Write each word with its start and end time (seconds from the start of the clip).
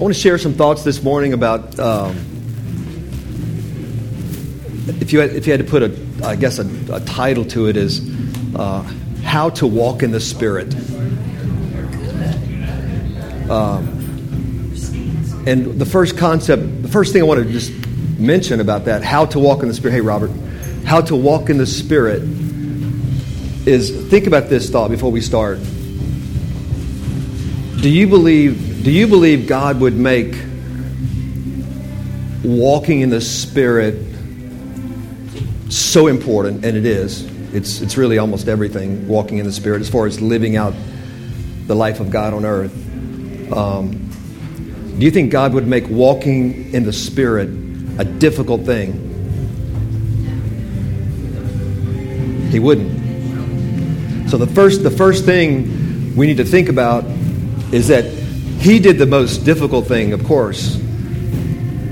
I 0.00 0.02
want 0.02 0.14
to 0.14 0.20
share 0.20 0.38
some 0.38 0.54
thoughts 0.54 0.82
this 0.82 1.02
morning 1.02 1.34
about 1.34 1.78
um, 1.78 2.16
if 4.98 5.12
you 5.12 5.20
had, 5.20 5.28
if 5.32 5.46
you 5.46 5.52
had 5.52 5.60
to 5.60 5.70
put 5.70 5.82
a 5.82 5.94
I 6.24 6.36
guess 6.36 6.58
a, 6.58 6.66
a 6.90 7.00
title 7.00 7.44
to 7.44 7.66
it 7.68 7.76
is 7.76 8.00
uh, 8.56 8.80
how 9.22 9.50
to 9.50 9.66
walk 9.66 10.02
in 10.02 10.10
the 10.10 10.18
Spirit. 10.18 10.74
Um, 13.50 13.88
and 15.46 15.78
the 15.78 15.84
first 15.84 16.16
concept, 16.16 16.80
the 16.80 16.88
first 16.88 17.12
thing 17.12 17.20
I 17.20 17.26
want 17.26 17.46
to 17.46 17.52
just 17.52 17.70
mention 18.18 18.60
about 18.60 18.86
that, 18.86 19.04
how 19.04 19.26
to 19.26 19.38
walk 19.38 19.60
in 19.60 19.68
the 19.68 19.74
Spirit. 19.74 19.92
Hey, 19.92 20.00
Robert, 20.00 20.30
how 20.86 21.02
to 21.02 21.14
walk 21.14 21.50
in 21.50 21.58
the 21.58 21.66
Spirit 21.66 22.22
is 23.66 23.90
think 24.08 24.26
about 24.26 24.48
this 24.48 24.70
thought 24.70 24.88
before 24.88 25.12
we 25.12 25.20
start. 25.20 25.58
Do 27.82 27.90
you 27.90 28.06
believe? 28.06 28.69
Do 28.82 28.90
you 28.90 29.06
believe 29.06 29.46
God 29.46 29.78
would 29.80 29.94
make 29.94 30.34
walking 32.42 33.02
in 33.02 33.10
the 33.10 33.20
Spirit 33.20 33.94
so 35.68 36.06
important? 36.06 36.64
And 36.64 36.78
it 36.78 36.86
is. 36.86 37.24
It's 37.54 37.82
it's 37.82 37.98
really 37.98 38.16
almost 38.16 38.48
everything. 38.48 39.06
Walking 39.06 39.36
in 39.36 39.44
the 39.44 39.52
Spirit, 39.52 39.82
as 39.82 39.90
far 39.90 40.06
as 40.06 40.22
living 40.22 40.56
out 40.56 40.72
the 41.66 41.76
life 41.76 42.00
of 42.00 42.10
God 42.10 42.32
on 42.32 42.46
earth. 42.46 42.72
Um, 43.52 44.08
do 44.98 45.04
you 45.04 45.10
think 45.10 45.30
God 45.30 45.52
would 45.52 45.66
make 45.66 45.86
walking 45.90 46.72
in 46.72 46.84
the 46.84 46.92
Spirit 46.92 47.50
a 47.98 48.04
difficult 48.04 48.64
thing? 48.64 49.08
He 52.50 52.58
wouldn't. 52.58 54.30
So 54.30 54.38
the 54.38 54.46
first, 54.46 54.82
the 54.82 54.90
first 54.90 55.26
thing 55.26 56.16
we 56.16 56.26
need 56.26 56.38
to 56.38 56.44
think 56.44 56.70
about 56.70 57.04
is 57.72 57.88
that 57.88 58.19
He 58.60 58.78
did 58.78 58.98
the 58.98 59.06
most 59.06 59.38
difficult 59.44 59.86
thing, 59.86 60.12
of 60.12 60.22
course, 60.24 60.76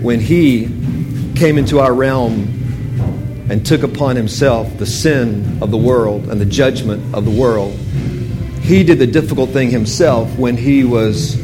when 0.02 0.20
He 0.20 0.66
came 1.34 1.58
into 1.58 1.80
our 1.80 1.92
realm 1.92 3.46
and 3.50 3.64
took 3.64 3.82
upon 3.82 4.16
Himself 4.16 4.76
the 4.78 4.86
sin 4.86 5.58
of 5.62 5.70
the 5.70 5.76
world 5.76 6.28
and 6.28 6.40
the 6.40 6.46
judgment 6.46 7.14
of 7.14 7.24
the 7.24 7.30
world. 7.30 7.72
He 8.62 8.84
did 8.84 8.98
the 8.98 9.06
difficult 9.06 9.50
thing 9.50 9.70
Himself 9.70 10.38
when 10.38 10.56
He 10.56 10.84
was 10.84 11.40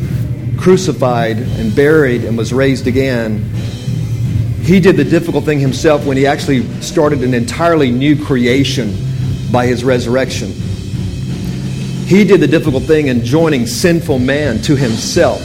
crucified 0.59 1.39
and 1.39 1.75
buried 1.75 2.25
and 2.25 2.39
was 2.39 2.53
raised 2.53 2.87
again 2.87 3.51
he 4.65 4.81
did 4.81 4.97
the 4.97 5.05
difficult 5.05 5.45
thing 5.45 5.61
himself 5.61 6.07
when 6.07 6.17
he 6.17 6.27
actually 6.27 6.63
started 6.81 7.23
an 7.23 7.35
entirely 7.35 7.91
new 7.91 8.17
creation 8.25 8.97
by 9.53 9.67
his 9.67 9.85
resurrection. 9.85 10.55
He 12.07 12.25
did 12.25 12.41
the 12.41 12.47
difficult 12.47 12.85
thing 12.85 13.09
in 13.09 13.25
joining 13.25 13.67
sinful 13.67 14.19
man 14.19 14.61
to 14.63 14.77
himself. 14.77 15.43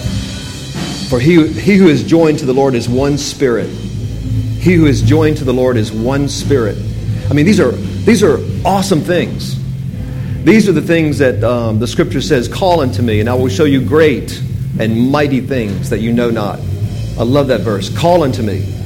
For 1.10 1.20
he, 1.20 1.48
he 1.48 1.78
who 1.78 1.88
is 1.88 2.04
joined 2.04 2.40
to 2.40 2.46
the 2.46 2.54
Lord 2.54 2.76
is 2.76 2.88
one 2.88 3.18
spirit. 3.18 3.70
He 3.70 4.74
who 4.74 4.86
is 4.86 5.02
joined 5.02 5.38
to 5.38 5.44
the 5.44 5.54
Lord 5.54 5.78
is 5.78 5.92
one 5.92 6.28
spirit. 6.28 6.78
I 7.30 7.34
mean, 7.34 7.46
these 7.46 7.60
are, 7.60 7.72
these 7.72 8.24
are 8.24 8.40
awesome 8.66 9.02
things. 9.02 9.58
These 10.44 10.70
are 10.70 10.74
the 10.74 10.82
things 10.82 11.18
that 11.20 11.44
um, 11.44 11.80
the 11.80 11.88
scripture 11.88 12.22
says, 12.22 12.48
Call 12.48 12.82
unto 12.82 13.02
me, 13.02 13.20
and 13.20 13.30
I 13.30 13.34
will 13.34 13.50
show 13.50 13.66
you 13.66 13.84
great 13.84 14.40
and 14.80 15.10
mighty 15.10 15.42
things 15.42 15.90
that 15.90 16.00
you 16.00 16.14
know 16.14 16.30
not. 16.30 16.60
I 17.18 17.24
love 17.24 17.48
that 17.48 17.62
verse. 17.62 17.96
Call 17.98 18.24
unto 18.24 18.42
me 18.42 18.80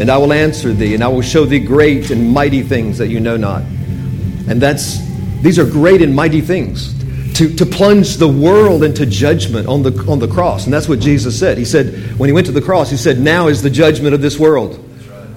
and 0.00 0.10
I 0.10 0.18
will 0.18 0.32
answer 0.32 0.72
thee, 0.72 0.94
and 0.94 1.04
I 1.04 1.08
will 1.08 1.22
show 1.22 1.44
thee 1.44 1.60
great 1.60 2.10
and 2.10 2.32
mighty 2.32 2.62
things 2.62 2.98
that 2.98 3.08
you 3.08 3.20
know 3.20 3.36
not. 3.36 3.62
And 3.62 4.60
that's 4.60 4.98
these 5.42 5.58
are 5.58 5.64
great 5.64 6.00
and 6.02 6.14
mighty 6.14 6.40
things. 6.40 6.94
To, 7.34 7.54
to 7.56 7.64
plunge 7.64 8.18
the 8.18 8.28
world 8.28 8.84
into 8.84 9.06
judgment 9.06 9.66
on 9.66 9.82
the, 9.82 10.04
on 10.06 10.18
the 10.18 10.28
cross. 10.28 10.64
And 10.64 10.72
that's 10.72 10.88
what 10.88 11.00
Jesus 11.00 11.38
said. 11.38 11.56
He 11.56 11.64
said, 11.64 12.18
when 12.18 12.28
he 12.28 12.32
went 12.32 12.46
to 12.46 12.52
the 12.52 12.60
cross, 12.60 12.90
he 12.90 12.98
said, 12.98 13.18
Now 13.18 13.48
is 13.48 13.62
the 13.62 13.70
judgment 13.70 14.14
of 14.14 14.20
this 14.20 14.38
world. 14.38 14.78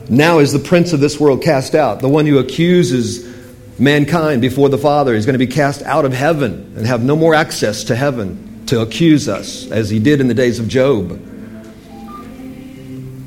Now 0.10 0.40
is 0.40 0.52
the 0.52 0.60
prince 0.60 0.94
of 0.94 1.00
this 1.00 1.20
world 1.20 1.42
cast 1.42 1.74
out. 1.74 2.02
The 2.02 2.10
one 2.10 2.26
who 2.26 2.38
accuses 2.38 3.26
mankind 3.80 4.42
before 4.42 4.70
the 4.70 4.78
Father 4.78 5.16
is 5.16 5.26
going 5.26 5.34
to 5.34 5.40
be 5.40 5.48
cast 5.48 5.82
out 5.84 6.06
of 6.06 6.14
heaven 6.14 6.74
and 6.78 6.86
have 6.86 7.04
no 7.04 7.16
more 7.16 7.34
access 7.34 7.86
to 7.86 7.96
heaven 7.96 8.66
to 8.68 8.82
accuse 8.82 9.28
us, 9.28 9.70
as 9.72 9.90
he 9.90 10.00
did 10.00 10.22
in 10.22 10.28
the 10.28 10.34
days 10.34 10.60
of 10.60 10.68
Job. 10.68 11.10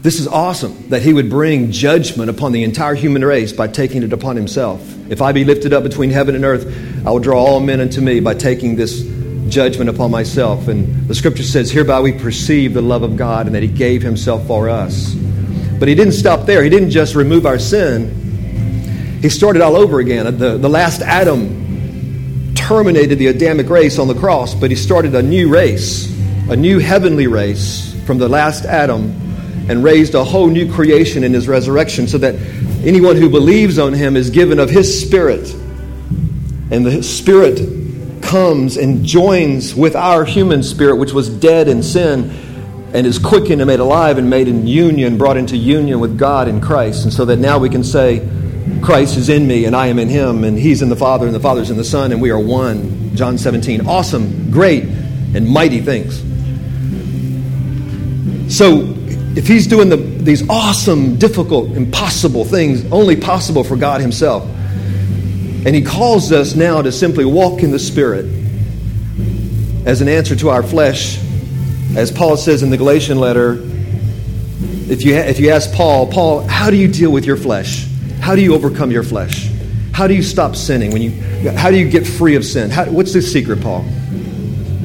This 0.02 0.20
is 0.20 0.28
awesome 0.28 0.90
that 0.90 1.02
he 1.02 1.12
would 1.12 1.28
bring 1.28 1.72
judgment 1.72 2.30
upon 2.30 2.52
the 2.52 2.64
entire 2.64 2.94
human 2.94 3.24
race 3.24 3.52
by 3.52 3.68
taking 3.68 4.02
it 4.02 4.12
upon 4.12 4.36
himself. 4.36 4.80
If 5.08 5.22
I 5.22 5.32
be 5.32 5.44
lifted 5.44 5.72
up 5.72 5.82
between 5.82 6.10
heaven 6.10 6.34
and 6.34 6.44
earth, 6.44 6.66
I 7.06 7.10
will 7.10 7.18
draw 7.18 7.42
all 7.42 7.60
men 7.60 7.80
unto 7.80 8.00
me 8.00 8.20
by 8.20 8.34
taking 8.34 8.76
this 8.76 9.02
judgment 9.48 9.88
upon 9.88 10.10
myself. 10.10 10.68
And 10.68 11.08
the 11.08 11.14
scripture 11.14 11.42
says, 11.42 11.70
Hereby 11.70 12.00
we 12.00 12.12
perceive 12.12 12.74
the 12.74 12.82
love 12.82 13.02
of 13.02 13.16
God 13.16 13.46
and 13.46 13.54
that 13.54 13.62
he 13.62 13.68
gave 13.68 14.02
himself 14.02 14.46
for 14.46 14.68
us. 14.68 15.14
But 15.78 15.88
he 15.88 15.94
didn't 15.94 16.12
stop 16.12 16.46
there. 16.46 16.62
He 16.62 16.70
didn't 16.70 16.90
just 16.90 17.14
remove 17.14 17.46
our 17.46 17.58
sin, 17.58 18.26
he 19.22 19.28
started 19.28 19.62
all 19.62 19.76
over 19.76 19.98
again. 19.98 20.38
The, 20.38 20.58
the 20.58 20.68
last 20.68 21.00
Adam 21.00 22.54
terminated 22.54 23.18
the 23.18 23.28
Adamic 23.28 23.68
race 23.68 23.98
on 23.98 24.06
the 24.06 24.14
cross, 24.14 24.54
but 24.54 24.70
he 24.70 24.76
started 24.76 25.14
a 25.14 25.22
new 25.22 25.48
race, 25.48 26.08
a 26.50 26.54
new 26.54 26.78
heavenly 26.78 27.26
race 27.26 27.94
from 28.04 28.18
the 28.18 28.28
last 28.28 28.64
Adam 28.64 29.10
and 29.68 29.82
raised 29.82 30.14
a 30.14 30.22
whole 30.22 30.48
new 30.48 30.72
creation 30.72 31.24
in 31.24 31.34
his 31.34 31.48
resurrection 31.48 32.06
so 32.06 32.18
that 32.18 32.34
anyone 32.84 33.16
who 33.16 33.28
believes 33.28 33.78
on 33.78 33.92
him 33.92 34.16
is 34.16 34.30
given 34.30 34.58
of 34.58 34.70
his 34.70 35.02
spirit. 35.02 35.52
And 36.70 36.84
the 36.84 37.02
spirit 37.02 38.22
comes 38.22 38.76
and 38.76 39.04
joins 39.04 39.74
with 39.74 39.96
our 39.96 40.24
human 40.24 40.62
spirit, 40.62 40.96
which 40.96 41.12
was 41.12 41.28
dead 41.28 41.68
in 41.68 41.82
sin, 41.82 42.30
and 42.92 43.06
is 43.06 43.18
quickened 43.18 43.60
and 43.60 43.66
made 43.66 43.80
alive 43.80 44.18
and 44.18 44.28
made 44.28 44.48
in 44.48 44.66
union, 44.66 45.18
brought 45.18 45.36
into 45.36 45.56
union 45.56 46.00
with 46.00 46.18
God 46.18 46.48
in 46.48 46.60
Christ. 46.60 47.04
And 47.04 47.12
so 47.12 47.24
that 47.24 47.38
now 47.38 47.58
we 47.58 47.68
can 47.68 47.84
say, 47.84 48.26
Christ 48.82 49.16
is 49.16 49.28
in 49.28 49.46
me 49.46 49.64
and 49.64 49.74
I 49.74 49.86
am 49.86 49.98
in 49.98 50.08
him, 50.08 50.44
and 50.44 50.58
he's 50.58 50.82
in 50.82 50.88
the 50.88 50.96
Father 50.96 51.26
and 51.26 51.34
the 51.34 51.40
Father's 51.40 51.70
in 51.70 51.76
the 51.76 51.84
Son, 51.84 52.12
and 52.12 52.20
we 52.20 52.30
are 52.30 52.38
one. 52.38 53.14
John 53.16 53.36
17. 53.38 53.86
Awesome, 53.86 54.50
great, 54.50 54.84
and 54.84 55.48
mighty 55.48 55.80
things. 55.80 56.18
So 58.54 58.94
if 59.36 59.46
he's 59.46 59.66
doing 59.66 59.88
the, 59.88 59.96
these 60.28 60.46
awesome, 60.50 61.16
difficult, 61.16 61.70
impossible 61.70 62.44
things 62.44 62.84
only 62.92 63.16
possible 63.16 63.64
for 63.64 63.76
God 63.76 64.02
himself, 64.02 64.44
and 64.44 65.68
he 65.68 65.80
calls 65.80 66.32
us 66.32 66.54
now 66.54 66.82
to 66.82 66.92
simply 66.92 67.24
walk 67.24 67.62
in 67.62 67.70
the 67.70 67.78
Spirit 67.78 68.26
as 69.86 70.02
an 70.02 70.08
answer 70.08 70.36
to 70.36 70.50
our 70.50 70.62
flesh, 70.62 71.18
as 71.96 72.12
Paul 72.12 72.36
says 72.36 72.62
in 72.62 72.68
the 72.68 72.76
Galatian 72.76 73.18
letter, 73.18 73.54
if 74.90 75.02
you, 75.02 75.14
if 75.14 75.40
you 75.40 75.48
ask 75.48 75.72
Paul, 75.72 76.12
Paul, 76.12 76.46
how 76.46 76.68
do 76.68 76.76
you 76.76 76.88
deal 76.88 77.10
with 77.10 77.24
your 77.24 77.38
flesh? 77.38 77.88
How 78.20 78.36
do 78.36 78.42
you 78.42 78.54
overcome 78.54 78.90
your 78.90 79.04
flesh? 79.04 79.50
How 79.92 80.06
do 80.06 80.14
you 80.14 80.22
stop 80.22 80.56
sinning? 80.56 80.92
When 80.92 81.00
you, 81.00 81.50
how 81.52 81.70
do 81.70 81.78
you 81.78 81.88
get 81.88 82.06
free 82.06 82.36
of 82.36 82.44
sin? 82.44 82.68
How, 82.68 82.84
what's 82.84 83.14
the 83.14 83.22
secret, 83.22 83.62
Paul? 83.62 83.86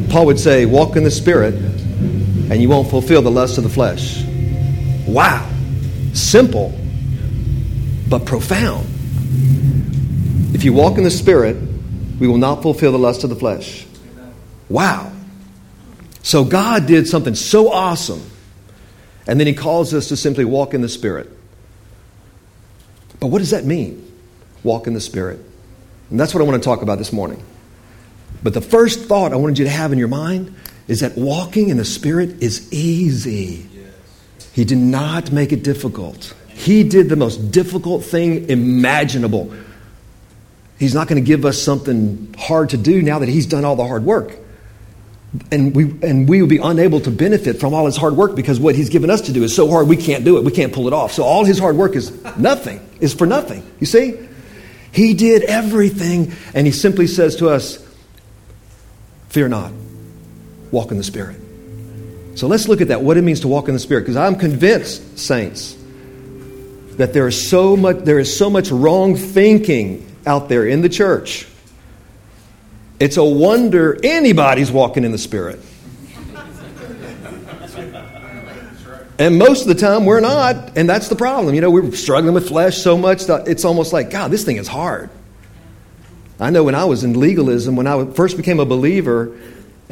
Paul 0.10 0.26
would 0.28 0.40
say, 0.40 0.66
walk 0.66 0.96
in 0.96 1.04
the 1.04 1.12
Spirit, 1.12 1.56
and 1.56 2.62
you 2.62 2.70
won't 2.70 2.90
fulfill 2.90 3.22
the 3.22 3.32
lust 3.32 3.58
of 3.58 3.66
the 3.66 3.70
flesh. 3.70 4.23
Wow. 5.08 5.50
Simple, 6.14 6.78
but 8.08 8.26
profound. 8.26 8.88
If 10.54 10.64
you 10.64 10.74
walk 10.74 10.98
in 10.98 11.04
the 11.04 11.12
Spirit, 11.12 11.58
we 12.20 12.28
will 12.28 12.38
not 12.38 12.62
fulfill 12.62 12.92
the 12.92 13.00
lust 13.00 13.24
of 13.24 13.30
the 13.30 13.36
flesh. 13.36 13.86
Wow. 14.70 15.12
So 16.22 16.46
God 16.46 16.86
did 16.86 17.08
something 17.08 17.36
so 17.36 17.72
awesome, 17.72 18.22
and 19.28 19.40
then 19.40 19.48
He 19.48 19.54
calls 19.54 19.94
us 19.94 20.10
to 20.10 20.16
simply 20.16 20.46
walk 20.46 20.74
in 20.74 20.82
the 20.82 20.90
Spirit. 20.90 21.30
But 23.20 23.28
what 23.28 23.40
does 23.40 23.50
that 23.52 23.66
mean? 23.66 24.12
Walk 24.64 24.88
in 24.88 24.94
the 24.94 25.02
Spirit. 25.02 25.40
And 26.10 26.20
that's 26.20 26.34
what 26.34 26.42
I 26.42 26.46
want 26.46 26.62
to 26.62 26.66
talk 26.66 26.82
about 26.82 26.98
this 26.98 27.12
morning. 27.12 27.44
But 28.44 28.54
the 28.54 28.62
first 28.62 29.06
thought 29.06 29.34
I 29.34 29.38
wanted 29.38 29.58
you 29.60 29.66
to 29.66 29.72
have 29.72 29.92
in 29.92 29.98
your 29.98 30.08
mind 30.08 30.56
is 30.88 31.00
that 31.00 31.18
walking 31.18 31.70
in 31.70 31.78
the 31.78 31.86
Spirit 31.86 32.44
is 32.44 32.72
easy. 32.72 33.66
He 34.54 34.66
did 34.66 34.78
not 34.78 35.32
make 35.32 35.52
it 35.52 35.64
difficult. 35.64 36.34
He 36.48 36.84
did 36.84 37.10
the 37.10 37.16
most 37.16 37.52
difficult 37.52 38.06
thing 38.06 38.50
imaginable. 38.50 39.52
He's 40.78 40.94
not 40.94 41.08
going 41.08 41.22
to 41.22 41.26
give 41.26 41.44
us 41.44 41.60
something 41.62 42.34
hard 42.38 42.70
to 42.70 42.78
do 42.78 43.02
now 43.02 43.20
that 43.20 43.30
He's 43.30 43.48
done 43.48 43.66
all 43.66 43.76
the 43.76 43.86
hard 43.86 44.04
work. 44.04 44.38
And 45.52 45.76
we, 45.76 45.86
and 46.08 46.30
we 46.30 46.42
will 46.42 46.48
be 46.48 46.60
unable 46.60 47.00
to 47.02 47.10
benefit 47.10 47.60
from 47.60 47.74
all 47.74 47.88
His 47.88 47.98
hard 47.98 48.16
work 48.16 48.36
because 48.36 48.60
what 48.60 48.76
He's 48.76 48.90
given 48.90 49.10
us 49.10 49.22
to 49.22 49.34
do 49.34 49.44
is 49.44 49.56
so 49.56 49.68
hard 49.68 49.88
we 49.88 49.98
can't 49.98 50.24
do 50.24 50.38
it. 50.38 50.44
We 50.44 50.52
can't 50.52 50.72
pull 50.72 50.86
it 50.86 50.94
off. 50.94 51.12
So 51.14 51.24
all 51.24 51.44
His 51.44 51.58
hard 51.58 51.76
work 51.76 51.96
is 51.96 52.12
nothing, 52.38 52.80
is 53.00 53.14
for 53.16 53.26
nothing. 53.26 53.66
You 53.80 53.88
see? 53.88 54.20
He 54.92 55.16
did 55.16 55.44
everything, 55.44 56.34
and 56.54 56.68
He 56.68 56.72
simply 56.72 57.08
says 57.08 57.38
to 57.38 57.50
us, 57.50 57.84
Fear 59.30 59.48
not, 59.50 59.72
walk 60.70 60.92
in 60.92 60.98
the 60.98 61.04
Spirit. 61.04 61.43
So 62.36 62.48
let's 62.48 62.68
look 62.68 62.82
at 62.82 62.88
that, 62.88 63.02
what 63.02 63.18
it 63.18 63.22
means 63.22 63.42
to 63.42 63.48
walk 63.48 63.68
in 63.68 63.74
the 63.74 63.80
Spirit, 63.80 64.02
because 64.02 64.16
I'm 64.16 64.36
convinced, 64.36 65.20
saints, 65.20 65.78
that 66.98 67.14
there 67.14 67.28
is 67.28 67.50
so 67.50 67.78
much, 67.78 67.98
there 68.00 68.20
is 68.20 68.36
so 68.36 68.50
much 68.50 68.72
wrong 68.72 69.16
thinking 69.16 70.06
out 70.26 70.50
there 70.50 70.66
in 70.68 70.82
the 70.82 70.90
church. 70.90 71.48
It's 73.00 73.18
a 73.18 73.24
wonder 73.24 74.00
anybody's 74.04 74.72
walking 74.72 75.04
in 75.04 75.12
the 75.12 75.18
Spirit. 75.18 75.60
And 79.20 79.38
most 79.38 79.62
of 79.62 79.68
the 79.68 79.76
time, 79.76 80.06
we're 80.06 80.20
not, 80.20 80.76
and 80.76 80.90
that's 80.90 81.08
the 81.08 81.16
problem. 81.16 81.54
You 81.54 81.62
know, 81.62 81.70
we're 81.70 81.92
struggling 81.92 82.34
with 82.34 82.48
flesh 82.48 82.78
so 82.78 82.98
much 82.98 83.26
that 83.26 83.48
it's 83.48 83.64
almost 83.64 83.94
like, 83.94 84.10
God, 84.10 84.32
this 84.32 84.44
thing 84.44 84.58
is 84.58 84.68
hard. 84.68 85.10
I 86.40 86.50
know 86.50 86.64
when 86.64 86.74
I 86.74 86.86
was 86.86 87.04
in 87.04 87.20
legalism, 87.20 87.76
when 87.76 87.86
I 87.86 88.06
first 88.06 88.38
became 88.38 88.60
a 88.60 88.66
believer, 88.66 89.38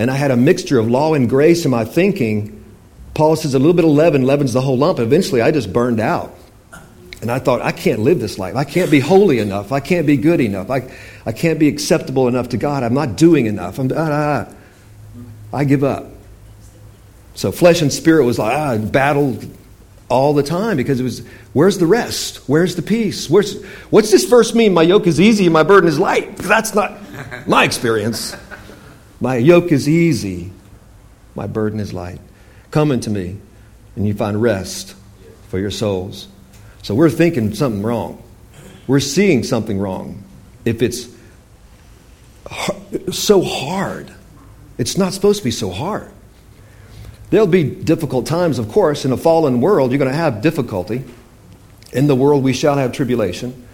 and 0.02 0.10
I 0.10 0.16
had 0.16 0.32
a 0.32 0.36
mixture 0.36 0.80
of 0.80 0.90
law 0.90 1.14
and 1.14 1.30
grace 1.30 1.64
in 1.64 1.70
my 1.70 1.86
thinking, 1.86 2.66
Paul 3.14 3.36
says 3.36 3.54
a 3.54 3.60
little 3.60 3.76
bit 3.76 3.86
of 3.86 3.92
leaven 3.92 4.24
leavens 4.24 4.52
the 4.52 4.60
whole 4.62 4.76
lump. 4.76 4.98
Eventually, 4.98 5.44
I 5.44 5.52
just 5.52 5.72
burned 5.72 6.00
out. 6.00 6.36
And 7.22 7.30
I 7.30 7.38
thought, 7.38 7.62
I 7.62 7.72
can't 7.72 8.00
live 8.00 8.20
this 8.20 8.40
life. 8.40 8.56
I 8.56 8.64
can't 8.64 8.90
be 8.90 9.00
holy 9.00 9.38
enough. 9.38 9.72
I 9.72 9.80
can't 9.80 10.08
be 10.08 10.18
good 10.18 10.42
enough. 10.42 10.72
I, 10.72 10.92
I 11.24 11.34
can't 11.34 11.60
be 11.60 11.68
acceptable 11.68 12.28
enough 12.28 12.50
to 12.50 12.58
God. 12.58 12.82
I'm 12.82 12.96
not 12.96 13.16
doing 13.16 13.46
enough. 13.46 13.78
I'm, 13.78 13.92
ah, 13.92 13.96
ah, 13.96 14.48
ah. 14.48 14.54
I 15.54 15.66
give 15.66 15.84
up. 15.84 16.08
So 17.36 17.52
flesh 17.52 17.84
and 17.84 17.94
spirit 17.94 18.26
was 18.26 18.40
like, 18.40 18.58
ah, 18.58 18.78
battled 18.80 19.46
all 20.10 20.34
the 20.34 20.42
time 20.42 20.78
because 20.78 21.00
it 21.00 21.04
was, 21.04 21.20
where's 21.54 21.78
the 21.78 21.86
rest? 21.86 22.38
Where's 22.50 22.76
the 22.76 22.82
peace? 22.82 23.30
Where's, 23.30 23.64
what's 23.92 24.10
this 24.10 24.24
verse 24.24 24.56
mean? 24.56 24.74
My 24.74 24.82
yoke 24.82 25.06
is 25.06 25.20
easy 25.20 25.46
and 25.46 25.54
my 25.54 25.62
burden 25.62 25.88
is 25.88 26.00
light. 26.00 26.38
That's 26.38 26.74
not 26.74 26.98
my 27.48 27.66
experience. 27.66 28.36
My 29.22 29.36
yoke 29.38 29.72
is 29.72 29.88
easy, 29.88 30.52
my 31.36 31.46
burden 31.46 31.80
is 31.80 31.94
light. 31.94 32.20
Come 32.72 32.92
unto 32.92 33.12
me, 33.12 33.38
and 33.96 34.08
you 34.08 34.16
find 34.16 34.42
rest 34.42 34.96
for 35.50 35.60
your 35.60 35.72
souls. 35.72 36.28
So 36.82 36.96
we're 36.96 37.12
thinking 37.12 37.54
something 37.54 37.84
wrong. 37.84 38.24
We're 38.88 39.00
seeing 39.00 39.44
something 39.44 39.78
wrong. 39.80 40.24
If 40.66 40.82
it's 40.82 41.08
so 43.12 43.44
hard, 43.44 44.12
it's 44.80 44.98
not 44.98 45.14
supposed 45.14 45.38
to 45.40 45.44
be 45.44 45.52
so 45.52 45.70
hard. 45.70 46.12
There'll 47.30 47.46
be 47.46 47.64
difficult 47.64 48.26
times, 48.26 48.58
of 48.58 48.70
course. 48.70 49.06
In 49.06 49.12
a 49.12 49.18
fallen 49.18 49.62
world, 49.62 49.92
you're 49.92 50.00
going 50.00 50.12
to 50.12 50.18
have 50.18 50.42
difficulty. 50.42 51.04
In 51.94 52.08
the 52.08 52.16
world, 52.16 52.44
we 52.44 52.54
shall 52.54 52.76
have 52.76 52.92
tribulation. 52.92 53.68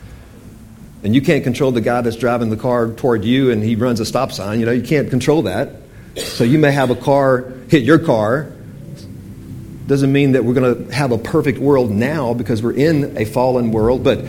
And 1.03 1.13
you 1.13 1.21
can't 1.21 1.44
control 1.44 1.71
the 1.71 1.81
guy 1.81 2.01
that's 2.01 2.15
driving 2.15 2.49
the 2.49 2.57
car 2.57 2.91
toward 2.91 3.23
you 3.23 3.51
and 3.51 3.63
he 3.63 3.75
runs 3.75 3.99
a 3.99 4.05
stop 4.05 4.31
sign. 4.31 4.59
You 4.59 4.65
know, 4.65 4.71
you 4.71 4.81
can't 4.81 5.09
control 5.09 5.44
that. 5.44 5.69
So 6.15 6.44
you 6.44 6.57
may 6.57 6.71
have 6.71 6.89
a 6.89 6.95
car 6.95 7.53
hit 7.69 7.83
your 7.83 7.99
car 7.99 8.51
doesn't 9.88 10.11
mean 10.11 10.33
that 10.33 10.44
we're 10.44 10.53
going 10.53 10.85
to 10.85 10.94
have 10.94 11.11
a 11.11 11.17
perfect 11.17 11.59
world 11.59 11.89
now 11.89 12.33
because 12.33 12.61
we're 12.61 12.73
in 12.73 13.17
a 13.17 13.23
fallen 13.23 13.71
world, 13.71 14.03
but 14.03 14.19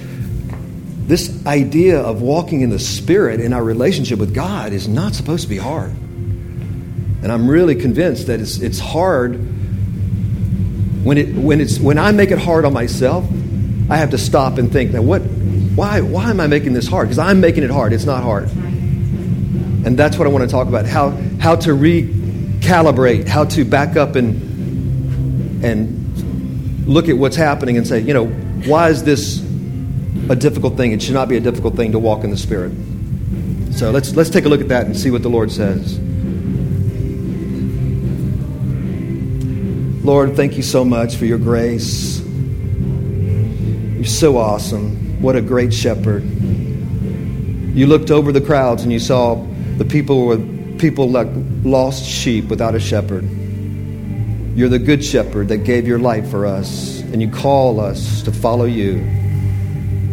this 1.09 1.45
idea 1.47 1.99
of 2.01 2.23
walking 2.23 2.61
in 2.61 2.71
the 2.71 2.79
Spirit 2.79 3.41
in 3.41 3.53
our 3.53 3.65
relationship 3.65 4.21
with 4.21 4.33
God 4.35 4.73
is 4.73 4.87
not 4.87 5.15
supposed 5.15 5.43
to 5.43 5.49
be 5.49 5.57
hard. 5.57 5.91
And 5.91 7.33
I'm 7.33 7.49
really 7.49 7.75
convinced 7.75 8.29
that 8.29 8.41
it's, 8.41 8.61
it's 8.61 8.79
hard 8.79 9.35
when, 11.05 11.19
it, 11.19 11.35
when, 11.35 11.61
it's, 11.61 11.81
when 11.81 11.99
I 11.99 12.13
make 12.13 12.31
it 12.31 12.39
hard 12.39 12.65
on 12.65 12.73
myself. 12.73 13.25
I 13.91 13.97
have 13.97 14.11
to 14.11 14.19
stop 14.19 14.59
and 14.59 14.71
think, 14.71 14.93
now 14.93 15.03
what, 15.03 15.23
why, 15.79 16.01
why 16.01 16.29
am 16.29 16.41
I 16.41 16.49
making 16.49 16.73
this 16.73 16.89
hard? 16.89 17.07
Because 17.07 17.21
I'm 17.21 17.41
making 17.41 17.63
it 17.63 17.71
hard. 17.71 17.93
It's 17.93 18.05
not 18.05 18.25
hard. 18.25 18.49
And 18.49 19.97
that's 19.97 20.19
what 20.19 20.27
I 20.27 20.31
want 20.31 20.43
to 20.43 20.51
talk 20.51 20.67
about 20.67 20.87
how, 20.87 21.11
how 21.39 21.55
to 21.55 21.71
recalibrate, 21.71 23.29
how 23.29 23.45
to 23.45 23.65
back 23.65 23.95
up 23.97 24.17
and 24.17 25.65
and 25.65 26.87
look 26.89 27.09
at 27.09 27.17
what's 27.17 27.37
happening 27.37 27.77
and 27.77 27.87
say, 27.87 28.01
you 28.01 28.13
know, 28.13 28.27
why 28.27 28.89
is 28.89 29.05
this 29.05 29.41
a 30.29 30.35
difficult 30.35 30.77
thing? 30.77 30.91
It 30.91 31.01
should 31.01 31.15
not 31.15 31.29
be 31.29 31.37
a 31.37 31.41
difficult 31.41 31.77
thing 31.77 31.93
to 31.93 32.01
walk 32.01 32.25
in 32.25 32.31
the 32.31 32.37
Spirit. 32.37 32.73
So 33.73 33.93
let's, 33.93 34.17
let's 34.17 34.31
take 34.31 34.47
a 34.47 34.49
look 34.49 34.61
at 34.61 34.69
that 34.69 34.87
and 34.87 34.97
see 34.97 35.13
what 35.13 35.23
the 35.23 35.31
Lord 35.31 35.53
says. 35.53 35.97
Lord, 40.05 40.35
thank 40.35 40.57
you 40.57 40.63
so 40.65 40.85
much 40.85 41.15
for 41.15 41.25
your 41.25 41.39
grace. 41.39 42.21
You're 42.21 44.05
so 44.05 44.39
awesome. 44.39 45.08
What 45.21 45.35
a 45.35 45.43
great 45.43 45.75
shepherd. 45.75 46.23
You 46.23 47.89
looked 47.89 48.13
over 48.13 48.31
the 48.31 48.41
crowds 48.41 48.85
and 48.85 48.93
you 48.93 49.01
saw 49.01 49.35
the 49.77 49.85
people 49.85 50.27
were 50.27 50.39
people 50.79 51.11
like 51.11 51.27
lost 51.65 52.05
sheep 52.05 52.45
without 52.45 52.77
a 52.77 52.81
shepherd. 52.81 53.29
You're 54.55 54.69
the 54.69 54.79
good 54.79 55.05
shepherd 55.05 55.49
that 55.49 55.59
gave 55.59 55.89
your 55.89 55.99
life 55.99 56.31
for 56.31 56.47
us, 56.47 57.01
and 57.01 57.21
you 57.21 57.31
call 57.31 57.81
us 57.81 58.23
to 58.23 58.33
follow 58.33 58.65
you. 58.65 59.05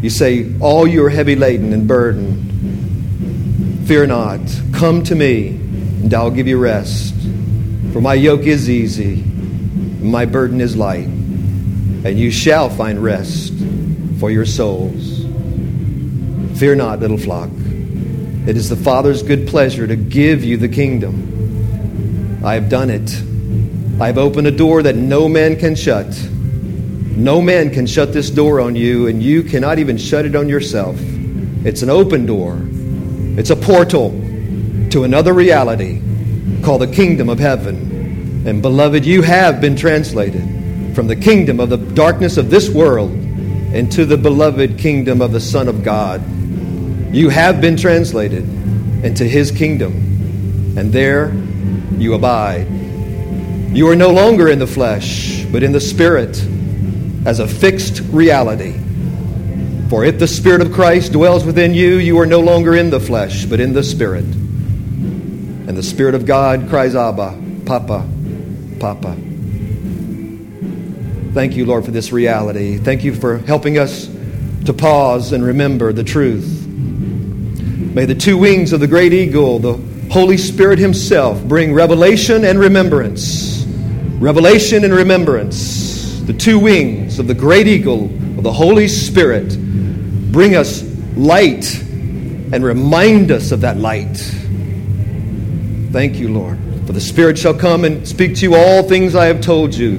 You 0.01 0.09
say, 0.09 0.51
All 0.59 0.87
you 0.87 1.05
are 1.05 1.09
heavy 1.09 1.35
laden 1.35 1.71
and 1.71 1.87
burdened, 1.87 3.87
fear 3.87 4.07
not. 4.07 4.39
Come 4.73 5.03
to 5.03 5.15
me, 5.15 5.49
and 5.49 6.13
I'll 6.13 6.31
give 6.31 6.47
you 6.47 6.57
rest. 6.57 7.13
For 7.93 8.01
my 8.01 8.15
yoke 8.15 8.41
is 8.41 8.71
easy, 8.71 9.23
my 10.01 10.25
burden 10.25 10.61
is 10.61 10.75
light, 10.75 11.05
and 11.05 12.19
you 12.19 12.31
shall 12.31 12.69
find 12.69 13.03
rest 13.03 13.53
for 14.19 14.31
your 14.31 14.45
souls. 14.45 15.25
Fear 16.59 16.75
not, 16.75 16.99
little 16.99 17.17
flock. 17.17 17.49
It 18.47 18.57
is 18.57 18.69
the 18.69 18.75
Father's 18.75 19.23
good 19.23 19.47
pleasure 19.47 19.87
to 19.87 19.95
give 19.95 20.43
you 20.43 20.57
the 20.57 20.69
kingdom. 20.69 22.41
I 22.43 22.53
have 22.53 22.69
done 22.69 22.89
it 22.89 23.09
I've 23.99 24.17
opened 24.17 24.45
a 24.47 24.51
door 24.51 24.83
that 24.83 24.97
no 24.97 25.29
man 25.29 25.55
can 25.55 25.73
shut. 25.73 26.07
No 27.15 27.41
man 27.41 27.69
can 27.69 27.87
shut 27.87 28.11
this 28.11 28.29
door 28.29 28.59
on 28.59 28.75
you, 28.75 29.07
and 29.07 29.23
you 29.23 29.41
cannot 29.41 29.79
even 29.79 29.97
shut 29.97 30.25
it 30.25 30.35
on 30.35 30.49
yourself. 30.49 30.97
It's 31.63 31.81
an 31.81 31.89
open 31.89 32.25
door, 32.25 32.59
it's 33.39 33.51
a 33.51 33.55
portal 33.55 34.09
to 34.89 35.05
another 35.05 35.33
reality 35.33 36.01
called 36.61 36.81
the 36.81 36.87
kingdom 36.87 37.29
of 37.29 37.39
heaven. 37.39 38.43
And 38.45 38.61
beloved, 38.61 39.05
you 39.05 39.21
have 39.21 39.61
been 39.61 39.77
translated 39.77 40.43
from 40.93 41.07
the 41.07 41.15
kingdom 41.15 41.61
of 41.61 41.69
the 41.69 41.77
darkness 41.77 42.35
of 42.35 42.49
this 42.49 42.69
world 42.69 43.11
into 43.75 44.05
the 44.05 44.15
beloved 44.15 44.77
kingdom 44.77 45.21
of 45.21 45.33
the 45.33 45.39
Son 45.41 45.67
of 45.67 45.83
God. 45.83 46.23
You 47.13 47.27
have 47.27 47.59
been 47.59 47.75
translated 47.75 48.43
into 49.03 49.25
his 49.25 49.51
kingdom, 49.51 49.91
and 50.77 50.93
there 50.93 51.33
you 51.97 52.13
abide. 52.13 52.67
You 53.75 53.89
are 53.89 53.95
no 53.95 54.11
longer 54.11 54.47
in 54.47 54.59
the 54.59 54.67
flesh, 54.67 55.43
but 55.51 55.61
in 55.61 55.73
the 55.73 55.81
Spirit 55.81 56.41
as 57.25 57.39
a 57.39 57.47
fixed 57.47 57.99
reality. 58.11 58.79
For 59.89 60.05
if 60.05 60.19
the 60.19 60.27
Spirit 60.27 60.61
of 60.61 60.71
Christ 60.71 61.11
dwells 61.11 61.43
within 61.43 61.73
you, 61.73 61.97
you 61.97 62.17
are 62.19 62.25
no 62.25 62.39
longer 62.39 62.75
in 62.75 62.89
the 62.89 63.01
flesh, 63.01 63.43
but 63.43 63.59
in 63.59 63.73
the 63.73 63.83
Spirit. 63.83 64.23
And 64.23 65.75
the 65.75 65.83
Spirit 65.83 66.15
of 66.15 66.25
God 66.25 66.69
cries, 66.69 66.95
Abba, 66.95 67.37
Papa, 67.65 68.07
Papa. 68.79 69.34
Thank 71.35 71.55
you, 71.55 71.65
Lord, 71.65 71.85
for 71.85 71.91
this 71.91 72.11
reality. 72.11 72.77
Thank 72.77 73.03
you 73.03 73.13
for 73.13 73.37
helping 73.37 73.77
us 73.77 74.09
to 74.65 74.73
pause 74.73 75.33
and 75.33 75.43
remember 75.43 75.93
the 75.93 76.03
truth. 76.03 76.65
May 76.65 78.05
the 78.05 78.15
two 78.15 78.37
wings 78.37 78.73
of 78.73 78.79
the 78.79 78.87
great 78.87 79.13
eagle, 79.13 79.59
the 79.59 79.73
Holy 80.11 80.37
Spirit 80.37 80.79
Himself, 80.79 81.43
bring 81.43 81.73
revelation 81.73 82.45
and 82.45 82.57
remembrance 82.57 83.55
Revelation 84.19 84.85
and 84.85 84.93
remembrance, 84.93 86.21
the 86.21 86.31
two 86.31 86.57
wings 86.57 87.19
of 87.19 87.27
the 87.27 87.33
great 87.33 87.67
eagle 87.67 88.05
of 88.05 88.43
the 88.43 88.51
Holy 88.51 88.87
Spirit, 88.87 89.55
bring 90.31 90.55
us 90.55 90.83
light 91.17 91.79
and 91.83 92.63
remind 92.63 93.29
us 93.29 93.51
of 93.51 93.61
that 93.61 93.77
light. 93.77 94.15
Thank 95.91 96.15
you, 96.15 96.29
Lord. 96.29 96.57
For 96.87 96.93
the 96.93 97.01
Spirit 97.01 97.37
shall 97.37 97.53
come 97.53 97.83
and 97.83 98.07
speak 98.07 98.35
to 98.37 98.43
you 98.43 98.55
all 98.55 98.83
things 98.83 99.15
I 99.15 99.25
have 99.25 99.41
told 99.41 99.75
you, 99.75 99.97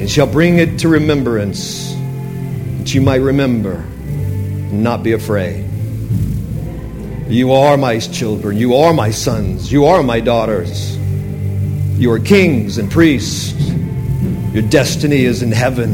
and 0.00 0.10
shall 0.10 0.26
bring 0.26 0.58
it 0.58 0.78
to 0.78 0.88
remembrance, 0.88 1.92
that 2.78 2.94
you 2.94 3.02
might 3.02 3.20
remember 3.20 3.74
and 3.74 4.82
not 4.82 5.02
be 5.02 5.12
afraid. 5.12 5.66
You 7.28 7.52
are 7.52 7.76
my 7.76 7.98
children. 7.98 8.56
You 8.56 8.76
are 8.76 8.94
my 8.94 9.10
sons. 9.10 9.70
You 9.70 9.84
are 9.84 10.02
my 10.02 10.18
daughters. 10.20 10.96
You 11.98 12.10
are 12.12 12.18
kings 12.18 12.78
and 12.78 12.90
priests. 12.90 13.52
Your 14.54 14.62
destiny 14.62 15.24
is 15.24 15.42
in 15.42 15.52
heaven. 15.52 15.92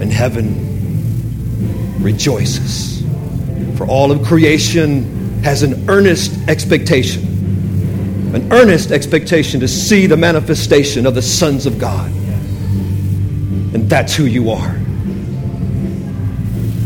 And 0.00 0.10
heaven 0.10 2.02
rejoices. 2.02 3.02
For 3.76 3.86
all 3.86 4.10
of 4.10 4.24
creation 4.26 5.42
has 5.42 5.62
an 5.62 5.88
earnest 5.90 6.48
expectation. 6.48 7.22
An 8.34 8.52
earnest 8.52 8.90
expectation 8.90 9.60
to 9.60 9.68
see 9.68 10.06
the 10.06 10.16
manifestation 10.16 11.06
of 11.06 11.14
the 11.14 11.22
sons 11.22 11.66
of 11.66 11.78
God. 11.78 12.10
And 13.74 13.88
that's 13.88 14.14
who 14.14 14.24
you 14.24 14.50
are. 14.50 14.74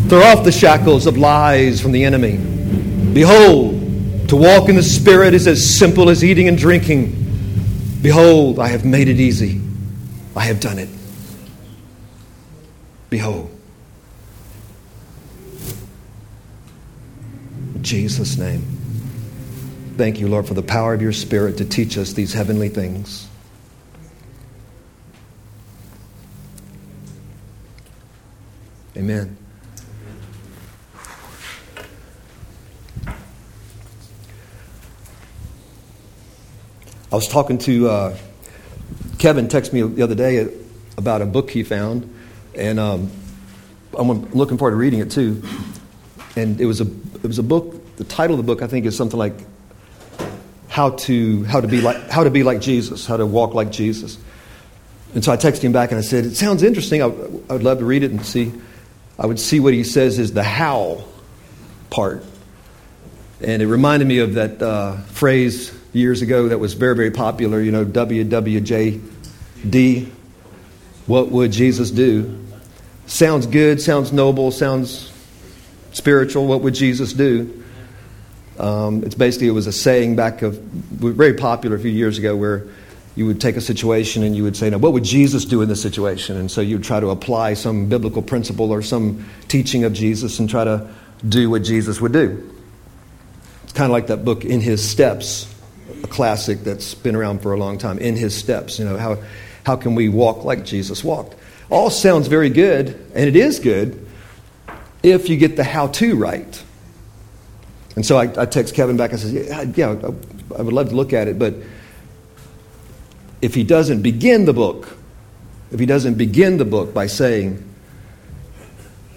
Throw 0.08 0.22
off 0.22 0.44
the 0.44 0.52
shackles 0.52 1.06
of 1.06 1.16
lies 1.16 1.80
from 1.80 1.92
the 1.92 2.04
enemy. 2.04 2.36
Behold, 3.12 4.28
to 4.28 4.36
walk 4.36 4.68
in 4.68 4.76
the 4.76 4.82
Spirit 4.82 5.34
is 5.34 5.46
as 5.46 5.78
simple 5.78 6.10
as 6.10 6.24
eating 6.24 6.48
and 6.48 6.58
drinking 6.58 7.22
Behold, 8.02 8.58
I 8.58 8.66
have 8.66 8.84
made 8.84 9.08
it 9.08 9.20
easy. 9.20 9.60
I 10.34 10.40
have 10.40 10.58
done 10.58 10.80
it. 10.80 10.88
Behold. 13.10 13.48
In 17.76 17.82
Jesus' 17.82 18.36
name. 18.36 18.62
Thank 19.96 20.18
you, 20.18 20.26
Lord, 20.26 20.48
for 20.48 20.54
the 20.54 20.62
power 20.62 20.94
of 20.94 21.00
your 21.00 21.12
Spirit 21.12 21.58
to 21.58 21.64
teach 21.64 21.96
us 21.96 22.12
these 22.12 22.32
heavenly 22.32 22.68
things. 22.68 23.28
Amen. 29.02 29.36
I 37.10 37.16
was 37.16 37.26
talking 37.26 37.58
to 37.58 37.88
uh, 37.88 38.16
Kevin, 39.18 39.48
texted 39.48 39.72
me 39.72 39.82
the 39.82 40.04
other 40.04 40.14
day 40.14 40.56
about 40.96 41.20
a 41.20 41.26
book 41.26 41.50
he 41.50 41.64
found, 41.64 42.14
and 42.54 42.78
um, 42.78 43.10
I'm 43.98 44.30
looking 44.30 44.56
forward 44.56 44.70
to 44.70 44.76
reading 44.76 45.00
it 45.00 45.10
too. 45.10 45.42
And 46.36 46.60
it 46.60 46.66
was 46.66 46.80
a 46.80 46.84
it 46.84 47.24
was 47.24 47.40
a 47.40 47.42
book. 47.42 47.96
The 47.96 48.04
title 48.04 48.38
of 48.38 48.46
the 48.46 48.46
book 48.46 48.62
I 48.62 48.68
think 48.68 48.86
is 48.86 48.96
something 48.96 49.18
like 49.18 49.34
how 50.68 50.90
to 50.90 51.42
how 51.42 51.60
to 51.60 51.66
be 51.66 51.80
like 51.80 52.08
how 52.08 52.22
to 52.22 52.30
be 52.30 52.44
like 52.44 52.60
Jesus, 52.60 53.04
how 53.04 53.16
to 53.16 53.26
walk 53.26 53.52
like 53.52 53.72
Jesus. 53.72 54.16
And 55.12 55.24
so 55.24 55.32
I 55.32 55.36
texted 55.36 55.62
him 55.62 55.72
back 55.72 55.90
and 55.90 55.98
I 55.98 56.02
said, 56.02 56.24
"It 56.24 56.36
sounds 56.36 56.62
interesting. 56.62 57.02
I, 57.02 57.06
I 57.06 57.08
would 57.54 57.64
love 57.64 57.80
to 57.80 57.84
read 57.84 58.04
it 58.04 58.12
and 58.12 58.24
see. 58.24 58.52
I 59.18 59.26
would 59.26 59.40
see 59.40 59.60
what 59.60 59.74
he 59.74 59.84
says 59.84 60.18
is 60.18 60.32
the 60.32 60.42
how 60.42 61.04
part." 61.90 62.24
And 63.40 63.60
it 63.60 63.66
reminded 63.66 64.06
me 64.06 64.18
of 64.18 64.34
that 64.34 64.62
uh, 64.62 64.98
phrase 65.02 65.72
years 65.92 66.22
ago 66.22 66.48
that 66.48 66.58
was 66.58 66.74
very, 66.74 66.94
very 66.94 67.10
popular, 67.10 67.60
you 67.60 67.72
know, 67.72 67.84
WWJD. 67.84 69.00
What 71.06 71.30
would 71.30 71.50
Jesus 71.52 71.90
do? 71.90 72.38
Sounds 73.06 73.46
good, 73.46 73.80
sounds 73.80 74.12
noble, 74.12 74.52
sounds 74.52 75.12
spiritual. 75.92 76.46
What 76.46 76.62
would 76.62 76.74
Jesus 76.74 77.12
do? 77.12 77.64
Um, 78.58 79.02
it's 79.04 79.14
basically, 79.14 79.48
it 79.48 79.52
was 79.52 79.66
a 79.66 79.72
saying 79.72 80.16
back 80.16 80.42
of, 80.42 80.58
very 80.58 81.34
popular 81.34 81.76
a 81.76 81.80
few 81.80 81.90
years 81.90 82.18
ago 82.18 82.36
where 82.36 82.66
you 83.14 83.26
would 83.26 83.40
take 83.40 83.56
a 83.56 83.60
situation 83.60 84.22
and 84.22 84.34
you 84.34 84.42
would 84.42 84.56
say, 84.56 84.70
now, 84.70 84.78
what 84.78 84.92
would 84.92 85.04
Jesus 85.04 85.44
do 85.44 85.60
in 85.60 85.68
this 85.68 85.82
situation? 85.82 86.36
And 86.36 86.50
so 86.50 86.60
you 86.60 86.76
would 86.76 86.84
try 86.84 86.98
to 86.98 87.10
apply 87.10 87.54
some 87.54 87.88
biblical 87.88 88.22
principle 88.22 88.70
or 88.70 88.80
some 88.80 89.26
teaching 89.48 89.84
of 89.84 89.92
Jesus 89.92 90.38
and 90.38 90.48
try 90.48 90.64
to 90.64 90.88
do 91.28 91.50
what 91.50 91.62
Jesus 91.62 92.00
would 92.00 92.12
do. 92.12 92.50
It's 93.64 93.72
kind 93.72 93.86
of 93.86 93.92
like 93.92 94.06
that 94.06 94.24
book, 94.24 94.44
In 94.44 94.60
His 94.60 94.86
Steps, 94.86 95.52
a 96.02 96.06
classic 96.06 96.60
that's 96.60 96.94
been 96.94 97.14
around 97.14 97.42
for 97.42 97.52
a 97.52 97.58
long 97.58 97.78
time. 97.78 97.98
In 97.98 98.16
His 98.16 98.34
Steps, 98.34 98.78
you 98.78 98.84
know, 98.84 98.96
how, 98.96 99.18
how 99.64 99.76
can 99.76 99.94
we 99.94 100.08
walk 100.08 100.44
like 100.44 100.64
Jesus 100.64 101.04
walked? 101.04 101.34
All 101.70 101.90
sounds 101.90 102.28
very 102.28 102.50
good, 102.50 102.88
and 103.14 103.28
it 103.28 103.36
is 103.36 103.58
good 103.58 104.06
if 105.02 105.28
you 105.28 105.36
get 105.36 105.56
the 105.56 105.64
how 105.64 105.88
to 105.88 106.16
right. 106.16 106.62
And 107.94 108.06
so 108.06 108.16
I, 108.16 108.22
I 108.40 108.46
text 108.46 108.74
Kevin 108.74 108.96
back 108.96 109.10
and 109.12 109.20
says, 109.20 109.32
yeah, 109.32 109.62
yeah, 109.74 109.90
I 110.56 110.62
would 110.62 110.72
love 110.72 110.88
to 110.88 110.94
look 110.94 111.12
at 111.12 111.28
it, 111.28 111.38
but 111.38 111.54
if 113.42 113.56
he 113.56 113.64
doesn't 113.64 114.02
begin 114.02 114.44
the 114.44 114.52
book, 114.52 114.96
if 115.72 115.80
he 115.80 115.86
doesn't 115.86 116.14
begin 116.14 116.58
the 116.58 116.64
book 116.64 116.94
by 116.94 117.08
saying 117.08 117.68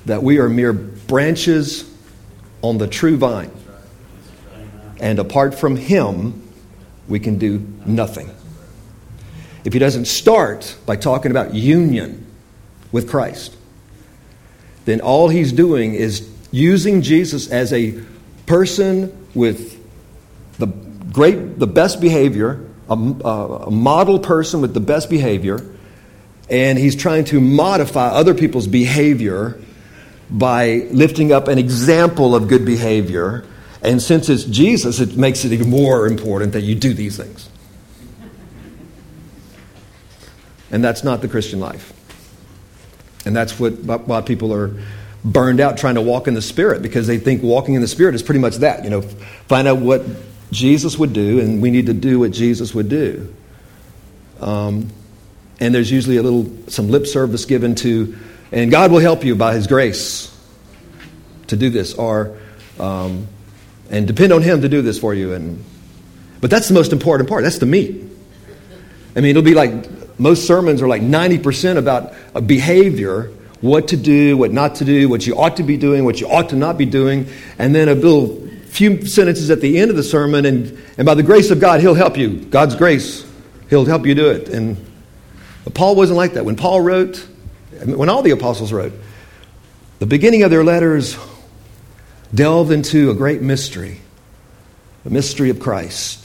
that 0.06 0.24
we 0.24 0.40
are 0.40 0.50
mere 0.50 0.74
branches 0.74 1.90
on 2.62 2.80
the 2.80 2.88
true 2.88 3.18
vine, 3.18 3.52
and 5.00 5.20
apart 5.20 5.54
from 5.54 5.76
him, 5.76 6.42
we 7.08 7.20
can 7.20 7.38
do 7.38 7.60
nothing. 7.86 8.32
If 9.64 9.74
he 9.74 9.80
doesn't 9.80 10.06
start 10.06 10.76
by 10.86 10.96
talking 10.96 11.32
about 11.32 11.54
union 11.54 12.26
with 12.92 13.10
Christ, 13.10 13.56
then 14.86 15.02
all 15.02 15.30
he's 15.30 15.52
doing 15.52 15.94
is 15.94 16.28
using 16.52 17.02
Jesus 17.02 17.52
as 17.52 17.74
a 17.74 18.00
person 18.46 19.28
with 19.36 19.80
the 20.58 20.68
great, 20.68 21.60
the 21.60 21.68
best 21.68 22.00
behavior, 22.00 22.64
a, 22.90 22.94
a, 22.94 23.72
model 23.72 24.20
person 24.20 24.62
with 24.62 24.74
the 24.74 24.80
best 24.80 25.10
behavior, 25.10 25.66
and 26.50 26.78
he's 26.78 26.96
trying 26.96 27.26
to 27.26 27.42
modify 27.42 28.08
other 28.08 28.34
people's 28.34 28.68
behavior 28.68 29.60
by 30.30 30.88
lifting 30.92 31.32
up 31.32 31.48
an 31.48 31.58
example 31.58 32.36
of 32.36 32.48
good 32.48 32.66
behavior 32.66 33.46
and 33.86 34.02
since 34.02 34.30
it's 34.30 34.44
Jesus, 34.46 35.00
it 35.00 35.16
makes 35.16 35.46
it 35.46 35.52
even 35.54 35.70
more 35.70 36.08
important 36.08 36.54
that 36.54 36.62
you 36.62 36.74
do 36.74 36.94
these 36.94 37.18
things. 37.18 37.48
And 40.72 40.84
that's 40.84 41.04
not 41.04 41.22
the 41.22 41.28
Christian 41.28 41.60
life. 41.60 41.94
And 43.26 43.36
that's 43.36 43.60
what 43.60 43.74
why 43.84 44.22
people 44.22 44.52
are 44.54 44.72
burned 45.24 45.60
out 45.60 45.78
trying 45.78 45.96
to 45.96 46.02
walk 46.02 46.28
in 46.28 46.34
the 46.34 46.42
Spirit 46.42 46.82
because 46.82 47.06
they 47.06 47.20
think 47.20 47.44
walking 47.44 47.76
in 47.76 47.82
the 47.82 47.88
Spirit 47.88 48.16
is 48.16 48.24
pretty 48.24 48.40
much 48.40 48.58
that. 48.58 48.84
You 48.84 48.90
know, 48.90 49.02
find 49.02 49.68
out 49.68 49.78
what 49.78 50.04
Jesus 50.52 50.98
would 50.98 51.14
do, 51.14 51.40
and 51.40 51.62
we 51.62 51.72
need 51.72 51.88
to 51.88 51.94
do 51.94 52.20
what 52.20 52.32
Jesus 52.32 52.74
would 52.74 52.90
do. 52.90 53.34
Um, 54.40 54.90
and 55.60 55.74
there's 55.74 55.92
usually 55.92 56.18
a 56.18 56.24
little 56.24 56.52
some 56.68 56.90
lip 56.90 57.08
service 57.08 57.46
given 57.46 57.76
to, 57.76 58.16
and 58.52 58.70
God 58.70 58.92
will 58.92 59.00
help 59.00 59.24
you 59.24 59.36
by 59.36 59.54
His 59.54 59.68
grace 59.68 60.36
to 61.48 61.56
do 61.56 61.70
this, 61.70 61.94
or 61.94 62.38
um, 62.80 63.28
and 63.90 64.08
depend 64.08 64.34
on 64.34 64.42
Him 64.42 64.62
to 64.62 64.70
do 64.70 64.82
this 64.82 65.00
for 65.00 65.14
you. 65.14 65.34
And, 65.34 65.64
but 66.42 66.50
that's 66.50 66.68
the 66.68 66.74
most 66.74 66.92
important 66.92 67.30
part. 67.30 67.44
That's 67.44 67.60
the 67.60 67.66
meat. 67.66 68.04
I 69.16 69.22
mean, 69.22 69.32
it'll 69.32 69.44
be 69.44 69.54
like 69.54 70.20
most 70.20 70.48
sermons 70.48 70.82
are 70.82 70.88
like 70.88 71.02
90% 71.02 71.78
about 71.78 72.14
a 72.34 72.42
behavior, 72.42 73.32
what 73.62 73.90
to 73.90 73.98
do, 73.98 74.38
what 74.38 74.52
not 74.52 74.76
to 74.76 74.86
do, 74.86 75.10
what 75.10 75.26
you 75.26 75.38
ought 75.38 75.58
to 75.58 75.64
be 75.64 75.78
doing, 75.78 76.06
what 76.06 76.20
you 76.20 76.28
ought 76.28 76.50
to 76.50 76.56
not 76.56 76.78
be 76.78 76.86
doing, 76.86 77.28
and 77.58 77.74
then 77.74 77.90
a 77.90 77.94
little 77.94 78.46
few 78.76 79.06
sentences 79.06 79.50
at 79.50 79.62
the 79.62 79.80
end 79.80 79.90
of 79.90 79.98
the 79.98 80.04
sermon, 80.04 80.46
and, 80.46 80.78
and 80.98 81.06
by 81.06 81.14
the 81.14 81.24
grace 81.24 81.50
of 81.50 81.60
God, 81.60 81.80
He'll 81.80 81.94
help 81.94 82.18
you. 82.18 82.42
God's 82.46 82.76
grace, 82.76 83.26
He'll 83.70 83.86
help 83.86 84.06
you 84.06 84.14
do 84.14 84.30
it. 84.30 84.50
And 84.50 84.78
Paul 85.74 85.96
wasn't 85.96 86.18
like 86.18 86.34
that. 86.34 86.46
When 86.46 86.56
Paul 86.56 86.82
wrote, 86.82 87.18
when 87.84 88.10
all 88.10 88.22
the 88.22 88.32
apostles 88.32 88.74
wrote, 88.74 88.94
the 90.00 90.06
beginning 90.06 90.44
of 90.44 90.52
their 90.52 90.64
letters 90.64 91.18
delved 92.34 92.72
into 92.72 93.10
a 93.10 93.14
great 93.14 93.42
mystery, 93.42 94.02
the 95.06 95.10
mystery 95.10 95.50
of 95.50 95.60
Christ. 95.60 96.22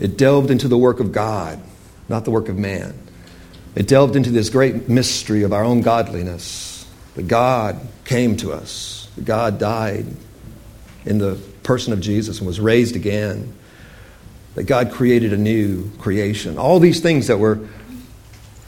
It 0.00 0.16
delved 0.16 0.50
into 0.50 0.68
the 0.68 0.78
work 0.78 1.00
of 1.00 1.10
God, 1.10 1.60
not 2.08 2.24
the 2.24 2.30
work 2.30 2.48
of 2.48 2.56
man. 2.56 2.94
It 3.74 3.88
delved 3.88 4.14
into 4.14 4.30
this 4.30 4.50
great 4.50 4.88
mystery 4.88 5.42
of 5.42 5.52
our 5.52 5.64
own 5.64 5.80
godliness. 5.82 6.86
That 7.16 7.26
God 7.26 7.80
came 8.04 8.36
to 8.36 8.52
us, 8.52 9.08
that 9.16 9.24
God 9.24 9.58
died 9.58 10.06
in 11.08 11.18
the 11.18 11.38
person 11.62 11.92
of 11.92 12.00
Jesus 12.00 12.38
and 12.38 12.46
was 12.46 12.60
raised 12.60 12.94
again, 12.94 13.54
that 14.54 14.64
God 14.64 14.92
created 14.92 15.32
a 15.32 15.38
new 15.38 15.90
creation. 15.98 16.58
All 16.58 16.78
these 16.78 17.00
things 17.00 17.28
that 17.28 17.38
were 17.38 17.66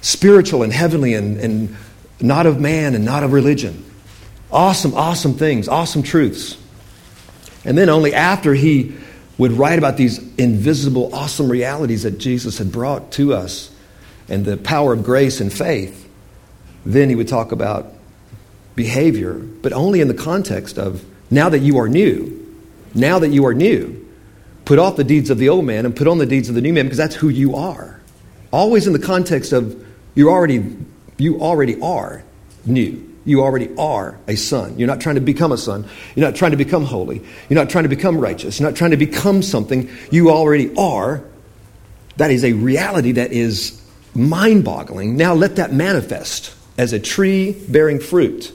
spiritual 0.01 0.63
and 0.63 0.73
heavenly 0.73 1.15
and, 1.15 1.39
and 1.39 1.77
not 2.21 2.47
of 2.47 2.59
man 2.59 2.95
and 2.95 3.05
not 3.05 3.23
of 3.23 3.33
religion. 3.33 3.85
Awesome, 4.51 4.95
awesome 4.95 5.35
things, 5.35 5.69
awesome 5.69 6.03
truths. 6.03 6.57
And 7.65 7.77
then 7.77 7.91
only 7.91 8.15
after 8.15 8.55
he 8.55 8.97
would 9.37 9.53
write 9.53 9.79
about 9.79 9.97
these 9.97 10.19
invisible, 10.37 11.15
awesome 11.15 11.51
realities 11.51 12.05
that 12.05 12.19
Jesus 12.19 12.59
had 12.59 12.73
brought 12.73 13.13
to 13.13 13.35
us 13.35 13.71
and 14.29 14.45
the 14.45 14.57
power 14.57 14.93
of 14.95 15.05
grace 15.05 15.41
and 15.41 15.53
faith, 15.53 16.09
then 16.87 17.11
he 17.11 17.15
would 17.15 17.29
talk 17.29 17.53
about 17.53 17.93
behavior, 18.77 19.35
but 19.35 19.73
only 19.75 20.01
in 20.01 20.09
the 20.09 20.15
context 20.15 20.79
of 20.79 21.05
now 21.31 21.49
that 21.49 21.61
you 21.61 21.79
are 21.79 21.89
new, 21.89 22.37
now 22.95 23.19
that 23.19 23.29
you 23.29 23.47
are 23.47 23.55
new, 23.55 23.97
put 24.65 24.79
off 24.79 24.97
the 24.97 25.05
deeds 25.05 25.31
of 25.31 25.39
the 25.39 25.49
old 25.49 25.65
man 25.65 25.87
and 25.87 25.95
put 25.95 26.07
on 26.07 26.19
the 26.19 26.27
deeds 26.27 26.49
of 26.49 26.55
the 26.55 26.61
new 26.61 26.73
man 26.73 26.87
because 26.87 26.99
that's 26.99 27.15
who 27.15 27.29
you 27.29 27.57
are. 27.57 28.01
Always 28.53 28.87
in 28.87 28.93
the 28.93 28.99
context 28.99 29.53
of 29.53 29.87
you 30.15 30.31
already 30.31 30.77
you 31.19 31.41
already 31.41 31.81
are 31.81 32.25
new. 32.65 33.07
You 33.27 33.43
already 33.43 33.69
are 33.77 34.19
a 34.27 34.37
son. 34.37 34.79
You're 34.79 34.89
not 34.89 35.01
trying 35.01 35.17
to 35.17 35.21
become 35.21 35.53
a 35.53 35.59
son. 35.59 35.87
You're 36.17 36.27
not 36.27 36.35
trying 36.35 36.53
to 36.53 36.57
become 36.57 36.85
holy. 36.85 37.23
You're 37.49 37.59
not 37.61 37.69
trying 37.69 37.85
to 37.85 37.91
become 37.91 38.19
righteous. 38.19 38.59
You're 38.59 38.69
not 38.69 38.77
trying 38.77 38.93
to 38.93 38.97
become 38.97 39.43
something. 39.43 39.91
You 40.11 40.31
already 40.31 40.75
are. 40.77 41.23
That 42.17 42.31
is 42.31 42.45
a 42.45 42.55
reality 42.55 43.13
that 43.13 43.33
is 43.33 43.81
mind 44.15 44.65
boggling. 44.65 45.17
Now 45.17 45.35
let 45.35 45.57
that 45.57 45.73
manifest 45.73 46.55
as 46.79 46.93
a 46.93 46.99
tree 46.99 47.53
bearing 47.69 48.01
fruit, 48.01 48.53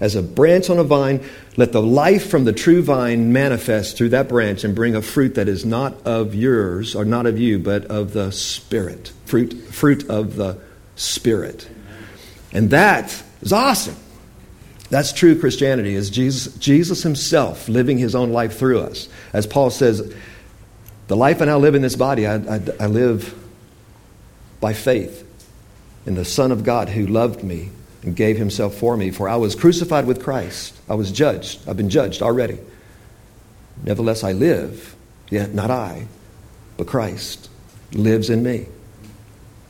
as 0.00 0.14
a 0.14 0.22
branch 0.22 0.70
on 0.70 0.78
a 0.78 0.84
vine. 0.84 1.20
Let 1.56 1.72
the 1.72 1.82
life 1.82 2.28
from 2.28 2.44
the 2.44 2.52
true 2.52 2.82
vine 2.82 3.32
manifest 3.32 3.96
through 3.96 4.10
that 4.10 4.28
branch 4.28 4.64
and 4.64 4.74
bring 4.74 4.94
a 4.94 5.02
fruit 5.02 5.34
that 5.34 5.48
is 5.48 5.64
not 5.64 6.06
of 6.06 6.34
yours 6.34 6.94
or 6.94 7.04
not 7.04 7.26
of 7.26 7.38
you, 7.38 7.58
but 7.58 7.84
of 7.86 8.12
the 8.12 8.30
Spirit. 8.32 9.12
Fruit, 9.26 9.52
fruit 9.70 10.08
of 10.08 10.36
the 10.36 10.58
Spirit. 10.96 11.68
And 12.52 12.70
that 12.70 13.22
is 13.40 13.52
awesome. 13.52 13.96
That's 14.90 15.12
true 15.12 15.38
Christianity, 15.38 15.94
is 15.94 16.08
Jesus, 16.08 16.54
Jesus 16.56 17.02
himself 17.02 17.68
living 17.68 17.98
his 17.98 18.14
own 18.14 18.30
life 18.30 18.58
through 18.58 18.80
us. 18.80 19.08
As 19.32 19.46
Paul 19.46 19.70
says, 19.70 20.14
the 21.08 21.16
life 21.16 21.42
I 21.42 21.46
now 21.46 21.58
live 21.58 21.74
in 21.74 21.82
this 21.82 21.96
body, 21.96 22.26
I, 22.26 22.36
I, 22.36 22.60
I 22.80 22.86
live 22.86 23.34
by 24.60 24.72
faith 24.72 25.26
in 26.06 26.14
the 26.14 26.24
Son 26.24 26.52
of 26.52 26.64
God 26.64 26.88
who 26.88 27.06
loved 27.06 27.42
me 27.42 27.70
gave 28.14 28.36
himself 28.36 28.74
for 28.74 28.96
me. 28.96 29.10
For 29.10 29.28
I 29.28 29.36
was 29.36 29.54
crucified 29.54 30.06
with 30.06 30.22
Christ. 30.22 30.78
I 30.88 30.94
was 30.94 31.10
judged. 31.12 31.68
I've 31.68 31.76
been 31.76 31.90
judged 31.90 32.22
already. 32.22 32.58
Nevertheless, 33.84 34.24
I 34.24 34.32
live, 34.32 34.96
yet 35.30 35.54
not 35.54 35.70
I, 35.70 36.08
but 36.76 36.86
Christ 36.86 37.48
lives 37.92 38.30
in 38.30 38.42
me. 38.42 38.66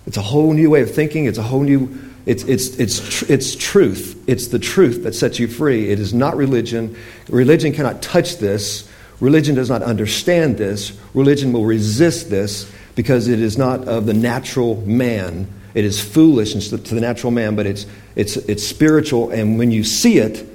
It's 0.06 0.16
a 0.16 0.22
whole 0.22 0.52
new 0.52 0.70
way 0.70 0.82
of 0.82 0.94
thinking. 0.94 1.26
It's 1.26 1.38
a 1.38 1.42
whole 1.42 1.62
new 1.62 1.98
It's, 2.26 2.44
it's, 2.44 2.78
it's, 2.78 3.00
tr- 3.08 3.32
it's 3.32 3.54
truth. 3.56 4.22
It's 4.26 4.48
the 4.48 4.58
truth 4.58 5.04
that 5.04 5.14
sets 5.14 5.38
you 5.38 5.48
free. 5.48 5.90
It 5.90 5.98
is 5.98 6.12
not 6.12 6.36
religion. 6.36 6.96
Religion 7.28 7.72
cannot 7.72 8.02
touch 8.02 8.38
this. 8.38 8.88
Religion 9.20 9.54
does 9.54 9.68
not 9.68 9.82
understand 9.82 10.58
this. 10.58 10.92
Religion 11.14 11.52
will 11.52 11.64
resist 11.64 12.30
this 12.30 12.70
because 12.94 13.28
it 13.28 13.40
is 13.40 13.56
not 13.56 13.88
of 13.88 14.06
the 14.06 14.14
natural 14.14 14.76
man. 14.86 15.48
It 15.74 15.84
is 15.84 16.00
foolish 16.00 16.52
to 16.54 16.76
the 16.76 17.00
natural 17.00 17.30
man, 17.30 17.56
but 17.56 17.66
it's, 17.66 17.86
it's, 18.16 18.36
it's 18.36 18.66
spiritual, 18.66 19.30
and 19.30 19.58
when 19.58 19.70
you 19.70 19.84
see 19.84 20.18
it, 20.18 20.46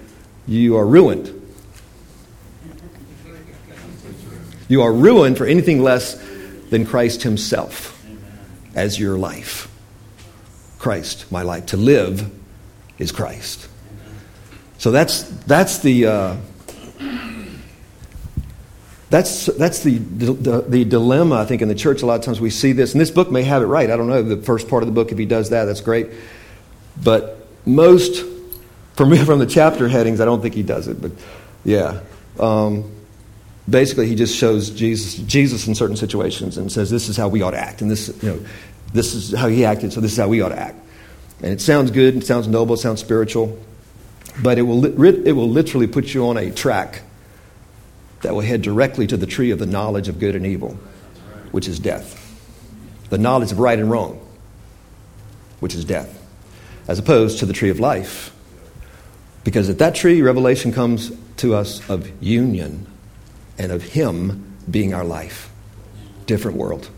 you 0.48 0.75
are 0.77 0.86
ruined. 0.86 1.39
You 4.67 4.82
are 4.82 4.91
ruined 4.91 5.38
for 5.38 5.46
anything 5.46 5.84
less 5.84 6.15
than 6.70 6.86
Christ 6.86 7.24
Himself 7.24 8.03
as 8.75 9.00
your 9.00 9.17
life. 9.17 9.70
Christ, 10.79 11.32
my 11.32 11.43
life. 11.43 11.67
To 11.67 11.77
live 11.77 12.29
is 12.98 13.12
Christ. 13.12 13.70
So 14.77 14.91
that's, 14.91 15.24
that's 15.46 15.79
the. 15.79 16.08
Uh, 16.08 16.38
that's, 19.13 19.46
that's 19.46 19.84
the, 19.84 20.00
the, 20.00 20.62
the, 20.62 20.86
dilemma, 20.86 21.36
I 21.36 21.46
think, 21.46 21.62
in 21.62 21.67
the 21.67 21.75
church. 21.75 22.01
A 22.01 22.08
lot 22.08 22.17
of 22.17 22.25
times 22.25 22.41
we 22.41 22.50
see 22.50 22.72
this, 22.72 22.93
and 22.93 23.00
this 23.00 23.12
book 23.12 23.29
may 23.29 23.43
have 23.43 23.62
it 23.62 23.67
right. 23.67 23.88
I 23.91 23.96
don't 23.96 24.08
know 24.08 24.24
the 24.24 24.41
first 24.41 24.67
part 24.67 24.82
of 24.82 24.88
the 24.88 24.91
book. 24.91 25.12
If 25.12 25.20
he 25.20 25.27
does 25.27 25.51
that, 25.51 25.65
that's 25.65 25.82
great. 25.82 26.08
But 27.03 27.48
most, 27.63 28.25
from, 28.96 29.15
from 29.25 29.38
the 29.38 29.46
chapter 29.46 29.88
headings, 29.88 30.20
I 30.20 30.25
don't 30.25 30.41
think 30.41 30.55
he 30.55 30.63
does 30.63 30.88
it. 30.88 31.00
But 31.00 31.12
yeah. 31.63 32.00
Um, 32.39 32.91
basically, 33.70 34.08
he 34.08 34.15
just 34.15 34.36
shows 34.36 34.72
Jesus, 34.72 35.13
Jesus 35.13 35.67
in 35.67 35.75
certain 35.75 35.96
situations 35.96 36.58
and 36.58 36.72
says, 36.72 36.89
this 36.89 37.08
is 37.08 37.15
how 37.15 37.27
we 37.27 37.43
ought 37.43 37.51
to 37.51 37.60
act. 37.60 37.84
And 37.84 37.91
this, 37.91 38.08
you 38.24 38.29
know, 38.29 38.46
this 38.93 39.13
is 39.13 39.32
how 39.32 39.48
he 39.48 39.63
acted, 39.63 39.93
so 39.93 40.01
this 40.01 40.13
is 40.13 40.17
how 40.17 40.27
we 40.27 40.41
ought 40.41 40.50
to 40.50 40.60
act. 40.60 40.84
And 41.43 41.51
it 41.51 41.62
sounds 41.62 41.91
good, 41.91 42.15
it 42.15 42.25
sounds 42.25 42.48
noble, 42.48 42.74
it 42.74 42.79
sounds 42.79 43.00
spiritual, 43.00 43.60
but 44.41 44.58
it 44.58 44.63
will, 44.63 44.84
it 44.84 45.34
will 45.34 45.50
literally 45.50 45.86
put 45.86 46.15
you 46.15 46.25
on 46.29 46.38
a 46.38 46.50
track 46.50 47.03
that 48.24 48.34
will 48.34 48.42
head 48.42 48.62
directly 48.62 49.08
to 49.08 49.15
the 49.15 49.25
tree 49.25 49.51
of 49.51 49.60
the 49.60 49.65
knowledge 49.65 50.10
of 50.10 50.20
good 50.20 50.36
and 50.36 50.46
evil, 50.46 50.77
which 51.51 51.68
is 51.68 51.80
death. 51.80 52.20
The 53.10 53.18
knowledge 53.18 53.51
of 53.51 53.60
right 53.60 53.77
and 53.77 53.89
wrong, 53.92 54.20
which 55.60 55.75
is 55.75 55.86
death, 55.86 56.20
as 56.88 57.00
opposed 57.00 57.39
to 57.39 57.46
the 57.46 57.53
tree 57.53 57.70
of 57.70 57.80
life. 57.80 58.34
Because 59.44 59.70
at 59.70 59.80
that 59.80 59.94
tree, 59.94 60.22
revelation 60.22 60.72
comes 60.72 61.12
to 61.38 61.53
us 61.53 61.88
of 61.89 62.10
union 62.24 62.88
and 63.58 63.72
of 63.72 63.84
Him 63.84 64.58
being 64.70 64.94
our 64.94 65.06
life. 65.06 65.51
Different 66.25 66.58
world. 66.58 66.89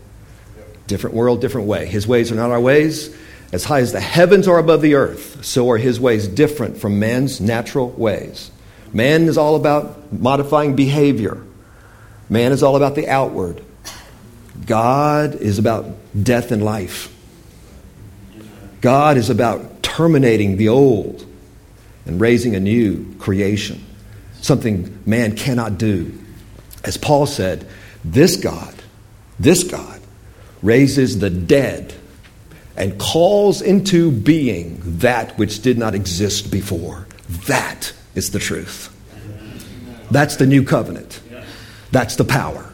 Different 0.86 1.16
world, 1.16 1.40
different 1.40 1.66
way. 1.66 1.86
His 1.86 2.06
ways 2.06 2.30
are 2.30 2.36
not 2.36 2.50
our 2.50 2.60
ways. 2.60 3.14
As 3.52 3.64
high 3.64 3.80
as 3.80 3.92
the 3.92 4.00
heavens 4.00 4.48
are 4.48 4.58
above 4.58 4.82
the 4.82 4.94
earth, 4.94 5.44
so 5.44 5.70
are 5.70 5.78
his 5.78 6.00
ways 6.00 6.26
different 6.26 6.78
from 6.78 6.98
man's 6.98 7.40
natural 7.40 7.90
ways. 7.90 8.50
Man 8.92 9.24
is 9.24 9.36
all 9.36 9.56
about 9.56 10.12
modifying 10.12 10.76
behavior, 10.76 11.42
man 12.28 12.52
is 12.52 12.62
all 12.62 12.76
about 12.76 12.94
the 12.94 13.08
outward. 13.08 13.62
God 14.64 15.34
is 15.34 15.58
about 15.58 15.84
death 16.20 16.50
and 16.50 16.64
life. 16.64 17.12
God 18.80 19.16
is 19.16 19.28
about 19.30 19.82
terminating 19.82 20.56
the 20.56 20.68
old 20.68 21.26
and 22.06 22.20
raising 22.20 22.54
a 22.54 22.60
new 22.60 23.14
creation, 23.18 23.84
something 24.40 25.02
man 25.04 25.36
cannot 25.36 25.76
do. 25.76 26.18
As 26.84 26.96
Paul 26.96 27.26
said, 27.26 27.66
this 28.04 28.36
God, 28.36 28.74
this 29.38 29.64
God, 29.64 30.00
raises 30.62 31.18
the 31.18 31.30
dead 31.30 31.94
and 32.76 32.98
calls 32.98 33.62
into 33.62 34.10
being 34.10 34.80
that 34.98 35.36
which 35.38 35.62
did 35.62 35.78
not 35.78 35.94
exist 35.94 36.50
before. 36.50 37.06
That 37.46 37.92
is 38.16 38.30
the 38.30 38.38
truth. 38.38 38.92
That's 40.10 40.36
the 40.36 40.46
new 40.46 40.64
covenant. 40.64 41.20
That's 41.92 42.16
the 42.16 42.24
power. 42.24 42.72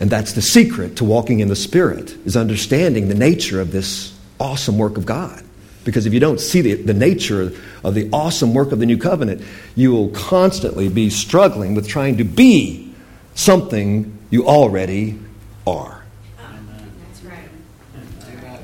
And 0.00 0.10
that's 0.10 0.32
the 0.32 0.42
secret 0.42 0.96
to 0.96 1.04
walking 1.04 1.40
in 1.40 1.48
the 1.48 1.56
Spirit, 1.56 2.10
is 2.26 2.36
understanding 2.36 3.08
the 3.08 3.14
nature 3.14 3.60
of 3.60 3.72
this 3.72 4.14
awesome 4.38 4.76
work 4.76 4.98
of 4.98 5.06
God. 5.06 5.42
Because 5.84 6.04
if 6.04 6.12
you 6.12 6.20
don't 6.20 6.40
see 6.40 6.60
the, 6.60 6.74
the 6.74 6.92
nature 6.92 7.52
of 7.84 7.94
the 7.94 8.10
awesome 8.12 8.52
work 8.52 8.72
of 8.72 8.80
the 8.80 8.86
new 8.86 8.98
covenant, 8.98 9.42
you 9.74 9.92
will 9.92 10.08
constantly 10.10 10.88
be 10.88 11.08
struggling 11.08 11.74
with 11.74 11.88
trying 11.88 12.18
to 12.18 12.24
be 12.24 12.92
something 13.34 14.18
you 14.30 14.46
already 14.46 15.18
are. 15.66 15.95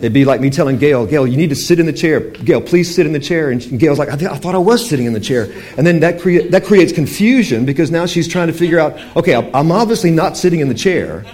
It'd 0.03 0.13
be 0.13 0.25
like 0.25 0.41
me 0.41 0.51
telling 0.51 0.79
Gail, 0.79 1.07
Gail, 1.07 1.29
you 1.29 1.37
need 1.37 1.51
to 1.51 1.55
sit 1.55 1.79
in 1.79 1.87
the 1.87 1.93
chair. 1.93 2.19
Gail, 2.19 2.61
please 2.61 2.93
sit 2.93 3.07
in 3.07 3.13
the 3.13 3.21
chair. 3.21 3.53
And 3.53 3.79
Gail's 3.79 4.01
like, 4.01 4.09
I, 4.09 4.17
th- 4.17 4.33
I 4.33 4.37
thought 4.37 4.57
I 4.57 4.59
was 4.59 4.85
sitting 4.85 5.07
in 5.07 5.13
the 5.13 5.21
chair. 5.21 5.45
And 5.77 5.87
then 5.87 6.01
that, 6.01 6.21
crea- 6.21 6.49
that 6.49 6.65
creates 6.65 6.93
confusion 6.93 7.65
because 7.65 7.93
now 7.93 8.07
she's 8.07 8.27
trying 8.27 8.49
to 8.49 8.53
figure 8.53 8.81
out, 8.81 8.99
okay, 9.17 9.37
I'm 9.37 9.71
obviously 9.71 10.11
not 10.11 10.37
sitting 10.37 10.59
in 10.59 10.67
the 10.67 10.75
chair, 10.75 11.25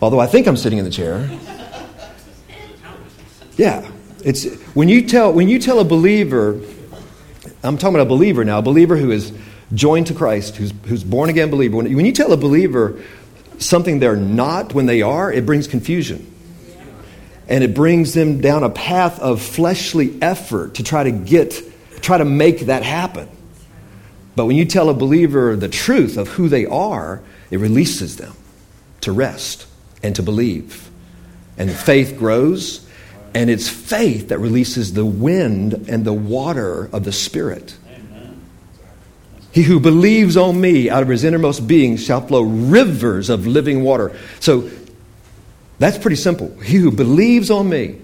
although 0.00 0.20
I 0.20 0.28
think 0.28 0.46
I'm 0.46 0.56
sitting 0.56 0.78
in 0.78 0.84
the 0.84 0.90
chair. 0.92 1.28
Yeah. 3.56 3.90
It's, 4.24 4.44
when, 4.74 4.88
you 4.88 5.08
tell, 5.08 5.32
when 5.32 5.48
you 5.48 5.58
tell 5.58 5.80
a 5.80 5.84
believer, 5.84 6.60
I'm 7.64 7.76
talking 7.76 7.96
about 7.96 8.06
a 8.06 8.08
believer 8.08 8.44
now, 8.44 8.60
a 8.60 8.62
believer 8.62 8.96
who 8.96 9.10
is 9.10 9.32
joined 9.74 10.06
to 10.06 10.14
Christ, 10.14 10.54
who's, 10.54 10.72
who's 10.86 11.02
born 11.02 11.28
again 11.28 11.50
believer, 11.50 11.76
when, 11.76 11.92
when 11.92 12.06
you 12.06 12.12
tell 12.12 12.32
a 12.32 12.36
believer 12.36 13.02
something 13.58 13.98
they're 13.98 14.14
not 14.14 14.74
when 14.74 14.86
they 14.86 15.02
are, 15.02 15.32
it 15.32 15.44
brings 15.44 15.66
confusion 15.66 16.34
and 17.48 17.64
it 17.64 17.74
brings 17.74 18.14
them 18.14 18.40
down 18.40 18.62
a 18.62 18.70
path 18.70 19.18
of 19.20 19.40
fleshly 19.40 20.20
effort 20.22 20.74
to 20.74 20.82
try 20.82 21.04
to 21.04 21.10
get 21.10 21.62
try 22.00 22.18
to 22.18 22.24
make 22.24 22.60
that 22.60 22.82
happen. 22.82 23.28
But 24.36 24.46
when 24.46 24.56
you 24.56 24.64
tell 24.64 24.88
a 24.88 24.94
believer 24.94 25.56
the 25.56 25.68
truth 25.68 26.16
of 26.16 26.28
who 26.28 26.48
they 26.48 26.66
are 26.66 27.22
it 27.50 27.58
releases 27.58 28.16
them 28.16 28.34
to 29.00 29.12
rest 29.12 29.66
and 30.02 30.14
to 30.16 30.22
believe. 30.22 30.90
And 31.56 31.70
faith 31.70 32.16
grows 32.18 32.86
and 33.34 33.50
it's 33.50 33.68
faith 33.68 34.28
that 34.28 34.38
releases 34.38 34.92
the 34.94 35.04
wind 35.04 35.86
and 35.88 36.04
the 36.04 36.12
water 36.12 36.88
of 36.92 37.04
the 37.04 37.12
spirit. 37.12 37.76
He 39.50 39.62
who 39.62 39.80
believes 39.80 40.36
on 40.36 40.60
me 40.60 40.88
out 40.90 41.02
of 41.02 41.08
his 41.08 41.24
innermost 41.24 41.66
being 41.66 41.96
shall 41.96 42.20
flow 42.20 42.42
rivers 42.42 43.28
of 43.30 43.46
living 43.46 43.82
water. 43.82 44.16
So 44.40 44.70
that's 45.78 45.98
pretty 45.98 46.16
simple. 46.16 46.48
He 46.60 46.76
who 46.76 46.90
believes 46.90 47.50
on 47.50 47.68
me, 47.68 48.00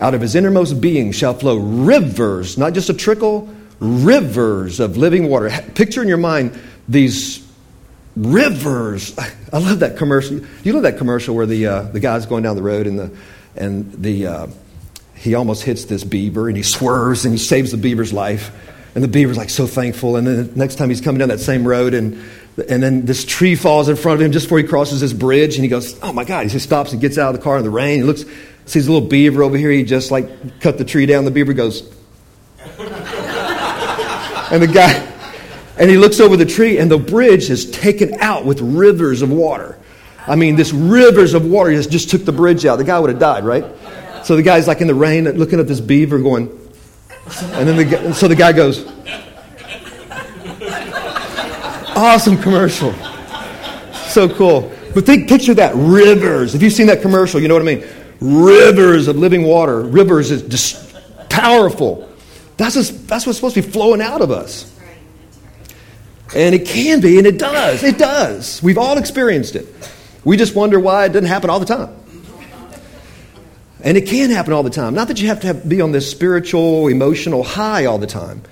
out 0.00 0.14
of 0.14 0.20
his 0.20 0.34
innermost 0.34 0.80
being 0.80 1.12
shall 1.12 1.34
flow 1.34 1.56
rivers, 1.56 2.58
not 2.58 2.72
just 2.72 2.90
a 2.90 2.94
trickle, 2.94 3.54
rivers 3.78 4.80
of 4.80 4.96
living 4.96 5.28
water. 5.28 5.50
Picture 5.74 6.02
in 6.02 6.08
your 6.08 6.18
mind 6.18 6.58
these 6.88 7.46
rivers. 8.16 9.16
I 9.52 9.58
love 9.58 9.80
that 9.80 9.96
commercial. 9.96 10.40
You 10.62 10.72
love 10.72 10.82
that 10.82 10.98
commercial 10.98 11.34
where 11.34 11.46
the, 11.46 11.66
uh, 11.66 11.82
the 11.82 12.00
guy's 12.00 12.26
going 12.26 12.42
down 12.42 12.56
the 12.56 12.62
road 12.62 12.86
and, 12.86 12.98
the, 12.98 13.16
and 13.56 13.92
the, 13.92 14.26
uh, 14.26 14.46
he 15.14 15.34
almost 15.34 15.62
hits 15.62 15.84
this 15.84 16.04
beaver 16.04 16.48
and 16.48 16.56
he 16.56 16.62
swerves 16.62 17.24
and 17.24 17.32
he 17.32 17.38
saves 17.38 17.70
the 17.70 17.76
beaver's 17.76 18.12
life. 18.12 18.50
And 18.94 19.02
the 19.02 19.08
beaver's 19.08 19.36
like 19.36 19.50
so 19.50 19.66
thankful. 19.66 20.16
And 20.16 20.26
then 20.26 20.52
the 20.52 20.58
next 20.58 20.76
time 20.76 20.88
he's 20.88 21.00
coming 21.00 21.18
down 21.18 21.28
that 21.28 21.40
same 21.40 21.66
road 21.66 21.94
and 21.94 22.22
and 22.56 22.82
then 22.82 23.04
this 23.04 23.24
tree 23.24 23.56
falls 23.56 23.88
in 23.88 23.96
front 23.96 24.20
of 24.20 24.26
him 24.26 24.32
just 24.32 24.46
before 24.46 24.58
he 24.58 24.64
crosses 24.64 25.00
this 25.00 25.12
bridge, 25.12 25.56
and 25.56 25.64
he 25.64 25.68
goes, 25.68 25.98
"Oh 26.02 26.12
my 26.12 26.24
God!" 26.24 26.44
He 26.44 26.50
just 26.50 26.64
stops 26.66 26.92
and 26.92 27.00
gets 27.00 27.18
out 27.18 27.34
of 27.34 27.40
the 27.40 27.42
car 27.42 27.58
in 27.58 27.64
the 27.64 27.70
rain. 27.70 27.98
He 27.98 28.04
looks, 28.04 28.24
sees 28.66 28.86
a 28.86 28.92
little 28.92 29.08
beaver 29.08 29.42
over 29.42 29.56
here. 29.56 29.70
He 29.70 29.82
just 29.82 30.10
like 30.10 30.60
cut 30.60 30.78
the 30.78 30.84
tree 30.84 31.06
down. 31.06 31.24
The 31.24 31.32
beaver 31.32 31.52
goes, 31.52 31.82
and 32.78 34.62
the 34.62 34.70
guy, 34.72 34.92
and 35.78 35.90
he 35.90 35.96
looks 35.96 36.20
over 36.20 36.36
the 36.36 36.46
tree, 36.46 36.78
and 36.78 36.88
the 36.90 36.98
bridge 36.98 37.50
is 37.50 37.70
taken 37.70 38.14
out 38.20 38.44
with 38.44 38.60
rivers 38.60 39.22
of 39.22 39.30
water. 39.30 39.78
I 40.26 40.36
mean, 40.36 40.56
this 40.56 40.72
rivers 40.72 41.34
of 41.34 41.44
water 41.44 41.72
just, 41.72 41.90
just 41.90 42.08
took 42.08 42.24
the 42.24 42.32
bridge 42.32 42.64
out. 42.64 42.76
The 42.76 42.84
guy 42.84 42.98
would 42.98 43.10
have 43.10 43.18
died, 43.18 43.44
right? 43.44 43.64
So 44.24 44.36
the 44.36 44.42
guy's 44.42 44.66
like 44.66 44.80
in 44.80 44.86
the 44.86 44.94
rain, 44.94 45.24
looking 45.24 45.60
at 45.60 45.66
this 45.66 45.80
beaver, 45.80 46.18
going, 46.18 46.48
and 47.42 47.68
then 47.68 47.76
the 47.76 48.14
so 48.14 48.28
the 48.28 48.36
guy 48.36 48.52
goes. 48.52 48.88
Awesome 51.96 52.36
commercial. 52.38 52.92
So 54.08 54.28
cool. 54.28 54.72
But 54.94 55.06
think, 55.06 55.28
picture 55.28 55.54
that 55.54 55.74
rivers. 55.74 56.54
If 56.54 56.62
you've 56.62 56.72
seen 56.72 56.86
that 56.86 57.02
commercial, 57.02 57.40
you 57.40 57.48
know 57.48 57.54
what 57.54 57.62
I 57.62 57.76
mean. 57.76 57.84
Rivers 58.20 59.08
of 59.08 59.16
living 59.16 59.42
water. 59.42 59.80
Rivers 59.82 60.30
is 60.30 60.42
just 60.42 60.94
powerful. 61.28 62.08
That's, 62.56 62.74
just, 62.74 63.08
that's 63.08 63.26
what's 63.26 63.38
supposed 63.38 63.56
to 63.56 63.62
be 63.62 63.68
flowing 63.68 64.00
out 64.00 64.20
of 64.20 64.30
us. 64.30 64.70
And 66.34 66.54
it 66.54 66.66
can 66.66 67.00
be, 67.00 67.18
and 67.18 67.26
it 67.26 67.38
does. 67.38 67.82
It 67.82 67.98
does. 67.98 68.62
We've 68.62 68.78
all 68.78 68.98
experienced 68.98 69.56
it. 69.56 69.66
We 70.24 70.36
just 70.36 70.54
wonder 70.54 70.80
why 70.80 71.06
it 71.06 71.08
doesn't 71.10 71.28
happen 71.28 71.50
all 71.50 71.60
the 71.60 71.66
time. 71.66 71.94
And 73.82 73.96
it 73.98 74.08
can 74.08 74.30
happen 74.30 74.52
all 74.52 74.62
the 74.62 74.70
time. 74.70 74.94
Not 74.94 75.08
that 75.08 75.20
you 75.20 75.28
have 75.28 75.40
to 75.40 75.48
have, 75.48 75.68
be 75.68 75.80
on 75.80 75.92
this 75.92 76.10
spiritual, 76.10 76.88
emotional 76.88 77.44
high 77.44 77.84
all 77.84 77.98
the 77.98 78.06
time, 78.06 78.42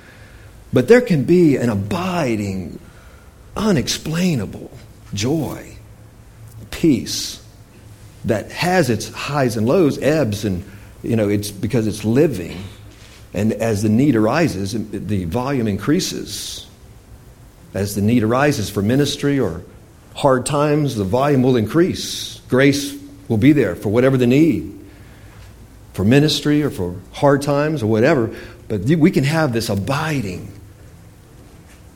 but 0.73 0.89
there 0.89 1.01
can 1.01 1.25
be 1.25 1.57
an 1.57 1.71
abiding 1.71 2.79
unexplainable 3.57 4.71
joy, 5.15 5.77
peace 6.71 7.45
that 8.25 8.51
has 8.53 8.91
its 8.91 9.09
highs 9.09 9.57
and 9.57 9.67
lows, 9.67 9.99
ebbs, 9.99 10.45
and 10.45 10.65
you 11.03 11.17
know, 11.17 11.29
it's 11.29 11.51
because 11.51 11.87
it's 11.87 12.05
living. 12.05 12.63
And 13.35 13.53
as 13.53 13.83
the 13.83 13.89
need 13.89 14.15
arises, 14.15 14.73
the 14.73 15.25
volume 15.25 15.67
increases. 15.67 16.67
As 17.75 17.95
the 17.95 18.03
need 18.03 18.23
arises 18.23 18.69
for 18.71 18.83
ministry 18.83 19.41
or 19.41 19.63
hard 20.15 20.45
times, 20.47 20.95
the 20.95 21.05
volume 21.05 21.43
will 21.43 21.57
increase. 21.57 22.41
Grace 22.49 22.95
will 23.29 23.39
be 23.39 23.53
there 23.53 23.75
for 23.75 23.89
whatever 23.89 24.17
the 24.17 24.27
need 24.27 24.79
for 25.93 26.05
ministry 26.05 26.63
or 26.63 26.71
for 26.71 26.97
hard 27.13 27.43
times 27.43 27.83
or 27.83 27.87
whatever. 27.87 28.35
But 28.69 28.83
we 28.83 29.11
can 29.11 29.25
have 29.25 29.53
this 29.53 29.69
abiding 29.69 30.53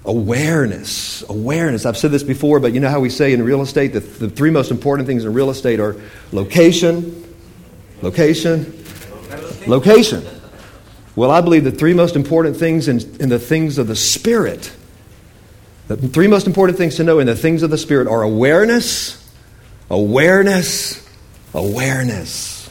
awareness. 0.07 1.23
Awareness. 1.29 1.85
I've 1.85 1.99
said 1.99 2.12
this 2.12 2.23
before, 2.23 2.61
but 2.61 2.73
you 2.73 2.81
know 2.81 2.88
how 2.88 3.01
we 3.01 3.11
say 3.11 3.33
in 3.33 3.42
real 3.42 3.61
estate 3.61 3.92
that 3.92 4.19
the 4.19 4.31
three 4.31 4.51
most 4.51 4.71
important 4.71 5.07
things 5.07 5.25
in 5.25 5.33
real 5.35 5.51
estate 5.51 5.81
are 5.81 5.97
location, 6.33 7.35
location, 8.03 8.73
location. 9.66 10.25
Well, 11.16 11.31
I 11.31 11.40
believe 11.40 11.64
the 11.64 11.73
three 11.73 11.95
most 11.95 12.14
important 12.14 12.57
things 12.57 12.88
in, 12.88 13.01
in 13.21 13.29
the 13.29 13.38
things 13.38 13.79
of 13.79 13.88
the 13.88 13.97
Spirit, 13.97 14.73
the 15.88 15.97
three 15.97 16.27
most 16.27 16.47
important 16.47 16.79
things 16.79 16.97
to 16.97 17.05
know 17.05 17.19
in 17.19 17.27
the 17.27 17.37
things 17.37 17.62
of 17.62 17.71
the 17.71 17.79
Spirit 17.79 18.07
are 18.07 18.23
awareness, 18.23 19.31
awareness, 19.90 21.09
awareness. 21.53 22.71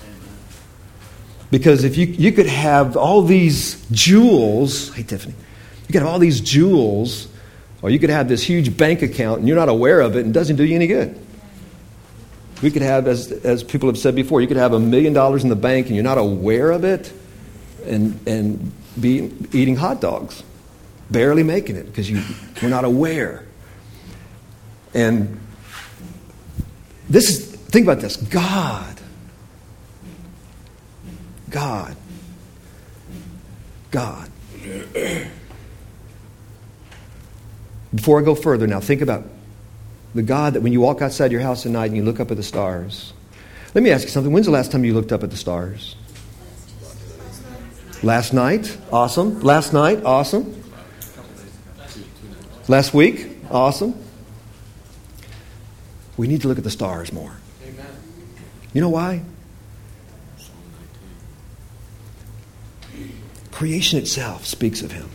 Because 1.52 1.84
if 1.84 1.98
you, 1.98 2.08
you 2.08 2.32
could 2.32 2.48
have 2.48 2.98
all 2.98 3.22
these 3.22 3.86
jewels, 3.92 4.94
hey, 4.94 5.04
Tiffany, 5.04 5.36
you 5.88 5.94
could 5.94 6.02
have 6.02 6.08
all 6.08 6.20
these 6.20 6.42
jewels, 6.42 7.28
or 7.82 7.92
you 7.92 8.00
could 8.00 8.10
have 8.10 8.28
this 8.28 8.42
huge 8.42 8.76
bank 8.76 9.04
account 9.04 9.40
and 9.40 9.48
you're 9.48 9.58
not 9.58 9.70
aware 9.70 10.02
of 10.02 10.16
it 10.16 10.22
and 10.26 10.30
it 10.30 10.34
doesn't 10.34 10.56
do 10.56 10.64
you 10.64 10.76
any 10.76 10.88
good. 10.88 11.20
We 12.64 12.72
could 12.72 12.82
have, 12.82 13.08
as, 13.08 13.32
as 13.32 13.64
people 13.64 13.90
have 13.90 13.98
said 13.98 14.16
before, 14.16 14.42
you 14.42 14.48
could 14.48 14.58
have 14.58 14.74
a 14.74 14.80
million 14.80 15.14
dollars 15.14 15.44
in 15.44 15.50
the 15.50 15.56
bank 15.56 15.88
and 15.88 15.96
you're 15.96 16.04
not 16.04 16.18
aware 16.18 16.72
of 16.72 16.84
it 16.84 17.14
and, 17.86 18.20
and 18.28 18.72
be 19.00 19.32
eating 19.52 19.76
hot 19.76 20.02
dogs, 20.02 20.42
barely 21.12 21.44
making 21.44 21.76
it 21.76 21.86
because 21.86 22.10
you 22.10 22.24
were 22.64 22.70
not 22.70 22.86
aware. 22.86 23.46
And 24.96 25.40
this 27.08 27.30
is, 27.30 27.56
think 27.56 27.86
about 27.86 28.00
this 28.00 28.16
God, 28.16 29.00
God, 31.52 31.96
God. 33.92 34.32
Before 37.96 38.20
I 38.20 38.24
go 38.24 38.36
further, 38.36 38.68
now 38.68 38.82
think 38.82 39.02
about 39.02 39.24
the 40.14 40.22
God 40.22 40.54
that 40.54 40.62
when 40.62 40.74
you 40.74 40.82
walk 40.82 41.02
outside 41.02 41.32
your 41.32 41.42
house 41.42 41.66
at 41.66 41.72
night 41.72 41.86
and 41.88 41.96
you 41.96 42.04
look 42.04 42.20
up 42.20 42.30
at 42.30 42.38
the 42.38 42.44
stars. 42.44 43.14
Let 43.74 43.84
me 43.84 43.92
ask 43.92 44.04
you 44.04 44.10
something. 44.10 44.32
When's 44.32 44.46
the 44.46 44.52
last 44.52 44.72
time 44.72 44.84
you 44.84 44.94
looked 44.94 45.12
up 45.12 45.24
at 45.24 45.32
the 45.32 45.38
stars? 45.38 45.96
Last 48.04 48.34
night? 48.34 48.78
Awesome. 48.92 49.40
Last 49.42 49.74
night? 49.74 50.04
Awesome. 50.04 50.64
Last 52.68 52.94
week? 52.94 53.28
Awesome. 53.50 53.96
We 56.18 56.28
need 56.28 56.42
to 56.42 56.48
look 56.48 56.58
at 56.58 56.64
the 56.64 56.72
stars 56.72 57.14
more. 57.14 57.34
Amen. 57.64 57.86
You 58.74 58.82
know 58.82 58.90
why? 58.90 59.24
Creation 63.52 64.00
itself 64.00 64.46
speaks 64.46 64.82
of 64.82 64.92
him. 64.92 65.10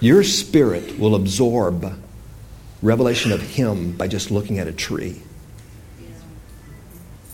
Your 0.00 0.22
spirit 0.22 0.98
will 0.98 1.14
absorb 1.14 2.00
revelation 2.82 3.32
of 3.32 3.40
Him 3.40 3.92
by 3.92 4.06
just 4.06 4.30
looking 4.30 4.58
at 4.58 4.68
a 4.68 4.72
tree. 4.72 5.20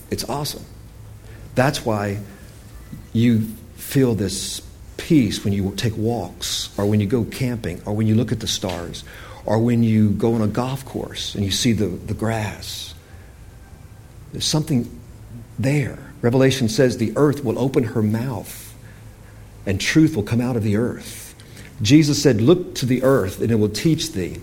It's 0.09 0.27
awesome. 0.27 0.65
That's 1.53 1.85
why 1.85 2.19
you 3.13 3.41
feel 3.75 4.15
this 4.15 4.61
peace 4.97 5.43
when 5.43 5.53
you 5.53 5.73
take 5.75 5.95
walks, 5.97 6.69
or 6.77 6.85
when 6.85 6.99
you 6.99 7.07
go 7.07 7.23
camping, 7.25 7.81
or 7.85 7.93
when 7.93 8.07
you 8.07 8.15
look 8.15 8.31
at 8.31 8.39
the 8.39 8.47
stars, 8.47 9.03
or 9.45 9.59
when 9.59 9.83
you 9.83 10.09
go 10.11 10.33
on 10.33 10.41
a 10.41 10.47
golf 10.47 10.83
course 10.85 11.35
and 11.35 11.43
you 11.43 11.51
see 11.51 11.71
the, 11.71 11.87
the 11.87 12.13
grass. 12.13 12.93
There's 14.31 14.45
something 14.45 14.99
there. 15.59 15.99
Revelation 16.21 16.67
says 16.67 16.97
the 16.97 17.13
earth 17.15 17.43
will 17.43 17.59
open 17.59 17.83
her 17.83 18.01
mouth 18.01 18.75
and 19.65 19.79
truth 19.79 20.15
will 20.15 20.23
come 20.23 20.41
out 20.41 20.55
of 20.55 20.63
the 20.63 20.75
earth. 20.77 21.24
Jesus 21.81 22.21
said, 22.21 22.41
Look 22.41 22.75
to 22.75 22.85
the 22.85 23.03
earth, 23.03 23.41
and 23.41 23.51
it 23.51 23.55
will 23.55 23.69
teach 23.69 24.11
thee. 24.11 24.37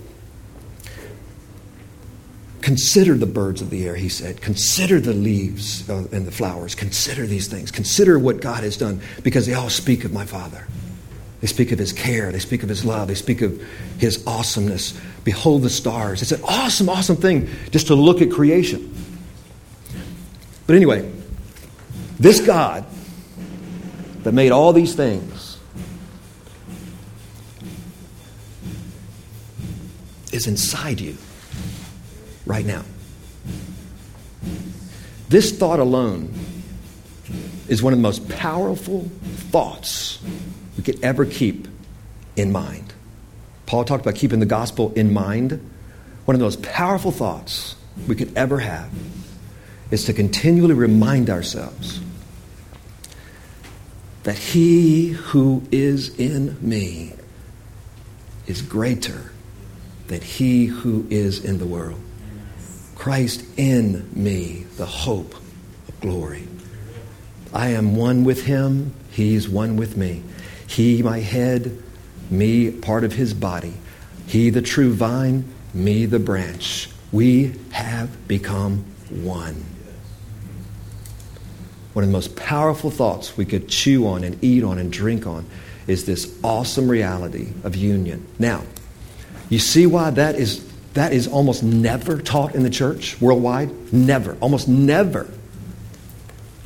Consider 2.61 3.14
the 3.14 3.27
birds 3.27 3.61
of 3.61 3.71
the 3.71 3.87
air, 3.87 3.97
he 3.97 4.09
said. 4.09 4.40
Consider 4.40 5.01
the 5.01 5.12
leaves 5.12 5.88
uh, 5.90 6.07
and 6.12 6.27
the 6.27 6.31
flowers. 6.31 6.75
Consider 6.75 7.27
these 7.27 7.49
things. 7.49 7.73
Consider 7.73 8.18
what 8.18 8.40
God 8.40 8.62
has 8.62 8.77
done, 8.77 9.01
because 9.23 9.47
they 9.47 9.55
all 9.55 9.71
speak 9.71 10.05
of 10.05 10.12
my 10.12 10.25
Father. 10.25 10.66
They 11.40 11.49
speak 11.49 11.73
of 11.73 11.79
his 11.79 11.92
care. 11.92 12.31
They 12.31 12.38
speak 12.38 12.62
of 12.62 12.68
his 12.68 12.85
love. 12.85 13.09
They 13.09 13.16
speak 13.16 13.42
of 13.42 13.61
his 13.99 14.25
awesomeness. 14.29 14.99
Behold 15.25 15.62
the 15.62 15.71
stars. 15.71 16.23
It's 16.23 16.31
an 16.31 16.42
awesome, 16.45 16.88
awesome 16.88 17.16
thing 17.16 17.49
just 17.71 17.88
to 17.88 17.97
look 17.97 18.23
at 18.23 18.31
creation. 18.31 18.95
But 20.68 20.77
anyway, 20.77 21.11
this 22.21 22.40
God 22.40 22.85
that 24.23 24.33
made 24.33 24.53
all 24.53 24.73
these 24.73 24.95
things 24.95 25.32
is 30.33 30.47
inside 30.47 31.01
you 31.01 31.16
right 32.47 32.64
now. 32.64 32.85
This 35.29 35.53
thought 35.53 35.79
alone 35.79 36.33
is 37.68 37.83
one 37.83 37.92
of 37.92 37.99
the 37.99 38.03
most 38.03 38.29
powerful 38.29 39.11
thoughts 39.51 40.18
we 40.77 40.83
could 40.83 41.03
ever 41.03 41.25
keep 41.25 41.68
in 42.37 42.53
mind. 42.53 42.92
Paul 43.66 43.85
talked 43.85 44.05
about 44.05 44.16
keeping 44.16 44.40
the 44.40 44.47
gospel 44.47 44.92
in 44.95 45.12
mind. 45.12 45.53
One 46.25 46.35
of 46.35 46.38
the 46.38 46.45
most 46.45 46.62
powerful 46.62 47.11
thoughts 47.11 47.77
we 48.07 48.14
could 48.14 48.37
ever 48.37 48.59
have 48.59 48.90
is 49.90 50.05
to 50.05 50.12
continually 50.12 50.75
remind 50.75 51.31
ourselves 51.31 52.01
that 54.25 54.37
he 54.37 55.09
who 55.09 55.62
is 55.71 56.18
in 56.18 56.57
me 56.66 57.12
is 58.47 58.62
greater 58.62 59.33
that 60.12 60.22
he 60.22 60.66
who 60.66 61.07
is 61.11 61.44
in 61.44 61.59
the 61.59 61.66
world. 61.66 62.01
Christ 62.94 63.44
in 63.57 64.09
me, 64.14 64.66
the 64.77 64.87
hope 64.87 65.35
of 65.88 66.01
glory. 66.01 66.46
I 67.53 67.68
am 67.68 67.96
one 67.96 68.25
with 68.25 68.44
him, 68.44 68.94
he's 69.11 69.48
one 69.48 69.77
with 69.77 69.96
me. 69.96 70.22
He, 70.66 71.03
my 71.03 71.20
head, 71.20 71.83
me, 72.31 72.70
part 72.70 73.05
of 73.05 73.12
his 73.12 73.35
body. 73.35 73.75
He, 74.27 74.51
the 74.51 74.62
true 74.62 74.94
vine, 74.94 75.44
me, 75.75 76.07
the 76.07 76.18
branch. 76.18 76.88
We 77.11 77.55
have 77.72 78.27
become 78.29 78.85
one. 79.11 79.64
One 81.92 82.05
of 82.05 82.09
the 82.09 82.12
most 82.12 82.37
powerful 82.37 82.90
thoughts 82.90 83.37
we 83.37 83.44
could 83.44 83.68
chew 83.68 84.07
on 84.07 84.25
and 84.25 84.42
eat 84.42 84.64
on 84.64 84.79
and 84.79 84.90
drink 84.90 85.27
on 85.27 85.44
is 85.87 86.07
this 86.07 86.38
awesome 86.42 86.90
reality 86.90 87.53
of 87.64 87.77
union. 87.77 88.27
Now, 88.38 88.62
you 89.52 89.58
see 89.58 89.86
why 89.86 90.10
that 90.10 90.36
is, 90.36 90.64
that 90.94 91.12
is 91.12 91.28
almost 91.28 91.62
never 91.62 92.18
taught 92.18 92.54
in 92.54 92.62
the 92.62 92.70
church 92.70 93.20
worldwide? 93.20 93.92
Never. 93.92 94.36
Almost 94.40 94.68
never. 94.68 95.30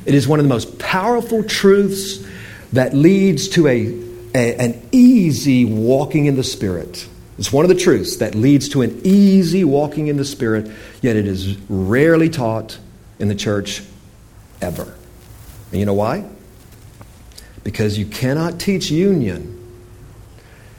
It 0.05 0.13
is 0.13 0.27
one 0.27 0.39
of 0.39 0.45
the 0.45 0.49
most 0.49 0.79
powerful 0.79 1.43
truths 1.43 2.25
that 2.73 2.93
leads 2.93 3.49
to 3.49 3.67
a, 3.67 3.93
a, 4.33 4.55
an 4.55 4.89
easy 4.91 5.65
walking 5.65 6.27
in 6.27 6.35
the 6.35 6.43
Spirit. 6.43 7.07
It's 7.37 7.51
one 7.51 7.65
of 7.65 7.69
the 7.69 7.75
truths 7.75 8.17
that 8.17 8.35
leads 8.35 8.69
to 8.69 8.81
an 8.81 9.01
easy 9.03 9.63
walking 9.63 10.07
in 10.07 10.17
the 10.17 10.25
Spirit, 10.25 10.71
yet 11.01 11.15
it 11.15 11.27
is 11.27 11.57
rarely 11.69 12.29
taught 12.29 12.79
in 13.19 13.27
the 13.27 13.35
church 13.35 13.83
ever. 14.61 14.95
And 15.71 15.79
you 15.79 15.85
know 15.85 15.93
why? 15.93 16.25
Because 17.63 17.97
you 17.97 18.05
cannot 18.05 18.59
teach 18.59 18.89
union 18.89 19.53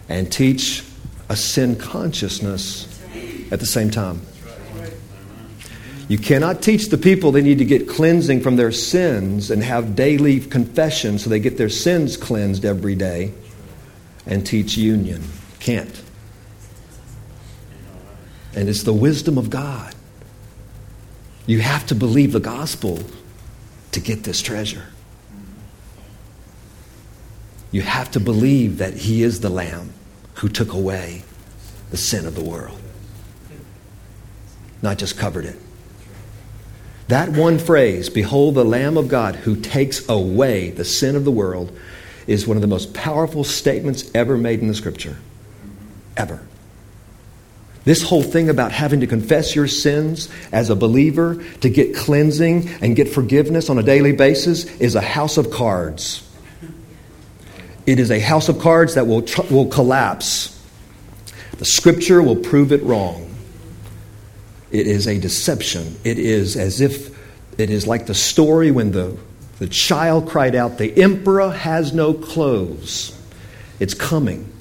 and 0.08 0.32
teach 0.32 0.82
a 1.28 1.36
sin 1.36 1.76
consciousness 1.76 2.86
at 3.50 3.60
the 3.60 3.66
same 3.66 3.90
time. 3.90 4.20
You 6.08 6.16
cannot 6.16 6.62
teach 6.62 6.88
the 6.88 6.96
people 6.96 7.32
they 7.32 7.42
need 7.42 7.58
to 7.58 7.66
get 7.66 7.86
cleansing 7.86 8.40
from 8.40 8.56
their 8.56 8.72
sins 8.72 9.50
and 9.50 9.62
have 9.62 9.94
daily 9.94 10.40
confession 10.40 11.18
so 11.18 11.28
they 11.28 11.38
get 11.38 11.58
their 11.58 11.68
sins 11.68 12.16
cleansed 12.16 12.64
every 12.64 12.94
day 12.94 13.32
and 14.26 14.46
teach 14.46 14.78
union. 14.78 15.22
Can't. 15.60 16.02
And 18.54 18.70
it's 18.70 18.84
the 18.84 18.92
wisdom 18.94 19.36
of 19.36 19.50
God. 19.50 19.94
You 21.46 21.60
have 21.60 21.86
to 21.86 21.94
believe 21.94 22.32
the 22.32 22.40
gospel 22.40 23.00
to 23.92 24.00
get 24.00 24.24
this 24.24 24.40
treasure. 24.40 24.86
You 27.70 27.82
have 27.82 28.10
to 28.12 28.20
believe 28.20 28.78
that 28.78 28.94
He 28.94 29.22
is 29.22 29.40
the 29.40 29.50
Lamb 29.50 29.92
who 30.38 30.48
took 30.48 30.72
away 30.72 31.22
the 31.90 31.96
sin 31.96 32.26
of 32.26 32.34
the 32.34 32.44
world, 32.44 32.80
not 34.82 34.98
just 34.98 35.18
covered 35.18 35.44
it. 35.44 35.56
That 37.08 37.30
one 37.30 37.58
phrase, 37.58 38.10
Behold 38.10 38.54
the 38.54 38.64
Lamb 38.64 38.96
of 38.96 39.08
God 39.08 39.34
who 39.34 39.56
takes 39.56 40.06
away 40.08 40.70
the 40.70 40.84
sin 40.84 41.16
of 41.16 41.24
the 41.24 41.30
world, 41.30 41.76
is 42.26 42.46
one 42.46 42.56
of 42.56 42.60
the 42.60 42.66
most 42.66 42.92
powerful 42.92 43.42
statements 43.42 44.10
ever 44.14 44.36
made 44.36 44.60
in 44.60 44.68
the 44.68 44.74
scripture. 44.74 45.16
Ever. 46.16 46.46
This 47.84 48.02
whole 48.02 48.22
thing 48.22 48.50
about 48.50 48.70
having 48.70 49.00
to 49.00 49.06
confess 49.06 49.56
your 49.56 49.66
sins 49.66 50.28
as 50.52 50.68
a 50.68 50.76
believer 50.76 51.42
to 51.62 51.70
get 51.70 51.96
cleansing 51.96 52.68
and 52.82 52.94
get 52.94 53.08
forgiveness 53.08 53.70
on 53.70 53.78
a 53.78 53.82
daily 53.82 54.12
basis 54.12 54.64
is 54.78 54.94
a 54.94 55.00
house 55.00 55.38
of 55.38 55.50
cards. 55.50 56.27
It 57.88 57.98
is 57.98 58.10
a 58.10 58.20
house 58.20 58.50
of 58.50 58.58
cards 58.58 58.96
that 58.96 59.06
will, 59.06 59.24
will 59.50 59.64
collapse. 59.64 60.54
The 61.56 61.64
scripture 61.64 62.20
will 62.20 62.36
prove 62.36 62.70
it 62.70 62.82
wrong. 62.82 63.34
It 64.70 64.86
is 64.86 65.08
a 65.08 65.18
deception. 65.18 65.96
It 66.04 66.18
is 66.18 66.54
as 66.54 66.82
if 66.82 67.18
it 67.58 67.70
is 67.70 67.86
like 67.86 68.04
the 68.04 68.14
story 68.14 68.70
when 68.70 68.92
the, 68.92 69.16
the 69.58 69.68
child 69.68 70.28
cried 70.28 70.54
out, 70.54 70.76
The 70.76 71.02
emperor 71.02 71.48
has 71.50 71.94
no 71.94 72.12
clothes. 72.12 73.18
It's 73.80 73.94
coming. 73.94 74.52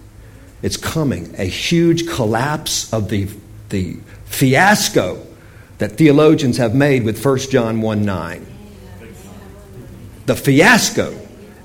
It's 0.61 0.77
coming. 0.77 1.35
A 1.37 1.43
huge 1.43 2.07
collapse 2.07 2.93
of 2.93 3.09
the, 3.09 3.27
the 3.67 3.97
fiasco 4.23 5.21
that 5.79 5.97
theologians 5.97 6.55
have 6.55 6.73
made 6.73 7.03
with 7.03 7.21
1 7.23 7.39
John 7.39 7.81
1 7.81 8.05
9. 8.05 8.47
The 10.27 10.35
fiasco 10.37 11.13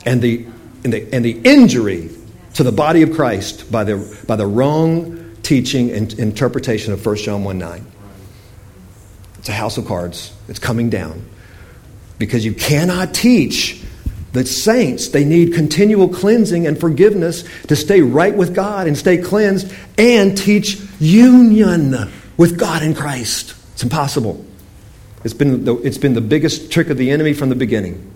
and 0.04 0.20
the, 0.20 0.46
and 0.84 0.92
the, 0.92 1.12
and 1.12 1.24
the 1.24 1.40
injury 1.44 2.10
to 2.54 2.62
the 2.62 2.72
body 2.72 3.02
of 3.02 3.12
Christ 3.12 3.70
by 3.70 3.84
the, 3.84 4.24
by 4.26 4.36
the 4.36 4.46
wrong 4.46 5.36
teaching 5.42 5.90
and 5.90 6.12
interpretation 6.14 6.92
of 6.92 7.04
1 7.04 7.16
John 7.16 7.44
1 7.44 7.58
9. 7.58 7.86
It's 9.38 9.48
a 9.48 9.52
house 9.52 9.76
of 9.76 9.86
cards. 9.86 10.32
It's 10.48 10.58
coming 10.58 10.88
down. 10.90 11.24
Because 12.18 12.44
you 12.44 12.54
cannot 12.54 13.12
teach 13.12 13.82
the 14.32 14.46
saints, 14.46 15.08
they 15.08 15.24
need 15.24 15.52
continual 15.52 16.08
cleansing 16.08 16.66
and 16.66 16.78
forgiveness 16.78 17.44
to 17.66 17.76
stay 17.76 18.00
right 18.00 18.34
with 18.34 18.54
God 18.54 18.86
and 18.86 18.96
stay 18.96 19.18
cleansed 19.18 19.74
and 19.98 20.38
teach 20.38 20.80
union 21.00 22.10
with 22.36 22.58
God 22.58 22.82
in 22.82 22.94
Christ. 22.94 23.54
It's 23.72 23.82
impossible. 23.82 24.44
It's 25.24 25.34
been 25.34 25.64
the, 25.64 25.76
it's 25.78 25.98
been 25.98 26.14
the 26.14 26.20
biggest 26.20 26.70
trick 26.70 26.88
of 26.88 26.96
the 26.96 27.10
enemy 27.10 27.32
from 27.32 27.48
the 27.48 27.54
beginning. 27.54 28.12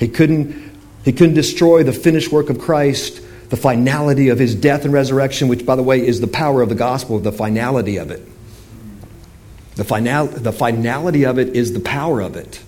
He 0.00 0.08
couldn't, 0.08 0.63
he 1.04 1.12
couldn't 1.12 1.34
destroy 1.34 1.82
the 1.82 1.92
finished 1.92 2.32
work 2.32 2.50
of 2.50 2.58
Christ, 2.58 3.20
the 3.50 3.56
finality 3.56 4.28
of 4.28 4.38
his 4.38 4.54
death 4.54 4.84
and 4.84 4.92
resurrection, 4.92 5.48
which, 5.48 5.66
by 5.66 5.76
the 5.76 5.82
way, 5.82 6.04
is 6.04 6.20
the 6.20 6.26
power 6.26 6.62
of 6.62 6.68
the 6.68 6.74
gospel, 6.74 7.18
the 7.18 7.32
finality 7.32 7.98
of 7.98 8.10
it. 8.10 8.26
The, 9.76 9.84
final, 9.84 10.26
the 10.26 10.52
finality 10.52 11.24
of 11.24 11.38
it 11.38 11.56
is 11.56 11.72
the 11.72 11.80
power 11.80 12.20
of 12.20 12.36
it. 12.36 12.62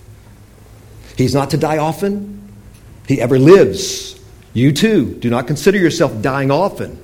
He's 1.17 1.33
not 1.33 1.49
to 1.51 1.57
die 1.57 1.77
often 1.77 2.37
he 3.07 3.21
ever 3.21 3.39
lives. 3.39 4.19
You 4.53 4.71
too, 4.71 5.15
do 5.15 5.29
not 5.29 5.47
consider 5.47 5.77
yourself 5.77 6.21
dying 6.21 6.51
often 6.51 7.01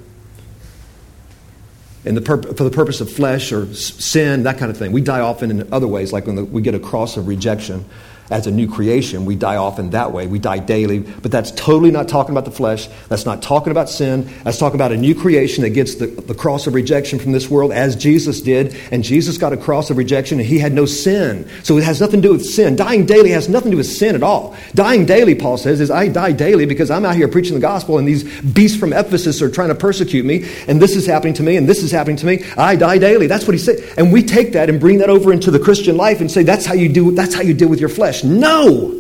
in 2.03 2.15
the 2.15 2.21
pur- 2.21 2.41
for 2.41 2.63
the 2.63 2.69
purpose 2.69 2.99
of 2.99 3.11
flesh 3.11 3.51
or 3.51 3.73
sin, 3.73 4.43
that 4.43 4.57
kind 4.57 4.69
of 4.69 4.77
thing. 4.77 4.91
We 4.91 5.01
die 5.01 5.21
often 5.21 5.49
in 5.49 5.73
other 5.73 5.87
ways, 5.87 6.11
like 6.11 6.27
when 6.27 6.35
the, 6.35 6.43
we 6.43 6.61
get 6.61 6.75
a 6.75 6.79
cross 6.79 7.15
of 7.15 7.27
rejection 7.27 7.85
as 8.29 8.47
a 8.47 8.51
new 8.51 8.67
creation. 8.67 9.25
We 9.25 9.36
die 9.36 9.57
often 9.57 9.91
that 9.91 10.12
way. 10.12 10.27
We 10.27 10.39
die 10.39 10.59
daily. 10.59 10.99
But 10.99 11.31
that's 11.31 11.51
totally 11.51 11.91
not 11.91 12.07
talking 12.07 12.31
about 12.31 12.45
the 12.45 12.51
flesh. 12.51 12.88
That's 13.09 13.25
not 13.25 13.41
talking 13.41 13.71
about 13.71 13.89
sin. 13.89 14.29
That's 14.43 14.57
talking 14.57 14.75
about 14.75 14.91
a 14.91 14.97
new 14.97 15.13
creation 15.13 15.63
that 15.63 15.71
gets 15.71 15.95
the, 15.95 16.07
the 16.07 16.33
cross 16.33 16.65
of 16.65 16.73
rejection 16.73 17.19
from 17.19 17.31
this 17.31 17.49
world 17.49 17.71
as 17.71 17.95
Jesus 17.95 18.41
did. 18.41 18.75
And 18.91 19.03
Jesus 19.03 19.38
got 19.38 19.53
a 19.53 19.57
cross 19.57 19.89
of 19.89 19.97
rejection 19.97 20.39
and 20.39 20.47
he 20.47 20.59
had 20.59 20.73
no 20.73 20.86
sin. 20.86 21.49
So 21.63 21.77
it 21.77 21.83
has 21.83 21.99
nothing 21.99 22.21
to 22.21 22.27
do 22.29 22.33
with 22.33 22.45
sin. 22.45 22.75
Dying 22.75 23.05
daily 23.05 23.31
has 23.31 23.49
nothing 23.49 23.71
to 23.71 23.75
do 23.75 23.77
with 23.77 23.88
sin 23.88 24.15
at 24.15 24.23
all. 24.23 24.55
Dying 24.73 25.05
daily, 25.05 25.36
Paul 25.36 25.57
says, 25.57 25.81
is 25.81 25.91
I 25.91 26.07
die 26.07 26.31
daily 26.31 26.65
because 26.65 26.89
I'm 26.89 27.05
out 27.05 27.15
here 27.15 27.27
preaching 27.27 27.55
the 27.55 27.59
gospel 27.59 27.97
and 27.97 28.07
these 28.07 28.23
beasts 28.41 28.77
from 28.77 28.93
Ephesus 28.93 29.41
are 29.41 29.49
trying 29.51 29.69
to 29.69 29.75
persecute 29.75 30.25
me. 30.25 30.49
And 30.67 30.81
this 30.81 30.95
is 30.95 31.05
happening 31.05 31.33
to 31.36 31.43
me 31.43 31.57
and 31.57 31.67
this 31.67 31.83
is 31.83 31.91
happening 31.91 32.17
to 32.17 32.25
me. 32.25 32.43
I 32.57 32.75
die 32.75 32.97
daily. 32.97 33.27
That's 33.27 33.45
what 33.45 33.53
he 33.53 33.59
said. 33.59 33.79
And 33.97 34.12
we 34.12 34.23
take 34.23 34.53
that 34.53 34.69
and 34.69 34.79
bring 34.79 34.99
that 34.99 35.09
over 35.09 35.33
into 35.33 35.51
the 35.51 35.59
Christian 35.59 35.97
life 35.97 36.21
and 36.21 36.31
say, 36.31 36.43
that's 36.43 36.65
how 36.65 36.73
you 36.73 36.89
do, 36.89 37.12
that's 37.12 37.36
how 37.36 37.41
you 37.41 37.53
deal 37.53 37.69
with 37.69 37.79
your 37.79 37.89
flesh 37.89 38.12
flesh. 38.13 38.23
No. 38.23 38.99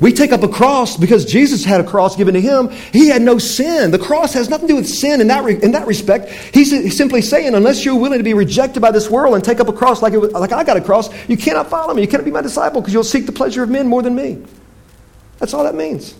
We 0.00 0.12
take 0.12 0.32
up 0.32 0.42
a 0.42 0.48
cross 0.48 0.96
because 0.96 1.24
Jesus 1.24 1.64
had 1.64 1.80
a 1.80 1.84
cross 1.84 2.16
given 2.16 2.34
to 2.34 2.40
him. 2.40 2.70
He 2.92 3.06
had 3.06 3.22
no 3.22 3.38
sin. 3.38 3.92
The 3.92 4.00
cross 4.00 4.34
has 4.34 4.48
nothing 4.48 4.66
to 4.66 4.72
do 4.72 4.76
with 4.76 4.88
sin 4.88 5.20
in 5.20 5.28
that, 5.28 5.44
re- 5.44 5.62
in 5.62 5.72
that 5.72 5.86
respect. 5.86 6.28
He's 6.52 6.96
simply 6.96 7.22
saying, 7.22 7.54
unless 7.54 7.84
you're 7.84 7.94
willing 7.94 8.18
to 8.18 8.24
be 8.24 8.34
rejected 8.34 8.80
by 8.80 8.90
this 8.90 9.08
world 9.08 9.36
and 9.36 9.44
take 9.44 9.60
up 9.60 9.68
a 9.68 9.72
cross 9.72 10.02
like, 10.02 10.12
was, 10.14 10.32
like 10.32 10.50
I 10.50 10.64
got 10.64 10.76
a 10.76 10.80
cross, 10.80 11.08
you 11.28 11.36
cannot 11.36 11.70
follow 11.70 11.94
me. 11.94 12.02
You 12.02 12.08
cannot 12.08 12.24
be 12.24 12.32
my 12.32 12.40
disciple 12.40 12.80
because 12.80 12.92
you'll 12.92 13.04
seek 13.04 13.26
the 13.26 13.32
pleasure 13.32 13.62
of 13.62 13.70
men 13.70 13.86
more 13.86 14.02
than 14.02 14.16
me. 14.16 14.42
That's 15.38 15.54
all 15.54 15.62
that 15.62 15.76
means. 15.76 16.16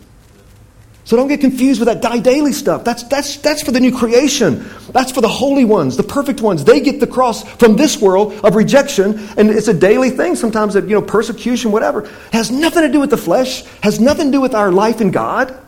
So 1.04 1.16
don't 1.16 1.26
get 1.28 1.40
confused 1.40 1.80
with 1.80 1.88
that 1.88 2.00
die 2.00 2.20
daily 2.20 2.52
stuff. 2.52 2.84
That's, 2.84 3.02
that's, 3.04 3.36
that's 3.38 3.62
for 3.62 3.72
the 3.72 3.80
new 3.80 3.96
creation. 3.96 4.64
That's 4.92 5.10
for 5.10 5.20
the 5.20 5.28
holy 5.28 5.64
ones, 5.64 5.96
the 5.96 6.04
perfect 6.04 6.40
ones. 6.40 6.64
They 6.64 6.80
get 6.80 7.00
the 7.00 7.08
cross 7.08 7.42
from 7.54 7.76
this 7.76 8.00
world 8.00 8.32
of 8.44 8.54
rejection, 8.54 9.18
and 9.36 9.50
it's 9.50 9.66
a 9.66 9.74
daily 9.74 10.10
thing 10.10 10.36
sometimes 10.36 10.74
that, 10.74 10.84
you 10.84 10.94
know, 10.94 11.02
persecution, 11.02 11.72
whatever. 11.72 12.08
Has 12.32 12.52
nothing 12.52 12.82
to 12.82 12.88
do 12.88 13.00
with 13.00 13.10
the 13.10 13.16
flesh, 13.16 13.64
has 13.82 13.98
nothing 13.98 14.26
to 14.26 14.32
do 14.32 14.40
with 14.40 14.54
our 14.54 14.70
life 14.70 15.00
in 15.00 15.10
God. 15.10 15.58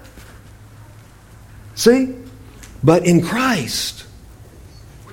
See? 1.75 2.15
But 2.85 3.05
in 3.05 3.21
Christ, 3.23 4.07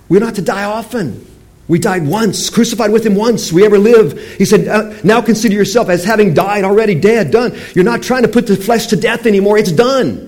we're 0.08 0.20
not 0.20 0.36
to 0.36 0.42
die 0.44 0.66
often. 0.66 1.31
We 1.72 1.80
died 1.80 2.06
once, 2.06 2.50
crucified 2.50 2.92
with 2.92 3.06
him 3.06 3.16
once. 3.16 3.54
We 3.54 3.66
ever 3.66 3.78
live. 3.78 4.22
He 4.36 4.44
said, 4.44 4.68
uh, 4.68 4.94
Now 5.06 5.22
consider 5.22 5.56
yourself 5.56 5.88
as 5.88 6.04
having 6.04 6.34
died 6.34 6.66
already, 6.66 6.96
dead, 6.96 7.32
done. 7.32 7.58
You're 7.74 7.86
not 7.86 8.04
trying 8.04 8.24
to 8.24 8.28
put 8.28 8.46
the 8.46 8.58
flesh 8.58 8.88
to 8.88 8.98
death 8.98 9.26
anymore. 9.26 9.58
It's 9.58 9.72
done. 9.72 10.28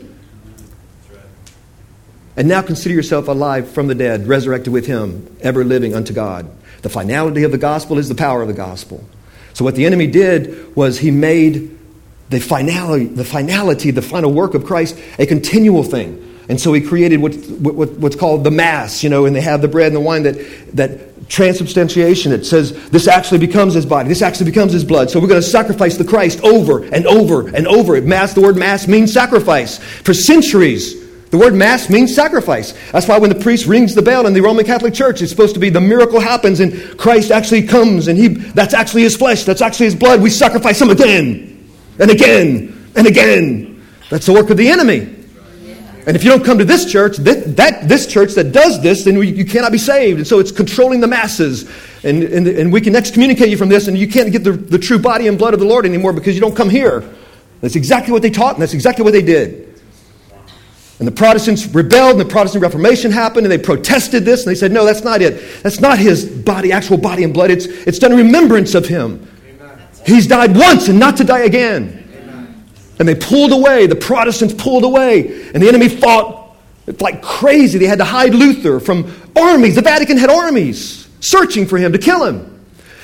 And 2.38 2.48
now 2.48 2.62
consider 2.62 2.96
yourself 2.96 3.28
alive 3.28 3.70
from 3.70 3.88
the 3.88 3.94
dead, 3.94 4.26
resurrected 4.26 4.72
with 4.72 4.86
him, 4.86 5.36
ever 5.42 5.66
living 5.66 5.94
unto 5.94 6.14
God. 6.14 6.50
The 6.82 6.88
finality 6.88 7.44
of 7.44 7.52
the 7.52 7.58
gospel 7.58 7.98
is 7.98 8.08
the 8.08 8.16
power 8.16 8.42
of 8.42 8.48
the 8.48 8.54
gospel. 8.54 9.04
So 9.52 9.66
what 9.66 9.76
the 9.76 9.86
enemy 9.86 10.08
did 10.08 10.74
was 10.78 10.98
he 10.98 11.12
made 11.12 11.78
the 12.30 12.40
finality, 12.40 13.08
the 13.08 13.26
finality, 13.26 13.92
the 13.92 14.02
final 14.02 14.32
work 14.32 14.54
of 14.54 14.64
Christ 14.64 14.98
a 15.20 15.26
continual 15.26 15.84
thing. 15.84 16.33
And 16.50 16.60
so 16.60 16.74
he 16.74 16.82
created 16.82 17.22
what, 17.22 17.34
what, 17.36 17.90
what's 17.92 18.16
called 18.16 18.44
the 18.44 18.52
Mass, 18.52 19.04
you 19.04 19.10
know, 19.10 19.26
and 19.26 19.36
they 19.36 19.42
have 19.42 19.62
the 19.62 19.68
bread 19.68 19.88
and 19.88 19.96
the 19.96 20.02
wine 20.02 20.24
that, 20.24 20.36
that 20.76 21.30
transubstantiation. 21.30 22.32
It 22.32 22.46
says 22.46 22.74
this 22.90 23.08
actually 23.08 23.40
becomes 23.40 23.74
his 23.74 23.86
body, 23.86 24.10
this 24.10 24.22
actually 24.22 24.48
becomes 24.48 24.74
his 24.74 24.84
blood. 24.84 25.10
So 25.10 25.20
we're 25.20 25.28
going 25.28 25.42
to 25.42 25.48
sacrifice 25.48 25.98
the 25.98 26.04
Christ 26.04 26.42
over 26.42 26.84
and 26.84 27.08
over 27.08 27.48
and 27.48 27.68
over. 27.68 28.00
Mass, 28.02 28.34
the 28.34 28.42
word 28.42 28.58
Mass 28.58 28.88
means 28.88 29.14
sacrifice. 29.14 29.78
For 29.78 30.14
centuries, 30.14 31.02
the 31.30 31.38
word 31.38 31.56
Mass 31.56 31.90
means 31.90 32.14
sacrifice. 32.14 32.74
That's 32.92 33.08
why 33.08 33.18
when 33.18 33.30
the 33.30 33.40
priest 33.40 33.66
rings 33.66 33.96
the 33.96 34.02
bell 34.02 34.28
in 34.28 34.34
the 34.34 34.42
Roman 34.42 34.66
Catholic 34.66 34.94
Church, 34.94 35.22
it's 35.22 35.32
supposed 35.32 35.54
to 35.54 35.60
be 35.60 35.70
the 35.70 35.82
miracle 35.82 36.20
happens 36.20 36.60
and 36.60 36.98
Christ 36.98 37.32
actually 37.32 37.64
comes 37.64 38.08
and 38.08 38.20
he, 38.20 38.28
that's 38.28 38.74
actually 38.74 39.04
his 39.04 39.16
flesh, 39.16 39.44
that's 39.44 39.62
actually 39.62 39.88
his 39.88 39.96
blood. 39.96 40.22
We 40.22 40.30
sacrifice 40.30 40.80
him 40.82 40.90
again 40.90 41.72
and 42.00 42.12
again 42.12 42.92
and 42.96 43.08
again. 43.08 43.84
That's 44.10 44.26
the 44.26 44.34
work 44.34 44.50
of 44.50 44.58
the 44.58 44.70
enemy. 44.70 45.23
And 46.06 46.18
if 46.18 46.24
you 46.24 46.30
don't 46.30 46.44
come 46.44 46.58
to 46.58 46.66
this 46.66 46.92
church, 46.92 47.16
that, 47.18 47.56
that 47.56 47.88
this 47.88 48.06
church 48.06 48.34
that 48.34 48.52
does 48.52 48.82
this, 48.82 49.06
then 49.06 49.18
we, 49.18 49.32
you 49.32 49.46
cannot 49.46 49.72
be 49.72 49.78
saved. 49.78 50.18
And 50.18 50.28
so 50.28 50.40
it's 50.40 50.52
controlling 50.52 51.00
the 51.00 51.08
masses. 51.08 51.70
And, 52.04 52.24
and, 52.24 52.46
and 52.46 52.74
we 52.74 52.82
can 52.82 52.96
excommunicate 52.96 53.50
you 53.50 53.56
from 53.56 53.70
this, 53.70 53.88
and 53.88 53.98
you 53.98 54.08
can't 54.08 54.32
get 54.32 54.44
the, 54.44 54.52
the 54.52 54.78
true 54.78 55.00
body 55.00 55.28
and 55.28 55.38
blood 55.38 55.54
of 55.54 55.62
the 55.62 55.66
Lord 55.66 55.86
anymore 55.86 56.12
because 56.12 56.36
you 56.36 56.42
don't 56.42 56.56
come 56.56 56.70
here. 56.70 57.10
That's 57.62 57.78
exactly 57.78 58.12
what 58.12 58.22
they 58.22 58.30
taught, 58.30 58.56
and 58.56 58.62
that's 58.62 58.74
exactly 58.74 59.06
what 59.06 59.14
they 59.14 59.22
did. 59.22 59.74
And 61.00 61.08
the 61.08 61.14
Protestants 61.14 61.66
rebelled, 61.68 62.12
and 62.12 62.20
the 62.20 62.32
Protestant 62.32 62.62
Reformation 62.62 63.10
happened, 63.12 63.46
and 63.46 63.52
they 63.52 63.58
protested 63.58 64.26
this, 64.26 64.46
and 64.46 64.52
they 64.52 64.60
said, 64.60 64.74
No, 64.74 64.86
that's 64.86 65.04
not 65.04 65.22
it. 65.22 65.64
That's 65.64 65.80
not 65.80 65.98
his 66.00 66.26
body, 66.26 66.74
actual 66.74 66.98
body 66.98 67.24
and 67.24 67.34
blood. 67.34 67.50
It's, 67.50 67.66
it's 67.66 68.00
done 68.00 68.12
in 68.12 68.18
remembrance 68.18 68.76
of 68.76 68.86
him. 68.86 69.26
Amen. 69.48 69.88
He's 70.06 70.28
died 70.28 70.56
once 70.56 70.90
and 70.90 71.00
not 71.00 71.16
to 71.18 71.24
die 71.24 71.44
again. 71.44 72.03
And 73.00 73.08
they 73.08 73.16
pulled 73.16 73.52
away. 73.52 73.88
The 73.88 73.96
Protestants 73.96 74.54
pulled 74.54 74.84
away. 74.84 75.50
And 75.52 75.62
the 75.62 75.68
enemy 75.68 75.90
fought 75.90 76.56
like 77.00 77.22
crazy. 77.22 77.80
They 77.80 77.88
had 77.88 78.00
to 78.00 78.06
hide 78.06 78.36
Luther 78.36 78.80
from 78.80 79.14
armies. 79.36 79.76
The 79.76 79.82
Vatican 79.82 80.18
had 80.18 80.30
armies 80.30 81.08
searching 81.20 81.66
for 81.66 81.78
him 81.78 81.94
to 81.94 81.98
kill 81.98 82.26
him. 82.26 82.50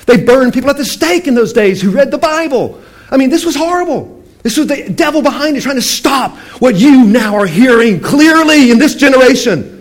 They 0.05 0.17
burned 0.23 0.53
people 0.53 0.69
at 0.69 0.77
the 0.77 0.85
stake 0.85 1.27
in 1.27 1.35
those 1.35 1.53
days 1.53 1.81
who 1.81 1.91
read 1.91 2.11
the 2.11 2.17
Bible. 2.17 2.81
I 3.11 3.17
mean, 3.17 3.29
this 3.29 3.45
was 3.45 3.55
horrible. 3.55 4.23
This 4.43 4.57
was 4.57 4.67
the 4.67 4.89
devil 4.89 5.21
behind 5.21 5.57
it 5.57 5.61
trying 5.61 5.75
to 5.75 5.81
stop 5.81 6.37
what 6.61 6.75
you 6.75 7.05
now 7.05 7.35
are 7.35 7.45
hearing 7.45 7.99
clearly 7.99 8.71
in 8.71 8.79
this 8.79 8.95
generation. 8.95 9.78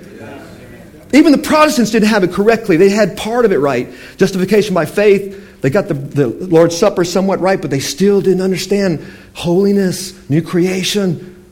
Even 1.12 1.32
the 1.32 1.38
Protestants 1.38 1.90
didn't 1.90 2.08
have 2.08 2.24
it 2.24 2.32
correctly. 2.32 2.76
They 2.76 2.90
had 2.90 3.16
part 3.16 3.44
of 3.44 3.52
it 3.52 3.58
right. 3.58 3.88
Justification 4.16 4.74
by 4.74 4.84
faith 4.84 5.46
they 5.60 5.70
got 5.70 5.88
the, 5.88 5.94
the 5.94 6.28
Lord's 6.28 6.76
Supper 6.76 7.04
somewhat 7.04 7.40
right, 7.40 7.60
but 7.60 7.70
they 7.70 7.80
still 7.80 8.20
didn't 8.20 8.42
understand 8.42 9.04
holiness, 9.34 10.28
new 10.30 10.42
creation 10.42 11.44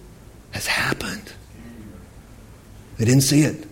has 0.53 0.66
happened. 0.66 1.33
They 2.99 3.05
didn't 3.05 3.23
see 3.23 3.42
it. 3.42 3.66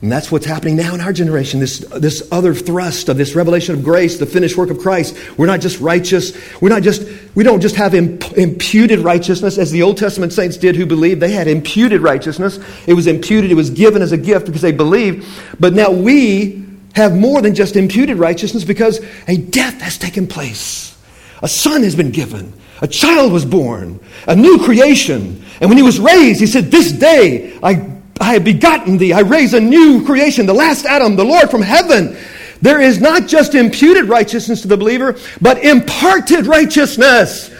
And 0.00 0.12
that's 0.12 0.30
what's 0.30 0.46
happening 0.46 0.76
now 0.76 0.94
in 0.94 1.00
our 1.00 1.12
generation. 1.12 1.58
This, 1.58 1.80
this 1.80 2.26
other 2.30 2.54
thrust 2.54 3.08
of 3.08 3.16
this 3.16 3.34
revelation 3.34 3.74
of 3.74 3.82
grace, 3.82 4.16
the 4.16 4.26
finished 4.26 4.56
work 4.56 4.70
of 4.70 4.78
Christ. 4.78 5.16
We're 5.36 5.46
not 5.46 5.60
just 5.60 5.80
righteous. 5.80 6.38
We're 6.60 6.68
not 6.68 6.82
just, 6.82 7.02
we 7.34 7.42
don't 7.42 7.60
just 7.60 7.74
have 7.74 7.94
imp- 7.94 8.38
imputed 8.38 9.00
righteousness 9.00 9.58
as 9.58 9.72
the 9.72 9.82
Old 9.82 9.96
Testament 9.96 10.32
saints 10.32 10.56
did 10.56 10.76
who 10.76 10.86
believed. 10.86 11.20
They 11.20 11.32
had 11.32 11.48
imputed 11.48 12.00
righteousness. 12.00 12.60
It 12.86 12.94
was 12.94 13.08
imputed, 13.08 13.50
it 13.50 13.56
was 13.56 13.70
given 13.70 14.00
as 14.00 14.12
a 14.12 14.16
gift 14.16 14.46
because 14.46 14.62
they 14.62 14.70
believed. 14.70 15.26
But 15.58 15.74
now 15.74 15.90
we 15.90 16.64
have 16.94 17.16
more 17.16 17.42
than 17.42 17.56
just 17.56 17.74
imputed 17.74 18.18
righteousness 18.18 18.62
because 18.62 19.00
a 19.26 19.36
death 19.36 19.80
has 19.80 19.98
taken 19.98 20.28
place. 20.28 20.96
A 21.42 21.48
son 21.48 21.82
has 21.82 21.96
been 21.96 22.12
given. 22.12 22.52
A 22.82 22.86
child 22.86 23.32
was 23.32 23.44
born. 23.44 23.98
A 24.28 24.36
new 24.36 24.58
creation. 24.64 25.44
And 25.60 25.68
when 25.68 25.76
he 25.76 25.82
was 25.82 25.98
raised, 25.98 26.38
he 26.38 26.46
said, 26.46 26.66
This 26.66 26.92
day 26.92 27.58
I 27.64 27.97
I 28.20 28.34
have 28.34 28.44
begotten 28.44 28.98
thee. 28.98 29.12
I 29.12 29.20
raise 29.20 29.54
a 29.54 29.60
new 29.60 30.04
creation, 30.04 30.46
the 30.46 30.54
last 30.54 30.84
Adam, 30.84 31.16
the 31.16 31.24
Lord 31.24 31.50
from 31.50 31.62
heaven. 31.62 32.16
There 32.60 32.80
is 32.80 33.00
not 33.00 33.28
just 33.28 33.54
imputed 33.54 34.06
righteousness 34.06 34.62
to 34.62 34.68
the 34.68 34.76
believer, 34.76 35.16
but 35.40 35.58
imparted 35.58 36.46
righteousness. 36.46 37.50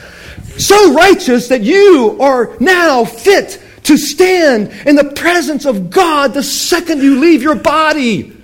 So 0.59 0.93
righteous 0.93 1.49
that 1.49 1.63
you 1.63 2.19
are 2.21 2.57
now 2.59 3.05
fit 3.05 3.63
to 3.85 3.97
stand 3.97 4.73
in 4.87 4.97
the 4.97 5.13
presence 5.13 5.65
of 5.65 5.89
God 5.91 6.35
the 6.35 6.43
second 6.43 7.01
you 7.01 7.21
leave 7.21 7.43
your 7.43 7.55
body. 7.55 8.37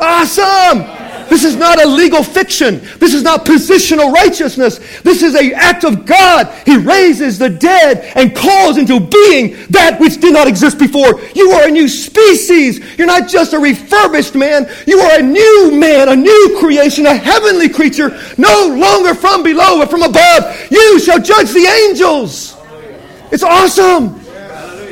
Awesome! 0.00 1.03
This 1.28 1.44
is 1.44 1.56
not 1.56 1.82
a 1.82 1.86
legal 1.86 2.22
fiction. 2.22 2.80
This 2.98 3.14
is 3.14 3.22
not 3.22 3.44
positional 3.44 4.12
righteousness. 4.12 4.78
This 5.02 5.22
is 5.22 5.34
an 5.34 5.52
act 5.54 5.84
of 5.84 6.06
God. 6.06 6.48
He 6.66 6.76
raises 6.76 7.38
the 7.38 7.48
dead 7.48 8.12
and 8.14 8.34
calls 8.34 8.78
into 8.78 9.00
being 9.00 9.56
that 9.70 9.98
which 10.00 10.20
did 10.20 10.32
not 10.32 10.48
exist 10.48 10.78
before. 10.78 11.20
You 11.34 11.50
are 11.52 11.68
a 11.68 11.70
new 11.70 11.88
species. 11.88 12.78
You're 12.96 13.06
not 13.06 13.28
just 13.28 13.52
a 13.52 13.58
refurbished 13.58 14.34
man. 14.34 14.68
You 14.86 15.00
are 15.00 15.18
a 15.18 15.22
new 15.22 15.72
man, 15.72 16.08
a 16.08 16.16
new 16.16 16.56
creation, 16.60 17.06
a 17.06 17.14
heavenly 17.14 17.68
creature, 17.68 18.18
no 18.38 18.74
longer 18.78 19.14
from 19.14 19.42
below, 19.42 19.78
but 19.78 19.90
from 19.90 20.02
above. 20.02 20.70
You 20.70 20.98
shall 21.00 21.20
judge 21.20 21.50
the 21.52 21.66
angels. 21.88 22.56
It's 23.30 23.42
awesome. 23.42 24.20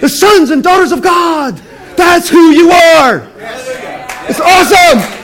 The 0.00 0.08
sons 0.08 0.50
and 0.50 0.62
daughters 0.62 0.92
of 0.92 1.02
God. 1.02 1.56
That's 1.96 2.28
who 2.28 2.50
you 2.50 2.70
are. 2.70 3.28
It's 4.28 4.40
awesome. 4.40 5.21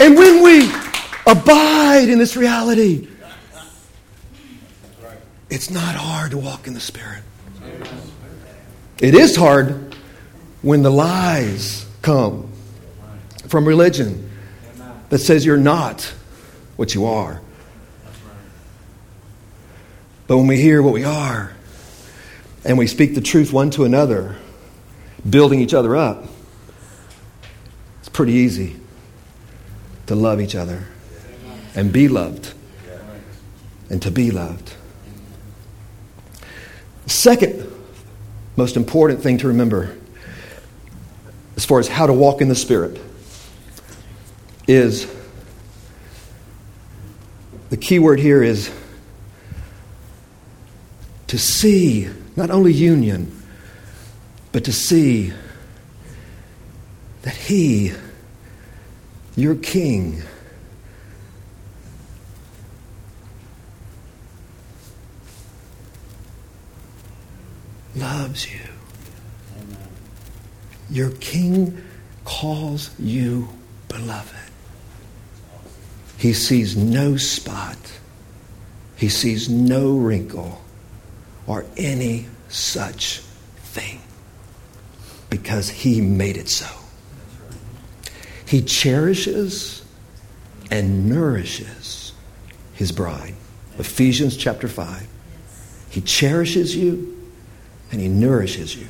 And 0.00 0.16
when 0.16 0.42
we 0.42 0.68
abide 1.26 2.08
in 2.08 2.18
this 2.18 2.36
reality, 2.36 3.06
it's 5.48 5.70
not 5.70 5.94
hard 5.94 6.32
to 6.32 6.38
walk 6.38 6.66
in 6.66 6.74
the 6.74 6.80
Spirit. 6.80 7.22
It 8.98 9.14
is 9.14 9.36
hard 9.36 9.94
when 10.62 10.82
the 10.82 10.90
lies 10.90 11.86
come 12.02 12.50
from 13.46 13.66
religion 13.66 14.30
that 15.10 15.18
says 15.18 15.46
you're 15.46 15.56
not 15.56 16.12
what 16.74 16.94
you 16.94 17.04
are. 17.06 17.40
But 20.26 20.38
when 20.38 20.48
we 20.48 20.60
hear 20.60 20.82
what 20.82 20.92
we 20.92 21.04
are 21.04 21.52
and 22.64 22.78
we 22.78 22.88
speak 22.88 23.14
the 23.14 23.20
truth 23.20 23.52
one 23.52 23.70
to 23.70 23.84
another, 23.84 24.36
building 25.28 25.60
each 25.60 25.74
other 25.74 25.94
up, 25.94 26.24
it's 28.00 28.08
pretty 28.08 28.32
easy 28.32 28.80
to 30.06 30.14
love 30.14 30.40
each 30.40 30.54
other 30.54 30.84
and 31.74 31.92
be 31.92 32.08
loved 32.08 32.52
and 33.90 34.00
to 34.02 34.10
be 34.10 34.30
loved. 34.30 34.74
Second 37.06 37.70
most 38.56 38.76
important 38.76 39.20
thing 39.20 39.38
to 39.38 39.48
remember 39.48 39.96
as 41.56 41.64
far 41.64 41.78
as 41.78 41.88
how 41.88 42.06
to 42.06 42.12
walk 42.12 42.40
in 42.40 42.48
the 42.48 42.54
Spirit 42.54 43.00
is 44.66 45.12
the 47.70 47.76
key 47.76 47.98
word 47.98 48.20
here 48.20 48.42
is 48.42 48.72
to 51.26 51.38
see 51.38 52.08
not 52.36 52.50
only 52.50 52.72
union, 52.72 53.42
but 54.52 54.64
to 54.64 54.72
see 54.72 55.32
that 57.22 57.34
He 57.34 57.92
your 59.36 59.56
king. 59.56 60.22
Loves 67.96 68.52
you. 68.52 68.60
Amen. 69.56 69.78
Your 70.90 71.10
king 71.20 71.82
calls 72.24 72.90
you 72.98 73.48
beloved. 73.88 74.34
He 76.18 76.32
sees 76.32 76.76
no 76.76 77.16
spot, 77.16 77.76
he 78.96 79.08
sees 79.08 79.48
no 79.48 79.96
wrinkle 79.96 80.60
or 81.46 81.66
any 81.76 82.26
such 82.48 83.18
thing 83.58 84.00
because 85.28 85.68
he 85.68 86.00
made 86.00 86.36
it 86.36 86.48
so. 86.48 86.83
He 88.54 88.62
cherishes 88.62 89.82
and 90.70 91.08
nourishes 91.08 92.12
his 92.74 92.92
bride. 92.92 93.34
Ephesians 93.80 94.36
chapter 94.36 94.68
5. 94.68 95.08
He 95.90 96.00
cherishes 96.00 96.76
you 96.76 97.20
and 97.90 98.00
he 98.00 98.06
nourishes 98.06 98.76
you. 98.76 98.86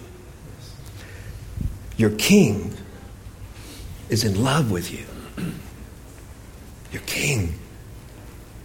Your 1.97 2.11
king 2.11 2.75
is 4.11 4.23
in 4.23 4.45
love 4.45 4.71
with 4.71 4.93
you. 4.93 5.07
Your 6.93 7.03
king 7.07 7.55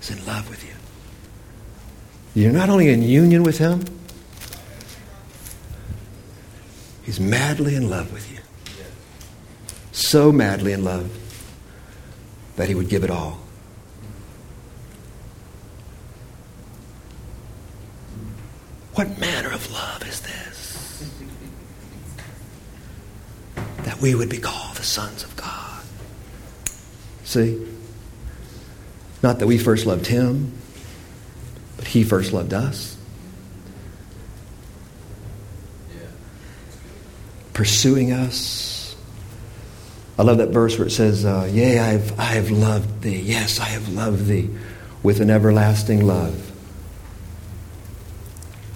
is 0.01 0.11
in 0.11 0.25
love 0.25 0.49
with 0.49 0.65
you. 0.65 2.43
You're 2.43 2.51
not 2.51 2.67
only 2.67 2.89
in 2.89 3.03
union 3.03 3.43
with 3.43 3.57
him, 3.57 3.85
he's 7.03 7.21
madly 7.21 7.75
in 7.75 7.89
love 7.89 8.11
with 8.11 8.29
you 8.29 8.39
so 10.09 10.31
madly 10.31 10.71
in 10.71 10.83
love 10.83 11.07
that 12.55 12.67
he 12.67 12.73
would 12.73 12.89
give 12.89 13.03
it 13.03 13.11
all. 13.11 13.39
What 18.95 19.19
manner 19.19 19.51
of 19.51 19.71
love 19.71 20.01
is 20.07 20.21
this? 20.21 21.11
That 23.83 24.01
we 24.01 24.15
would 24.15 24.29
be 24.29 24.39
called 24.39 24.77
the 24.77 24.83
sons 24.83 25.23
of 25.23 25.35
God. 25.35 25.83
See? 27.23 27.63
Not 29.21 29.37
that 29.37 29.45
we 29.45 29.59
first 29.59 29.85
loved 29.85 30.07
him, 30.07 30.53
but 31.77 31.85
he 31.85 32.03
first 32.03 32.33
loved 32.33 32.55
us. 32.55 32.97
Pursuing 37.53 38.11
us 38.11 38.68
I 40.19 40.23
love 40.23 40.39
that 40.39 40.49
verse 40.49 40.77
where 40.77 40.85
it 40.85 40.91
says, 40.91 41.23
uh, 41.23 41.49
Yea, 41.49 41.79
I 41.79 41.87
have, 41.93 42.19
I 42.19 42.23
have 42.23 42.51
loved 42.51 43.03
thee. 43.03 43.21
Yes, 43.21 43.57
I 43.57 43.67
have 43.69 43.87
loved 43.87 44.25
thee 44.25 44.49
with 45.01 45.21
an 45.21 45.29
everlasting 45.29 46.05
love. 46.05 46.51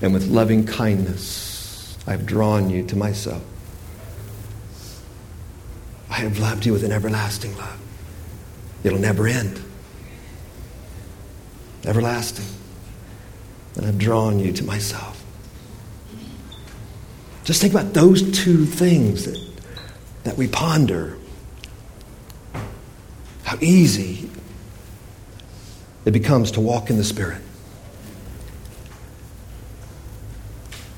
And 0.01 0.13
with 0.13 0.27
loving 0.27 0.65
kindness, 0.65 1.97
I 2.07 2.11
have 2.11 2.25
drawn 2.25 2.69
you 2.69 2.85
to 2.85 2.95
myself. 2.95 3.43
I 6.09 6.13
have 6.19 6.39
loved 6.39 6.65
you 6.65 6.71
with 6.71 6.85
an 6.85 6.93
everlasting 6.93 7.57
love. 7.57 7.77
It'll 8.85 8.97
never 8.97 9.27
end. 9.27 9.61
Everlasting. 11.83 12.45
And 13.75 13.85
I've 13.85 13.97
drawn 13.97 14.39
you 14.39 14.53
to 14.53 14.63
myself. 14.63 15.21
Just 17.43 17.59
think 17.59 17.73
about 17.73 17.93
those 17.93 18.31
two 18.31 18.65
things 18.65 19.25
that, 19.25 19.37
that 20.23 20.37
we 20.37 20.47
ponder 20.47 21.17
how 23.43 23.57
easy 23.61 24.29
it 26.05 26.11
becomes 26.11 26.51
to 26.51 26.61
walk 26.61 26.89
in 26.89 26.97
the 26.97 27.03
Spirit. 27.03 27.41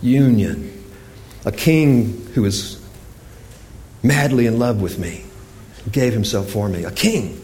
Union. 0.02 0.72
A 1.46 1.52
king 1.52 2.28
who 2.34 2.46
is 2.46 2.82
madly 4.06 4.46
in 4.46 4.60
love 4.60 4.82
with 4.82 5.00
me, 5.00 5.26
gave 5.92 6.14
himself 6.14 6.50
for 6.50 6.70
me. 6.70 6.84
A 6.84 6.92
king. 6.92 7.42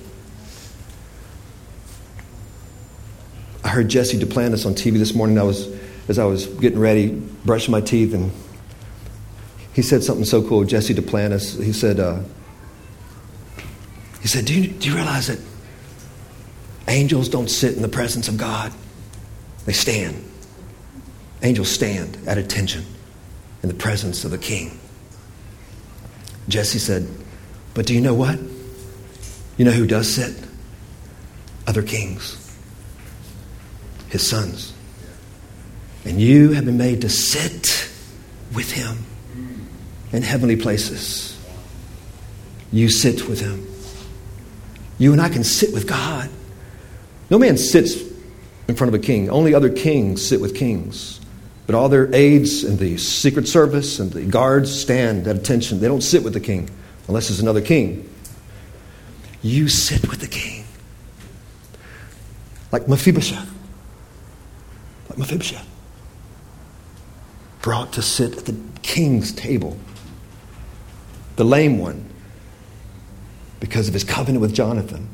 I 3.63 3.69
heard 3.69 3.89
Jesse 3.89 4.17
Duplantis 4.17 4.65
on 4.65 4.73
TV 4.73 4.97
this 4.97 5.13
morning. 5.13 5.37
I 5.37 5.43
was, 5.43 5.67
as 6.07 6.17
I 6.19 6.25
was 6.25 6.47
getting 6.47 6.79
ready, 6.79 7.09
brushing 7.45 7.71
my 7.71 7.81
teeth, 7.81 8.13
and 8.13 8.31
he 9.73 9.81
said 9.81 10.03
something 10.03 10.25
so 10.25 10.47
cool. 10.47 10.63
Jesse 10.63 10.93
Duplantis, 10.93 11.61
he 11.63 11.73
said, 11.73 11.99
uh, 11.99 12.19
he 14.21 14.27
said, 14.27 14.45
do 14.45 14.59
you, 14.59 14.67
do 14.67 14.89
you 14.89 14.95
realize 14.95 15.27
that 15.27 15.39
angels 16.87 17.29
don't 17.29 17.49
sit 17.49 17.75
in 17.75 17.81
the 17.81 17.89
presence 17.89 18.27
of 18.27 18.37
God? 18.37 18.71
They 19.65 19.73
stand. 19.73 20.23
Angels 21.43 21.69
stand 21.69 22.17
at 22.27 22.37
attention. 22.37 22.85
in 23.63 23.69
the 23.69 23.75
presence 23.75 24.25
of 24.25 24.31
the 24.31 24.37
king. 24.37 24.79
Jesse 26.47 26.79
said, 26.79 27.07
But 27.73 27.85
do 27.85 27.93
you 27.93 28.01
know 28.01 28.13
what? 28.13 28.39
You 29.57 29.65
know 29.65 29.71
who 29.71 29.85
does 29.85 30.11
sit? 30.13 30.35
Other 31.67 31.83
kings, 31.83 32.37
his 34.09 34.27
sons. 34.27 34.73
And 36.05 36.19
you 36.19 36.53
have 36.53 36.65
been 36.65 36.77
made 36.77 37.01
to 37.01 37.09
sit 37.09 37.87
with 38.53 38.71
him 38.71 39.05
in 40.11 40.23
heavenly 40.23 40.55
places. 40.55 41.37
You 42.71 42.89
sit 42.89 43.27
with 43.27 43.39
him. 43.39 43.67
You 45.01 45.13
and 45.13 45.19
I 45.19 45.29
can 45.29 45.43
sit 45.43 45.73
with 45.73 45.87
God. 45.87 46.29
No 47.31 47.39
man 47.39 47.57
sits 47.57 47.95
in 48.67 48.75
front 48.75 48.93
of 48.93 49.01
a 49.01 49.03
king, 49.03 49.31
only 49.31 49.55
other 49.55 49.71
kings 49.71 50.23
sit 50.23 50.39
with 50.39 50.53
kings. 50.53 51.19
But 51.65 51.73
all 51.73 51.89
their 51.89 52.13
aides 52.13 52.63
and 52.63 52.77
the 52.77 52.97
Secret 52.97 53.47
Service 53.47 53.97
and 53.97 54.11
the 54.11 54.21
guards 54.21 54.71
stand 54.71 55.25
at 55.25 55.35
attention. 55.35 55.79
They 55.79 55.87
don't 55.87 56.03
sit 56.03 56.23
with 56.23 56.33
the 56.33 56.39
king 56.39 56.69
unless 57.07 57.29
there's 57.29 57.39
another 57.39 57.61
king. 57.61 58.07
You 59.41 59.69
sit 59.69 60.07
with 60.07 60.19
the 60.19 60.27
king. 60.27 60.65
Like 62.71 62.87
Mephibosheth. 62.87 63.51
Like 65.09 65.17
Mephibosheth. 65.17 65.67
Brought 67.63 67.91
to 67.93 68.03
sit 68.03 68.37
at 68.37 68.45
the 68.45 68.55
king's 68.83 69.31
table. 69.31 69.79
The 71.37 71.43
lame 71.43 71.79
one, 71.79 72.10
because 73.61 73.87
of 73.87 73.93
his 73.93 74.03
covenant 74.03 74.41
with 74.41 74.53
Jonathan, 74.53 75.07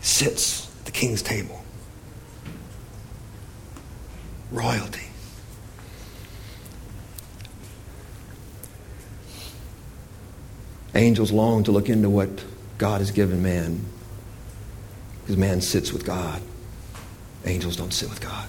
sits 0.00 0.68
at 0.80 0.86
the 0.86 0.90
king's 0.90 1.22
table. 1.22 1.62
Royalty. 4.50 5.02
Angels 10.94 11.30
long 11.30 11.62
to 11.64 11.70
look 11.70 11.88
into 11.88 12.10
what 12.10 12.28
God 12.78 13.00
has 13.00 13.12
given 13.12 13.42
man 13.42 13.84
because 15.20 15.36
man 15.36 15.60
sits 15.60 15.92
with 15.92 16.06
God. 16.06 16.40
Angels 17.44 17.76
don't 17.76 17.92
sit 17.92 18.08
with 18.08 18.20
God. 18.20 18.48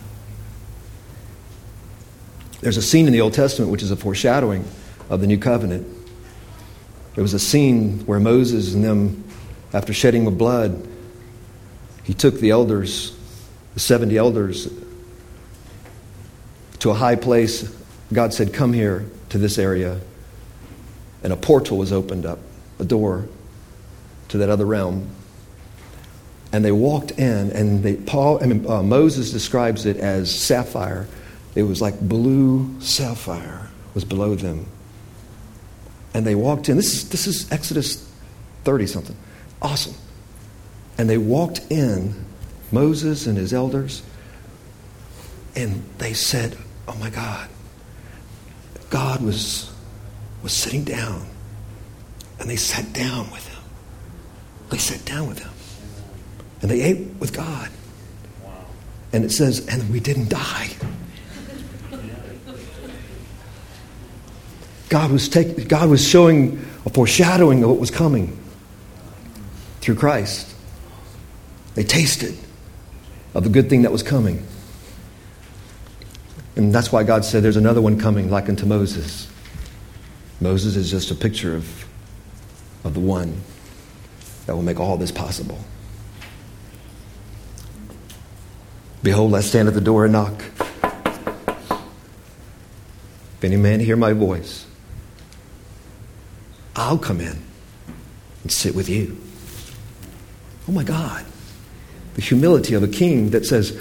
There's 2.61 2.77
a 2.77 2.81
scene 2.81 3.05
in 3.05 3.13
the 3.13 3.19
Old 3.19 3.33
Testament 3.33 3.69
which 3.69 3.83
is 3.83 3.91
a 3.91 3.97
foreshadowing 3.97 4.65
of 5.09 5.19
the 5.19 5.27
new 5.27 5.37
covenant. 5.37 5.85
There 7.19 7.23
was 7.23 7.33
a 7.33 7.39
scene 7.39 7.99
where 8.05 8.17
Moses 8.17 8.73
and 8.73 8.81
them, 8.81 9.25
after 9.73 9.91
shedding 9.93 10.25
of 10.25 10.37
blood, 10.37 10.87
he 12.05 12.13
took 12.13 12.35
the 12.35 12.51
elders, 12.51 13.13
the 13.73 13.81
70 13.81 14.15
elders, 14.15 14.73
to 16.79 16.91
a 16.91 16.93
high 16.93 17.17
place. 17.17 17.75
God 18.13 18.33
said, 18.33 18.53
Come 18.53 18.71
here 18.71 19.05
to 19.31 19.37
this 19.37 19.57
area. 19.57 19.99
And 21.21 21.33
a 21.33 21.35
portal 21.35 21.77
was 21.77 21.91
opened 21.91 22.25
up, 22.25 22.39
a 22.79 22.85
door 22.85 23.27
to 24.29 24.37
that 24.37 24.49
other 24.49 24.65
realm. 24.65 25.09
And 26.53 26.63
they 26.63 26.71
walked 26.71 27.11
in, 27.11 27.51
and 27.51 27.83
they, 27.83 27.97
Paul, 27.97 28.41
I 28.41 28.45
mean, 28.45 28.65
uh, 28.65 28.81
Moses 28.81 29.33
describes 29.33 29.85
it 29.85 29.97
as 29.97 30.33
sapphire. 30.33 31.05
It 31.53 31.63
was 31.63 31.81
like 31.81 31.99
blue 31.99 32.79
sapphire 32.79 33.69
was 33.93 34.05
below 34.05 34.35
them. 34.35 34.67
And 36.13 36.25
they 36.25 36.35
walked 36.35 36.69
in. 36.69 36.75
This 36.75 36.93
is, 36.93 37.09
this 37.09 37.27
is 37.27 37.51
Exodus 37.51 38.07
30 38.63 38.87
something. 38.87 39.15
Awesome. 39.61 39.95
And 40.97 41.09
they 41.09 41.17
walked 41.17 41.61
in, 41.69 42.25
Moses 42.71 43.27
and 43.27 43.37
his 43.37 43.53
elders, 43.53 44.01
and 45.55 45.83
they 45.97 46.13
said, 46.13 46.57
Oh 46.87 46.95
my 46.95 47.09
God. 47.09 47.49
God 48.89 49.21
was, 49.21 49.71
was 50.41 50.53
sitting 50.53 50.83
down. 50.83 51.27
And 52.39 52.49
they 52.49 52.55
sat 52.55 52.93
down 52.93 53.29
with 53.31 53.47
him. 53.47 53.63
They 54.69 54.77
sat 54.77 55.03
down 55.05 55.27
with 55.27 55.39
him. 55.39 55.51
And 56.61 56.71
they 56.71 56.81
ate 56.81 57.07
with 57.19 57.33
God. 57.33 57.69
And 59.11 59.25
it 59.25 59.31
says, 59.31 59.67
and 59.67 59.89
we 59.91 59.99
didn't 59.99 60.29
die. 60.29 60.69
God 64.89 65.11
was, 65.11 65.29
take, 65.29 65.67
God 65.67 65.89
was 65.89 66.05
showing 66.05 66.65
a 66.85 66.89
foreshadowing 66.89 67.63
of 67.63 67.69
what 67.69 67.79
was 67.79 67.91
coming 67.91 68.37
through 69.81 69.95
Christ. 69.95 70.55
They 71.75 71.83
tasted 71.83 72.35
of 73.33 73.43
the 73.43 73.49
good 73.49 73.69
thing 73.69 73.83
that 73.83 73.91
was 73.91 74.01
coming. 74.01 74.45
And 76.55 76.73
that's 76.73 76.91
why 76.91 77.03
God 77.03 77.23
said 77.23 77.43
there's 77.43 77.55
another 77.55 77.81
one 77.81 77.99
coming 77.99 78.31
like 78.31 78.49
unto 78.49 78.65
Moses. 78.65 79.27
Moses 80.41 80.75
is 80.75 80.89
just 80.89 81.11
a 81.11 81.15
picture 81.15 81.55
of, 81.55 81.85
of 82.83 82.95
the 82.95 82.99
one 82.99 83.41
that 84.47 84.55
will 84.55 84.63
make 84.63 84.79
all 84.79 84.97
this 84.97 85.11
possible. 85.11 85.59
Behold, 89.03 89.35
I 89.35 89.41
stand 89.41 89.67
at 89.67 89.75
the 89.75 89.81
door 89.81 90.05
and 90.05 90.13
knock. 90.13 90.43
If 93.37 93.43
any 93.43 93.55
man 93.55 93.79
hear 93.79 93.95
my 93.95 94.11
voice, 94.11 94.65
I'll 96.79 96.97
come 96.97 97.19
in 97.19 97.37
and 98.43 98.51
sit 98.51 98.73
with 98.73 98.87
you. 98.87 99.17
Oh 100.67 100.71
my 100.71 100.85
God. 100.85 101.25
The 102.13 102.21
humility 102.21 102.73
of 102.73 102.83
a 102.83 102.87
king 102.87 103.31
that 103.31 103.45
says, 103.45 103.77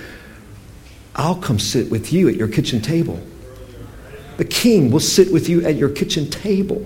I'll 1.14 1.36
come 1.36 1.60
sit 1.60 1.90
with 1.92 2.12
you 2.12 2.28
at 2.28 2.34
your 2.34 2.48
kitchen 2.48 2.82
table. 2.82 3.20
The 4.36 4.44
king 4.44 4.90
will 4.90 5.00
sit 5.00 5.32
with 5.32 5.48
you 5.48 5.64
at 5.64 5.76
your 5.76 5.90
kitchen 5.90 6.28
table. 6.28 6.84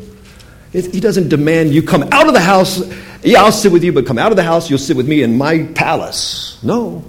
He 0.73 1.01
doesn't 1.01 1.29
demand 1.29 1.73
you 1.73 1.83
come 1.83 2.03
out 2.05 2.29
of 2.29 2.35
the 2.35 2.41
house. 2.41 2.83
Yeah, 3.23 3.43
I'll 3.43 3.53
sit 3.53 3.73
with 3.73 3.83
you, 3.83 3.93
but 3.93 4.07
come 4.07 4.19
out 4.19 4.33
of 4.33 4.37
the 4.37 4.43
house, 4.43 4.69
you'll 4.69 4.79
sit 4.79 4.97
with 4.97 5.09
me 5.09 5.23
in 5.23 5.39
my 5.39 5.65
palace. 5.75 6.63
No. 6.63 7.05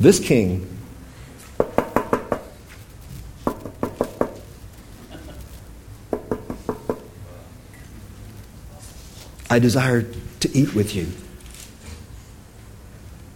This 0.00 0.18
king 0.18 0.75
I 9.48 9.58
desire 9.58 10.02
to 10.40 10.56
eat 10.56 10.74
with 10.74 10.94
you. 10.94 11.06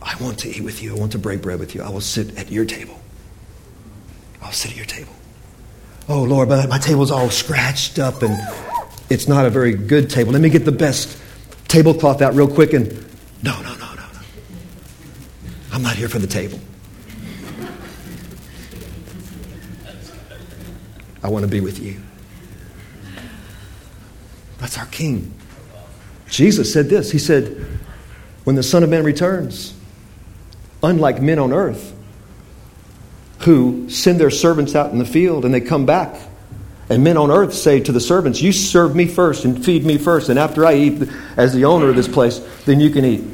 I 0.03 0.17
want 0.23 0.39
to 0.41 0.49
eat 0.49 0.63
with 0.63 0.83
you. 0.83 0.97
I 0.97 0.99
want 0.99 1.13
to 1.13 1.19
break 1.19 1.43
bread 1.43 1.61
with 1.61 1.75
you. 1.75 1.83
I 1.83 1.89
will 1.89 2.01
sit 2.01 2.37
at 2.37 2.51
your 2.51 2.65
table. 2.65 3.01
I'll 4.43 4.53
sit 4.53 4.73
at 4.73 4.77
your 4.77 4.87
table. 4.87 5.13
Oh, 6.09 6.23
Lord, 6.23 6.49
but 6.49 6.69
my 6.69 6.79
table's 6.79 7.11
all 7.11 7.31
scratched 7.31 7.99
up 7.99 8.23
and 8.23 8.37
it's 9.11 9.29
not 9.29 9.47
a 9.47 9.51
very 9.51 9.75
good 9.75 10.11
table. 10.11 10.33
Let 10.33 10.41
me 10.41 10.51
get 10.51 10.65
the 10.65 10.73
best 10.73 11.17
tablecloth 11.69 12.23
out 12.23 12.35
real 12.35 12.49
quick 12.49 12.73
and. 12.73 12.91
No, 13.43 13.61
no, 13.63 13.75
no, 13.75 13.95
no, 13.95 13.95
no. 13.95 14.21
I'm 15.73 15.83
not 15.83 15.97
here 15.97 16.09
for 16.09 16.19
the 16.19 16.27
table. 16.27 16.59
I 21.23 21.29
want 21.29 21.45
to 21.45 21.49
be 21.49 21.61
with 21.61 21.79
you. 21.79 22.01
That's 24.59 24.79
our 24.79 24.87
King. 24.87 25.35
Jesus 26.31 26.73
said 26.73 26.89
this 26.89 27.11
He 27.11 27.19
said, 27.19 27.67
When 28.45 28.57
the 28.57 28.63
Son 28.63 28.83
of 28.83 28.91
Man 28.91 29.05
returns, 29.05 29.75
unlike 30.83 31.21
men 31.21 31.39
on 31.39 31.53
earth 31.53 31.95
who 33.41 33.89
send 33.89 34.21
their 34.21 34.31
servants 34.31 34.75
out 34.75 34.93
in 34.93 34.99
the 34.99 35.05
field 35.05 35.45
and 35.45 35.53
they 35.53 35.61
come 35.61 35.87
back, 35.87 36.15
and 36.89 37.05
men 37.05 37.17
on 37.17 37.31
earth 37.31 37.55
say 37.55 37.81
to 37.81 37.93
the 37.93 38.01
servants, 38.01 38.41
You 38.41 38.53
serve 38.53 38.97
me 38.97 39.07
first 39.07 39.45
and 39.45 39.63
feed 39.65 39.85
me 39.85 39.99
first, 39.99 40.29
and 40.29 40.39
after 40.39 40.65
I 40.65 40.75
eat 40.75 41.09
as 41.37 41.53
the 41.53 41.65
owner 41.65 41.89
of 41.89 41.97
this 41.97 42.09
place, 42.09 42.39
then 42.65 42.81
you 42.81 42.91
can 42.91 43.05
eat. 43.05 43.25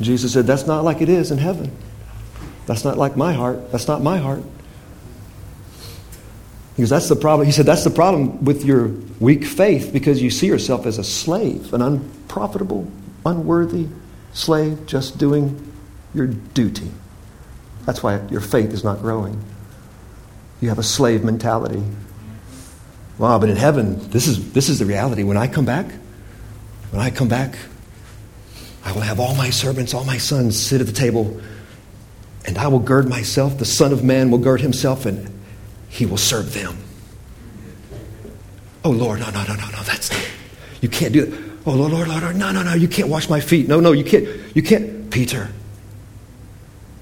Jesus 0.00 0.32
said, 0.32 0.46
That's 0.46 0.66
not 0.66 0.84
like 0.84 1.00
it 1.00 1.08
is 1.08 1.30
in 1.30 1.38
heaven. 1.38 1.76
That's 2.66 2.84
not 2.84 2.96
like 2.96 3.16
my 3.16 3.32
heart. 3.32 3.72
That's 3.72 3.88
not 3.88 4.02
my 4.02 4.18
heart. 4.18 4.42
Because 6.80 6.88
that's 6.88 7.10
the 7.10 7.16
problem. 7.16 7.44
He 7.44 7.52
said, 7.52 7.66
That's 7.66 7.84
the 7.84 7.90
problem 7.90 8.42
with 8.42 8.64
your 8.64 8.88
weak 9.20 9.44
faith 9.44 9.92
because 9.92 10.22
you 10.22 10.30
see 10.30 10.46
yourself 10.46 10.86
as 10.86 10.96
a 10.96 11.04
slave, 11.04 11.74
an 11.74 11.82
unprofitable, 11.82 12.90
unworthy 13.26 13.86
slave, 14.32 14.86
just 14.86 15.18
doing 15.18 15.70
your 16.14 16.28
duty. 16.28 16.90
That's 17.84 18.02
why 18.02 18.26
your 18.28 18.40
faith 18.40 18.70
is 18.70 18.82
not 18.82 19.00
growing. 19.02 19.44
You 20.62 20.70
have 20.70 20.78
a 20.78 20.82
slave 20.82 21.22
mentality. 21.22 21.82
Wow, 23.18 23.38
but 23.38 23.50
in 23.50 23.56
heaven, 23.56 24.08
this 24.08 24.26
is, 24.26 24.54
this 24.54 24.70
is 24.70 24.78
the 24.78 24.86
reality. 24.86 25.22
When 25.22 25.36
I 25.36 25.48
come 25.48 25.66
back, 25.66 25.92
when 26.92 27.02
I 27.02 27.10
come 27.10 27.28
back, 27.28 27.58
I 28.86 28.92
will 28.92 29.02
have 29.02 29.20
all 29.20 29.34
my 29.34 29.50
servants, 29.50 29.92
all 29.92 30.04
my 30.06 30.16
sons 30.16 30.58
sit 30.58 30.80
at 30.80 30.86
the 30.86 30.94
table, 30.94 31.42
and 32.46 32.56
I 32.56 32.68
will 32.68 32.78
gird 32.78 33.06
myself. 33.06 33.58
The 33.58 33.66
Son 33.66 33.92
of 33.92 34.02
Man 34.02 34.30
will 34.30 34.38
gird 34.38 34.62
himself, 34.62 35.04
and 35.04 35.39
he 35.90 36.06
will 36.06 36.16
serve 36.16 36.54
them. 36.54 36.78
Oh, 38.82 38.90
Lord, 38.90 39.20
no, 39.20 39.28
no, 39.30 39.44
no, 39.44 39.54
no, 39.54 39.68
no, 39.68 39.82
that's 39.82 40.10
not. 40.10 40.22
You 40.80 40.88
can't 40.88 41.12
do 41.12 41.26
that. 41.26 41.50
Oh, 41.66 41.72
Lord, 41.72 41.92
Lord, 41.92 42.08
Lord, 42.08 42.22
Lord, 42.22 42.36
no, 42.36 42.50
no, 42.52 42.62
no, 42.62 42.72
you 42.72 42.88
can't 42.88 43.08
wash 43.08 43.28
my 43.28 43.40
feet. 43.40 43.68
No, 43.68 43.80
no, 43.80 43.92
you 43.92 44.04
can't. 44.04 44.26
You 44.54 44.62
can't. 44.62 45.10
Peter, 45.10 45.50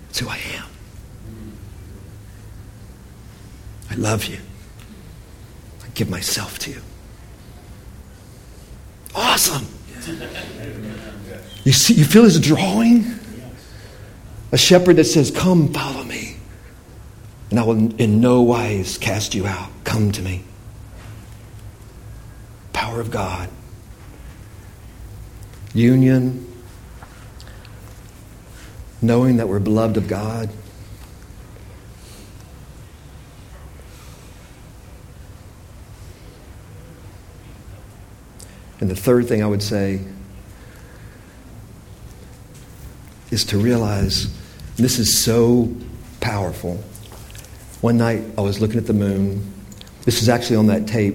it's 0.09 0.19
who 0.19 0.29
I 0.29 0.39
am. 0.57 0.65
I 3.91 3.95
love 3.95 4.25
you. 4.25 4.39
I 5.85 5.89
give 5.95 6.11
myself 6.11 6.59
to 6.61 6.71
you. 6.71 6.81
Awesome. 9.15 9.67
You 11.65 11.73
see, 11.73 11.95
you 11.95 12.05
feel 12.05 12.25
his 12.25 12.41
drawing? 12.41 13.05
A 14.53 14.59
shepherd 14.59 14.97
that 14.97 15.05
says, 15.05 15.31
Come, 15.31 15.73
follow 15.73 16.03
me, 16.03 16.38
and 17.51 17.59
I 17.59 17.63
will 17.63 17.95
in 18.01 18.21
no 18.21 18.43
wise 18.43 18.99
cast 18.99 19.35
you 19.35 19.47
out. 19.47 19.71
Come 19.85 20.13
to 20.13 20.23
me. 20.23 20.45
Power 22.73 23.01
of 23.01 23.11
God. 23.11 23.49
Union. 25.73 26.45
Knowing 29.01 29.37
that 29.39 29.49
we're 29.49 29.61
beloved 29.61 29.97
of 29.97 30.09
God. 30.09 30.51
And 38.81 38.91
the 38.91 38.97
third 38.97 39.27
thing 39.27 39.43
I 39.43 39.47
would 39.47 39.63
say 39.63 40.01
is 43.31 43.45
to 43.45 43.59
realize 43.59 44.33
this 44.77 44.99
is 44.99 45.19
so 45.19 45.75
powerful. 46.21 46.83
One 47.81 47.97
night 47.97 48.25
I 48.37 48.41
was 48.41 48.61
looking 48.61 48.79
at 48.79 48.89
the 48.89 48.93
moon. 48.93 49.55
This 50.03 50.21
is 50.21 50.29
actually 50.29 50.57
on 50.57 50.67
that 50.67 50.89
tape. 50.89 51.15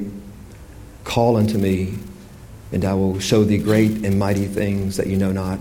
Call 1.04 1.36
unto 1.36 1.58
me, 1.58 1.96
and 2.72 2.86
I 2.86 2.94
will 2.94 3.20
show 3.20 3.44
thee 3.44 3.58
great 3.58 4.06
and 4.06 4.18
mighty 4.18 4.46
things 4.46 4.96
that 4.96 5.08
you 5.08 5.18
know 5.18 5.34
not. 5.34 5.60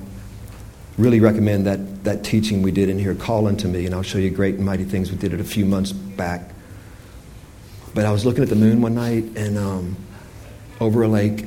Really 0.98 1.18
recommend 1.18 1.66
that, 1.66 2.04
that 2.04 2.22
teaching 2.22 2.62
we 2.62 2.70
did 2.70 2.88
in 2.88 3.00
here. 3.00 3.16
Call 3.16 3.48
unto 3.48 3.66
me, 3.66 3.84
and 3.84 3.96
I'll 3.96 4.04
show 4.04 4.18
you 4.18 4.30
great 4.30 4.56
and 4.56 4.64
mighty 4.64 4.84
things. 4.84 5.10
We 5.10 5.18
did 5.18 5.34
it 5.34 5.40
a 5.40 5.44
few 5.44 5.66
months 5.66 5.90
back. 5.90 6.54
But 7.94 8.06
I 8.06 8.12
was 8.12 8.24
looking 8.24 8.44
at 8.44 8.48
the 8.48 8.54
moon 8.54 8.80
one 8.80 8.94
night 8.94 9.24
and 9.34 9.58
um, 9.58 9.96
over 10.78 11.02
a 11.02 11.08
lake, 11.08 11.46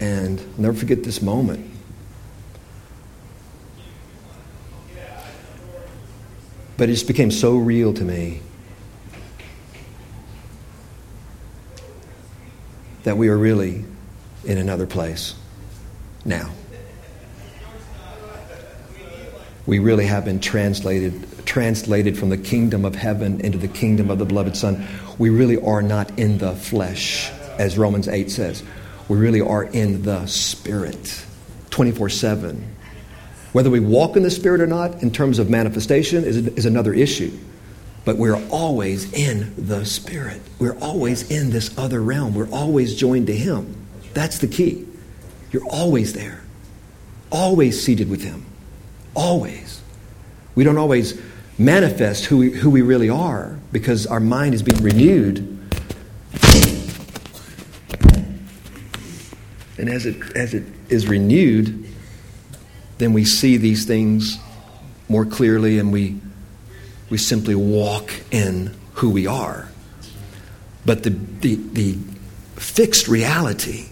and 0.00 0.40
I'll 0.40 0.62
never 0.62 0.78
forget 0.78 1.04
this 1.04 1.20
moment. 1.20 1.68
But 6.78 6.88
it 6.88 6.94
just 6.94 7.06
became 7.06 7.30
so 7.30 7.58
real 7.58 7.92
to 7.92 8.02
me 8.02 8.40
that 13.04 13.16
we 13.16 13.28
are 13.28 13.36
really 13.36 13.84
in 14.44 14.58
another 14.58 14.86
place 14.86 15.34
now. 16.24 16.50
We 19.66 19.78
really 19.78 20.06
have 20.06 20.24
been 20.24 20.40
translated 20.40 21.28
translated 21.44 22.16
from 22.16 22.30
the 22.30 22.38
kingdom 22.38 22.84
of 22.84 22.94
heaven 22.94 23.40
into 23.40 23.58
the 23.58 23.68
kingdom 23.68 24.10
of 24.10 24.18
the 24.18 24.24
beloved 24.24 24.56
son. 24.56 24.86
We 25.18 25.30
really 25.30 25.60
are 25.60 25.82
not 25.82 26.18
in 26.18 26.38
the 26.38 26.54
flesh 26.54 27.30
as 27.58 27.76
Romans 27.76 28.08
8 28.08 28.30
says. 28.30 28.62
We 29.08 29.18
really 29.18 29.40
are 29.40 29.64
in 29.64 30.02
the 30.02 30.26
spirit 30.26 31.24
24/7. 31.70 32.62
Whether 33.52 33.70
we 33.70 33.80
walk 33.80 34.16
in 34.16 34.22
the 34.22 34.30
spirit 34.30 34.60
or 34.60 34.66
not 34.66 35.02
in 35.02 35.10
terms 35.10 35.38
of 35.38 35.50
manifestation 35.50 36.24
is, 36.24 36.38
is 36.38 36.64
another 36.64 36.94
issue. 36.94 37.30
But 38.04 38.16
we're 38.16 38.42
always 38.48 39.12
in 39.12 39.54
the 39.56 39.84
Spirit. 39.84 40.40
We're 40.58 40.78
always 40.78 41.30
in 41.30 41.50
this 41.50 41.76
other 41.78 42.02
realm. 42.02 42.34
We're 42.34 42.50
always 42.50 42.94
joined 42.96 43.28
to 43.28 43.36
Him. 43.36 43.76
That's 44.12 44.38
the 44.38 44.48
key. 44.48 44.86
You're 45.52 45.66
always 45.66 46.12
there, 46.12 46.42
always 47.30 47.82
seated 47.82 48.10
with 48.10 48.22
Him. 48.22 48.44
Always. 49.14 49.80
We 50.54 50.64
don't 50.64 50.78
always 50.78 51.20
manifest 51.58 52.24
who 52.24 52.38
we, 52.38 52.50
who 52.50 52.70
we 52.70 52.82
really 52.82 53.08
are 53.08 53.58
because 53.70 54.06
our 54.06 54.20
mind 54.20 54.54
is 54.54 54.62
being 54.62 54.82
renewed. 54.82 55.38
And 59.78 59.88
as 59.88 60.06
it, 60.06 60.36
as 60.36 60.54
it 60.54 60.64
is 60.88 61.06
renewed, 61.06 61.86
then 62.98 63.12
we 63.12 63.24
see 63.24 63.56
these 63.56 63.84
things 63.84 64.38
more 65.08 65.26
clearly 65.26 65.78
and 65.78 65.92
we 65.92 66.20
we 67.12 67.18
simply 67.18 67.54
walk 67.54 68.10
in 68.30 68.74
who 68.94 69.10
we 69.10 69.26
are. 69.26 69.68
But 70.86 71.02
the, 71.02 71.10
the, 71.10 71.56
the 71.56 71.98
fixed 72.56 73.06
reality 73.06 73.90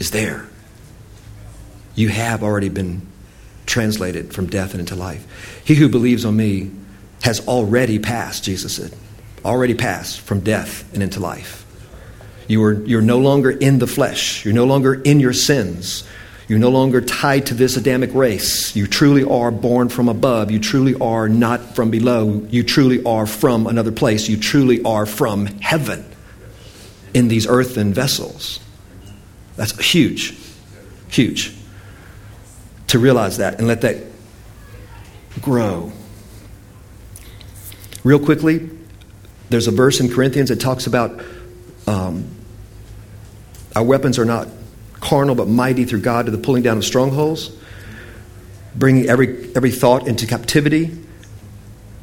is 0.00 0.10
there. 0.10 0.48
You 1.94 2.08
have 2.08 2.42
already 2.42 2.68
been 2.68 3.06
translated 3.64 4.34
from 4.34 4.48
death 4.48 4.72
and 4.72 4.80
into 4.80 4.96
life. 4.96 5.62
He 5.64 5.76
who 5.76 5.88
believes 5.88 6.24
on 6.24 6.36
me 6.36 6.72
has 7.22 7.46
already 7.46 8.00
passed, 8.00 8.42
Jesus 8.42 8.74
said. 8.74 8.92
Already 9.44 9.74
passed 9.74 10.20
from 10.20 10.40
death 10.40 10.92
and 10.92 11.00
into 11.00 11.20
life. 11.20 11.64
You 12.48 12.60
are, 12.64 12.72
you're 12.72 13.02
no 13.02 13.18
longer 13.18 13.52
in 13.52 13.78
the 13.78 13.86
flesh. 13.86 14.44
You're 14.44 14.54
no 14.54 14.64
longer 14.64 14.94
in 14.94 15.20
your 15.20 15.32
sins. 15.32 16.02
You're 16.50 16.58
no 16.58 16.70
longer 16.70 17.00
tied 17.00 17.46
to 17.46 17.54
this 17.54 17.76
Adamic 17.76 18.12
race. 18.12 18.74
You 18.74 18.88
truly 18.88 19.22
are 19.22 19.52
born 19.52 19.88
from 19.88 20.08
above. 20.08 20.50
You 20.50 20.58
truly 20.58 20.96
are 20.96 21.28
not 21.28 21.76
from 21.76 21.92
below. 21.92 22.44
You 22.50 22.64
truly 22.64 23.04
are 23.04 23.24
from 23.24 23.68
another 23.68 23.92
place. 23.92 24.28
You 24.28 24.36
truly 24.36 24.82
are 24.82 25.06
from 25.06 25.46
heaven 25.46 26.04
in 27.14 27.28
these 27.28 27.46
earthen 27.46 27.94
vessels. 27.94 28.58
That's 29.54 29.78
huge. 29.78 30.36
Huge. 31.08 31.54
To 32.88 32.98
realize 32.98 33.36
that 33.36 33.58
and 33.58 33.68
let 33.68 33.82
that 33.82 33.98
grow. 35.40 35.92
Real 38.02 38.18
quickly, 38.18 38.68
there's 39.50 39.68
a 39.68 39.70
verse 39.70 40.00
in 40.00 40.10
Corinthians 40.10 40.48
that 40.48 40.58
talks 40.58 40.88
about 40.88 41.24
um, 41.86 42.28
our 43.76 43.84
weapons 43.84 44.18
are 44.18 44.24
not 44.24 44.48
carnal 45.00 45.34
but 45.34 45.48
mighty 45.48 45.84
through 45.84 46.00
God 46.00 46.26
to 46.26 46.32
the 46.32 46.38
pulling 46.38 46.62
down 46.62 46.76
of 46.76 46.84
strongholds, 46.84 47.50
bringing 48.74 49.08
every, 49.08 49.54
every 49.54 49.70
thought 49.70 50.06
into 50.06 50.26
captivity, 50.26 50.96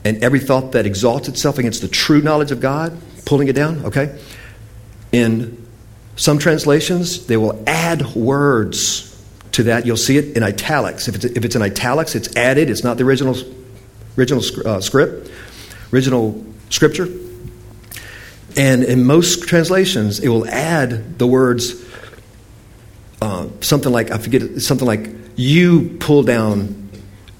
and 0.03 0.23
every 0.23 0.39
thought 0.39 0.71
that 0.71 0.85
exalts 0.85 1.27
itself 1.27 1.57
against 1.57 1.81
the 1.81 1.87
true 1.87 2.21
knowledge 2.21 2.51
of 2.51 2.59
God, 2.59 2.97
pulling 3.25 3.47
it 3.47 3.53
down, 3.53 3.85
okay? 3.85 4.17
In 5.11 5.67
some 6.15 6.39
translations, 6.39 7.27
they 7.27 7.37
will 7.37 7.63
add 7.67 8.15
words 8.15 9.03
to 9.53 9.63
that. 9.63 9.85
You'll 9.85 9.97
see 9.97 10.17
it 10.17 10.35
in 10.35 10.43
italics. 10.43 11.07
If 11.07 11.15
it's, 11.15 11.25
if 11.25 11.45
it's 11.45 11.55
in 11.55 11.61
italics, 11.61 12.15
it's 12.15 12.35
added, 12.35 12.69
it's 12.69 12.83
not 12.83 12.97
the 12.97 13.03
original, 13.03 13.35
original 14.17 14.43
uh, 14.65 14.81
script, 14.81 15.31
original 15.93 16.43
scripture. 16.69 17.07
And 18.55 18.83
in 18.83 19.05
most 19.05 19.47
translations, 19.47 20.19
it 20.19 20.29
will 20.29 20.47
add 20.47 21.19
the 21.19 21.27
words 21.27 21.86
uh, 23.21 23.47
something 23.61 23.91
like 23.91 24.11
I 24.11 24.17
forget 24.17 24.61
something 24.61 24.87
like 24.87 25.09
you 25.35 25.97
pull 25.99 26.23
down 26.23 26.89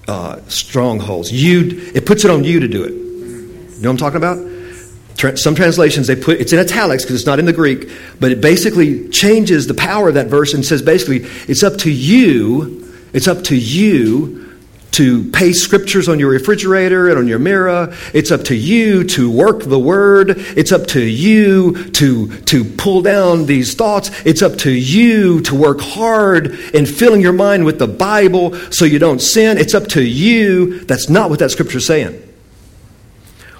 uh, 0.08 0.42
strongholds. 0.48 1.32
You 1.32 1.92
it 1.94 2.06
puts 2.06 2.26
it 2.26 2.32
on 2.32 2.44
you 2.44 2.60
to 2.60 2.68
do 2.68 2.84
it. 2.84 2.94
You 2.94 3.84
know 3.84 3.90
what 3.90 3.94
I'm 3.94 3.98
talking 3.98 4.18
about? 4.18 5.38
Some 5.38 5.56
translations 5.56 6.08
they 6.08 6.16
put 6.16 6.40
it's 6.40 6.54
in 6.54 6.60
italics 6.60 7.04
because 7.04 7.16
it's 7.16 7.26
not 7.26 7.40
in 7.40 7.46
the 7.46 7.54
Greek, 7.54 7.90
but 8.20 8.32
it 8.32 8.40
basically 8.40 9.10
changes 9.10 9.68
the 9.68 9.74
power 9.74 10.10
of 10.10 10.16
that 10.16 10.28
verse 10.28 10.54
and 10.54 10.66
says 10.66 10.82
basically 10.82 11.28
it's 11.48 11.64
up 11.64 11.78
to 11.80 11.92
you. 11.92 12.84
It's 13.14 13.28
up 13.28 13.44
to 13.46 13.56
you 13.56 14.47
to 14.92 15.30
paste 15.32 15.64
scriptures 15.64 16.10
on 16.10 16.20
your 16.20 16.30
refrigerator 16.30 17.10
and 17.10 17.20
on 17.20 17.28
your 17.28 17.40
mirror. 17.40 17.94
It's 18.14 18.32
up 18.32 18.44
to 18.46 18.56
you 18.56 19.04
to 19.06 19.30
work 19.30 19.64
the 19.64 19.80
word. 19.80 20.32
It's 20.38 20.72
up 20.72 20.88
to 20.88 21.02
you 21.02 21.92
to, 21.92 22.36
to 22.42 22.64
pull 22.64 23.02
down 23.02 23.46
these 23.46 23.76
thoughts. 23.76 24.10
It's 24.26 24.42
up 24.42 24.58
to 24.60 24.72
you 24.72 25.42
to 25.42 25.56
work 25.56 25.82
hard 25.82 26.48
in 26.74 26.86
filling 26.86 27.22
your 27.22 27.34
mind 27.34 27.66
with 27.66 27.80
the 27.80 27.88
Bible 27.88 28.56
so 28.72 28.86
you 28.86 29.00
don't 29.00 29.20
sin. 29.22 29.58
It's 29.58 29.74
up 29.74 29.88
to 29.90 30.04
you. 30.04 30.80
That's 30.86 31.10
not 31.10 31.30
what 31.30 31.40
that 31.40 31.52
scripture 31.52 31.78
is 31.78 31.86
saying. 31.86 32.24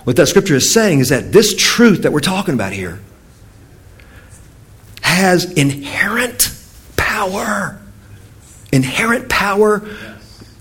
What 0.04 0.16
that 0.16 0.28
scripture 0.28 0.56
is 0.56 0.72
saying 0.72 1.00
is 1.00 1.10
that 1.10 1.34
this 1.34 1.54
truth 1.56 2.04
that 2.04 2.14
we're 2.14 2.22
talking 2.22 2.54
about 2.54 2.72
here 2.72 3.00
has 5.02 5.52
inherent 5.54 6.54
power. 6.96 7.82
Inherent 8.72 9.30
power 9.30 9.88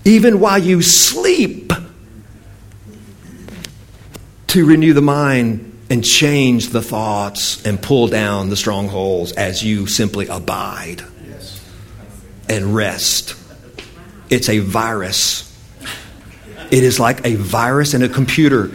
even 0.07 0.39
while 0.39 0.57
you 0.57 0.81
sleep, 0.81 1.73
to 4.47 4.65
renew 4.65 4.93
the 4.93 5.01
mind 5.01 5.77
and 5.89 6.03
change 6.03 6.69
the 6.69 6.81
thoughts 6.81 7.65
and 7.65 7.81
pull 7.81 8.07
down 8.07 8.49
the 8.49 8.55
strongholds 8.55 9.31
as 9.33 9.63
you 9.63 9.87
simply 9.87 10.27
abide 10.27 11.03
and 12.49 12.75
rest. 12.75 13.35
It's 14.29 14.49
a 14.49 14.59
virus. 14.59 15.43
It 16.71 16.83
is 16.83 16.99
like 16.99 17.25
a 17.25 17.35
virus 17.35 17.93
in 17.93 18.03
a 18.03 18.09
computer. 18.09 18.71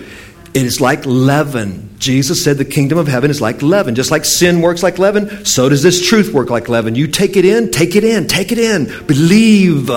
It 0.54 0.64
is 0.64 0.80
like 0.80 1.06
leaven 1.06 1.92
Jesus 2.02 2.42
said 2.42 2.58
the 2.58 2.64
kingdom 2.64 2.98
of 2.98 3.06
heaven 3.06 3.30
is 3.30 3.40
like 3.40 3.62
leaven. 3.62 3.94
Just 3.94 4.10
like 4.10 4.24
sin 4.24 4.60
works 4.60 4.82
like 4.82 4.98
leaven, 4.98 5.44
so 5.46 5.68
does 5.68 5.84
this 5.84 6.04
truth 6.04 6.32
work 6.32 6.50
like 6.50 6.68
leaven. 6.68 6.96
You 6.96 7.06
take 7.06 7.36
it 7.36 7.44
in, 7.44 7.70
take 7.70 7.94
it 7.94 8.02
in, 8.02 8.26
take 8.26 8.50
it 8.50 8.58
in. 8.58 8.86
Believe. 9.06 9.88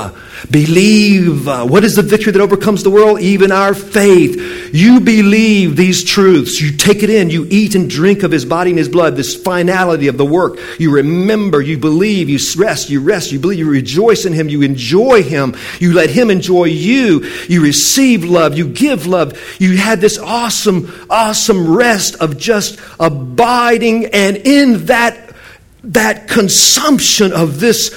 Believe. 0.51 1.47
What 1.47 1.83
is 1.83 1.95
the 1.95 2.03
victory 2.03 2.31
that 2.33 2.41
overcomes 2.41 2.83
the 2.83 2.91
world? 2.91 3.21
Even 3.21 3.51
our 3.51 3.73
faith. 3.73 4.69
You 4.71 4.99
believe 4.99 5.77
these 5.77 6.03
truths. 6.03 6.61
You 6.61 6.77
take 6.77 7.01
it 7.01 7.09
in. 7.09 7.31
You 7.31 7.47
eat 7.49 7.73
and 7.73 7.89
drink 7.89 8.21
of 8.21 8.31
his 8.31 8.45
body 8.45 8.69
and 8.69 8.77
his 8.77 8.89
blood, 8.89 9.15
this 9.15 9.35
finality 9.35 10.07
of 10.07 10.17
the 10.17 10.25
work. 10.25 10.59
You 10.77 10.91
remember, 10.91 11.59
you 11.59 11.79
believe, 11.79 12.29
you 12.29 12.37
rest, 12.55 12.91
you 12.91 13.01
rest, 13.01 13.31
you 13.31 13.39
believe, 13.39 13.57
you 13.57 13.67
rejoice 13.67 14.25
in 14.25 14.33
him, 14.33 14.47
you 14.47 14.61
enjoy 14.61 15.23
him, 15.23 15.55
you 15.79 15.93
let 15.93 16.11
him 16.11 16.29
enjoy 16.29 16.65
you, 16.65 17.23
you 17.47 17.63
receive 17.63 18.23
love, 18.23 18.55
you 18.55 18.67
give 18.67 19.07
love. 19.07 19.41
You 19.59 19.77
had 19.77 20.01
this 20.01 20.19
awesome, 20.19 20.44
awesome 20.45 21.07
awesome 21.09 21.75
rest 21.75 22.15
of 22.21 22.37
just 22.37 22.79
abiding 22.99 24.05
and 24.13 24.37
in 24.37 24.85
that, 24.85 25.35
that 25.83 26.27
consumption 26.27 27.33
of 27.33 27.59
this 27.59 27.95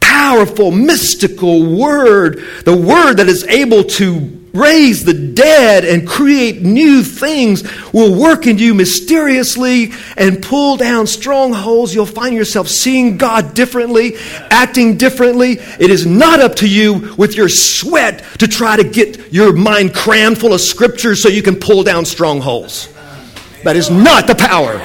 powerful, 0.00 0.70
mystical 0.72 1.76
word, 1.76 2.42
the 2.64 2.76
word 2.76 3.14
that 3.18 3.28
is 3.28 3.44
able 3.44 3.84
to 3.84 4.43
raise 4.54 5.04
the 5.04 5.12
dead 5.12 5.84
and 5.84 6.06
create 6.06 6.62
new 6.62 7.02
things, 7.02 7.62
will 7.92 8.18
work 8.18 8.46
in 8.46 8.56
you 8.56 8.72
mysteriously 8.72 9.92
and 10.16 10.42
pull 10.42 10.76
down 10.76 11.06
strongholds. 11.06 11.94
You'll 11.94 12.06
find 12.06 12.34
yourself 12.34 12.68
seeing 12.68 13.16
God 13.18 13.54
differently, 13.54 14.14
acting 14.50 14.96
differently. 14.96 15.58
It 15.80 15.90
is 15.90 16.06
not 16.06 16.40
up 16.40 16.54
to 16.56 16.68
you 16.68 17.14
with 17.16 17.36
your 17.36 17.48
sweat 17.48 18.24
to 18.38 18.48
try 18.48 18.76
to 18.76 18.84
get 18.84 19.32
your 19.32 19.52
mind 19.52 19.92
crammed 19.94 20.38
full 20.38 20.54
of 20.54 20.60
scripture 20.60 21.16
so 21.16 21.28
you 21.28 21.42
can 21.42 21.56
pull 21.56 21.82
down 21.82 22.04
strongholds. 22.04 22.88
That 23.64 23.76
is 23.76 23.90
not 23.90 24.26
the 24.26 24.34
power. 24.34 24.80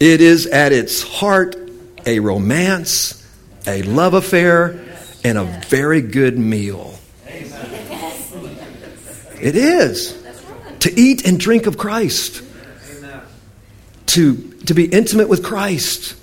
It 0.00 0.20
is 0.20 0.46
at 0.46 0.72
its 0.72 1.02
heart 1.02 1.56
a 2.04 2.20
romance, 2.20 3.23
a 3.66 3.82
love 3.82 4.14
affair, 4.14 4.80
and 5.24 5.38
a 5.38 5.44
very 5.68 6.02
good 6.02 6.38
meal. 6.38 6.98
It 9.40 9.56
is. 9.56 10.22
To 10.80 11.00
eat 11.00 11.26
and 11.26 11.40
drink 11.40 11.66
of 11.66 11.78
Christ, 11.78 12.42
to, 14.06 14.36
to 14.66 14.74
be 14.74 14.84
intimate 14.84 15.28
with 15.28 15.42
Christ, 15.42 16.14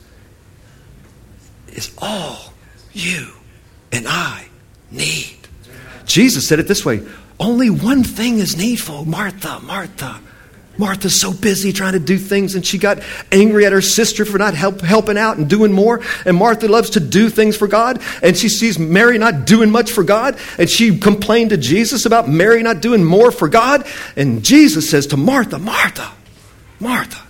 is 1.70 1.92
all 1.98 2.54
you 2.94 3.28
and 3.92 4.08
I 4.08 4.46
need. 4.92 5.38
Jesus 6.06 6.48
said 6.48 6.60
it 6.60 6.68
this 6.68 6.86
way 6.86 7.02
only 7.39 7.72
one 7.72 8.04
thing 8.04 8.38
is 8.38 8.56
needful 8.56 9.06
Martha, 9.06 9.60
Martha. 9.62 10.20
Martha's 10.82 11.21
so 11.21 11.32
busy 11.32 11.71
trying 11.71 11.93
to 11.93 11.99
do 11.99 12.17
things, 12.17 12.55
and 12.55 12.65
she 12.65 12.79
got 12.79 13.03
angry 13.32 13.67
at 13.67 13.71
her 13.71 13.82
sister 13.82 14.25
for 14.25 14.39
not 14.39 14.55
help, 14.55 14.82
helping 14.82 15.15
out 15.15 15.38
and 15.38 15.47
doing 15.47 15.71
more. 15.71 16.01
And 16.25 16.36
Martha 16.36 16.67
loves 16.67 16.89
to 16.91 16.99
do 16.99 17.29
things 17.29 17.55
for 17.55 17.67
God, 17.67 18.01
and 18.23 18.36
she 18.36 18.49
sees 18.49 18.79
Mary 18.79 19.19
not 19.19 19.45
doing 19.45 19.69
much 19.69 19.91
for 19.91 20.03
God, 20.03 20.39
and 20.57 20.67
she 20.67 20.97
complained 20.97 21.51
to 21.51 21.57
Jesus 21.57 22.07
about 22.07 22.27
Mary 22.27 22.63
not 22.63 22.82
doing 22.82 23.03
more 23.03 23.29
for 23.29 23.47
God. 23.47 23.86
And 24.15 24.43
Jesus 24.43 24.89
says 24.89 25.05
to 25.07 25.17
Martha, 25.17 25.59
Martha, 25.59 26.11
Martha, 26.79 27.21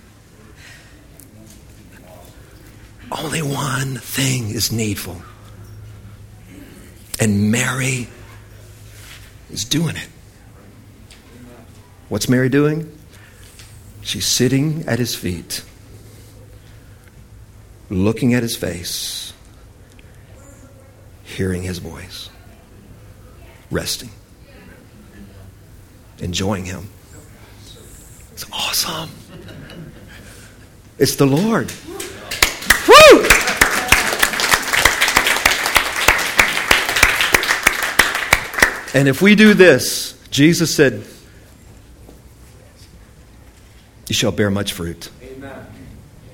only 3.12 3.42
one 3.42 3.98
thing 3.98 4.48
is 4.48 4.72
needful. 4.72 5.20
And 7.20 7.52
Mary 7.52 8.08
is 9.50 9.66
doing 9.66 9.96
it. 9.96 10.08
What's 12.08 12.30
Mary 12.30 12.48
doing? 12.48 12.90
She's 14.02 14.26
sitting 14.26 14.84
at 14.86 14.98
his 14.98 15.14
feet, 15.14 15.64
looking 17.88 18.34
at 18.34 18.42
his 18.42 18.56
face, 18.56 19.32
hearing 21.22 21.62
his 21.62 21.78
voice, 21.78 22.28
resting, 23.70 24.10
enjoying 26.18 26.64
him. 26.64 26.88
It's 28.32 28.44
awesome. 28.52 29.10
It's 30.98 31.16
the 31.16 31.26
Lord. 31.26 31.72
Woo! 32.88 33.26
And 38.94 39.08
if 39.08 39.22
we 39.22 39.34
do 39.34 39.54
this, 39.54 40.18
Jesus 40.30 40.74
said, 40.74 41.02
you 44.08 44.14
shall 44.14 44.32
bear 44.32 44.50
much 44.50 44.72
fruit. 44.72 45.10
Amen. 45.22 45.66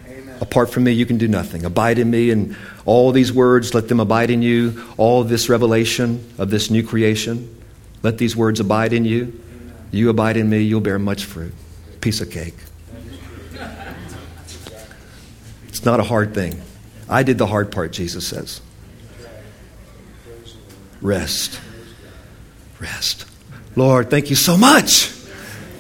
Amen. 0.07 0.39
Apart 0.41 0.71
from 0.71 0.85
me, 0.85 0.93
you 0.93 1.07
can 1.07 1.19
do 1.19 1.29
nothing. 1.29 1.65
Abide 1.65 1.99
in 1.99 2.11
me, 2.11 2.31
and 2.31 2.57
all 2.85 3.13
these 3.13 3.33
words, 3.33 3.75
let 3.75 3.89
them 3.89 4.01
abide 4.01 4.31
in 4.31 4.43
you. 4.43 4.85
All 4.97 5.25
this 5.25 5.49
revelation 5.49 6.25
of 6.39 6.51
this 6.51 6.71
new 6.71 6.83
creation, 6.83 7.55
let 8.03 8.19
these 8.19 8.35
words 8.35 8.61
abide 8.61 8.93
in 8.93 9.05
you. 9.05 9.23
Amen. 9.23 9.75
You 9.91 10.11
abide 10.11 10.37
in 10.37 10.49
me, 10.49 10.63
you'll 10.63 10.81
bear 10.81 10.99
much 10.99 11.25
fruit. 11.25 11.53
Piece 12.01 12.21
of 12.21 12.31
cake. 12.31 12.55
It's 15.69 15.85
not 15.85 16.01
a 16.01 16.05
hard 16.05 16.35
thing. 16.35 16.61
I 17.09 17.23
did 17.23 17.39
the 17.39 17.47
hard 17.47 17.71
part, 17.71 17.93
Jesus 17.93 18.27
says. 18.27 18.61
Rest. 21.01 21.61
Rest. 22.81 23.27
Lord, 23.77 24.11
thank 24.11 24.31
you 24.31 24.37
so 24.37 24.57
much 24.57 25.05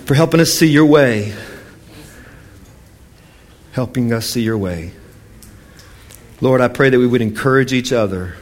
for 0.04 0.14
helping 0.14 0.38
us 0.38 0.52
see 0.52 0.68
your 0.68 0.86
way 0.86 1.34
helping 3.78 4.12
us 4.12 4.28
see 4.28 4.42
your 4.42 4.58
way. 4.58 4.90
Lord, 6.40 6.60
I 6.60 6.66
pray 6.66 6.90
that 6.90 6.98
we 6.98 7.06
would 7.06 7.22
encourage 7.22 7.72
each 7.72 7.92
other 7.92 8.34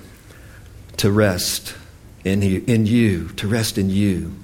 to 0.96 1.12
rest 1.12 1.74
in 2.24 2.40
you, 2.40 2.64
in 2.66 2.86
you, 2.86 3.28
to 3.36 3.46
rest 3.46 3.76
in 3.76 3.90
you. 3.90 4.34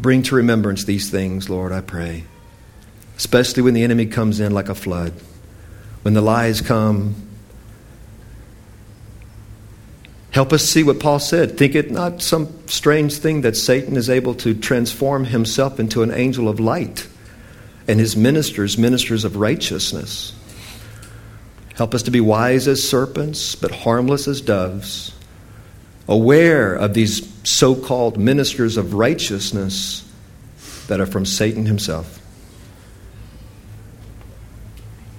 Bring 0.00 0.24
to 0.24 0.34
remembrance 0.34 0.82
these 0.82 1.08
things, 1.08 1.48
Lord, 1.48 1.70
I 1.70 1.80
pray. 1.80 2.24
Especially 3.16 3.62
when 3.62 3.74
the 3.74 3.84
enemy 3.84 4.06
comes 4.06 4.40
in 4.40 4.50
like 4.50 4.68
a 4.68 4.74
flood, 4.74 5.12
when 6.02 6.14
the 6.14 6.20
lies 6.20 6.60
come. 6.60 7.14
Help 10.32 10.52
us 10.52 10.64
see 10.64 10.82
what 10.82 10.98
Paul 10.98 11.20
said. 11.20 11.56
Think 11.56 11.76
it 11.76 11.92
not 11.92 12.20
some 12.20 12.48
strange 12.66 13.18
thing 13.18 13.42
that 13.42 13.56
Satan 13.56 13.96
is 13.96 14.10
able 14.10 14.34
to 14.34 14.54
transform 14.54 15.26
himself 15.26 15.78
into 15.78 16.02
an 16.02 16.10
angel 16.10 16.48
of 16.48 16.58
light 16.58 17.06
and 17.88 17.98
his 17.98 18.16
ministers, 18.16 18.76
ministers 18.76 19.24
of 19.24 19.36
righteousness. 19.36 20.34
Help 21.74 21.94
us 21.94 22.02
to 22.02 22.10
be 22.10 22.20
wise 22.20 22.68
as 22.68 22.86
serpents, 22.86 23.54
but 23.54 23.70
harmless 23.70 24.28
as 24.28 24.42
doves, 24.42 25.14
aware 26.06 26.74
of 26.74 26.92
these 26.92 27.26
so 27.48 27.74
called 27.74 28.18
ministers 28.18 28.76
of 28.76 28.94
righteousness 28.94 30.04
that 30.88 31.00
are 31.00 31.06
from 31.06 31.24
Satan 31.24 31.66
himself, 31.66 32.20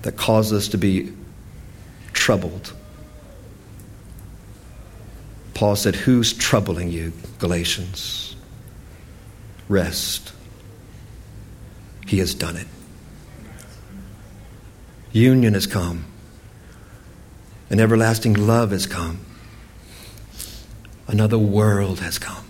that 0.04 0.16
cause 0.16 0.54
us 0.54 0.68
to 0.70 0.78
be 0.78 1.12
troubled. 2.14 2.74
Paul 5.54 5.76
said, 5.76 5.96
Who's 5.96 6.34
troubling 6.34 6.90
you? 6.90 7.14
Galatians. 7.40 8.36
Rest. 9.68 10.34
He 12.10 12.18
has 12.18 12.34
done 12.34 12.58
it. 12.58 12.66
Union 15.12 15.54
has 15.54 15.68
come. 15.68 16.06
An 17.70 17.80
everlasting 17.80 18.34
love 18.34 18.72
has 18.72 18.88
come. 18.88 19.20
Another 21.08 21.38
world 21.38 22.00
has 22.00 22.18
come. 22.18 22.46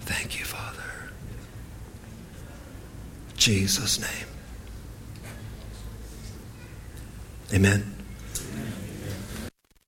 Thank 0.00 0.40
you, 0.40 0.44
Father. 0.44 0.82
Jesus' 3.36 4.00
name. 4.00 4.26
Amen. 7.54 7.91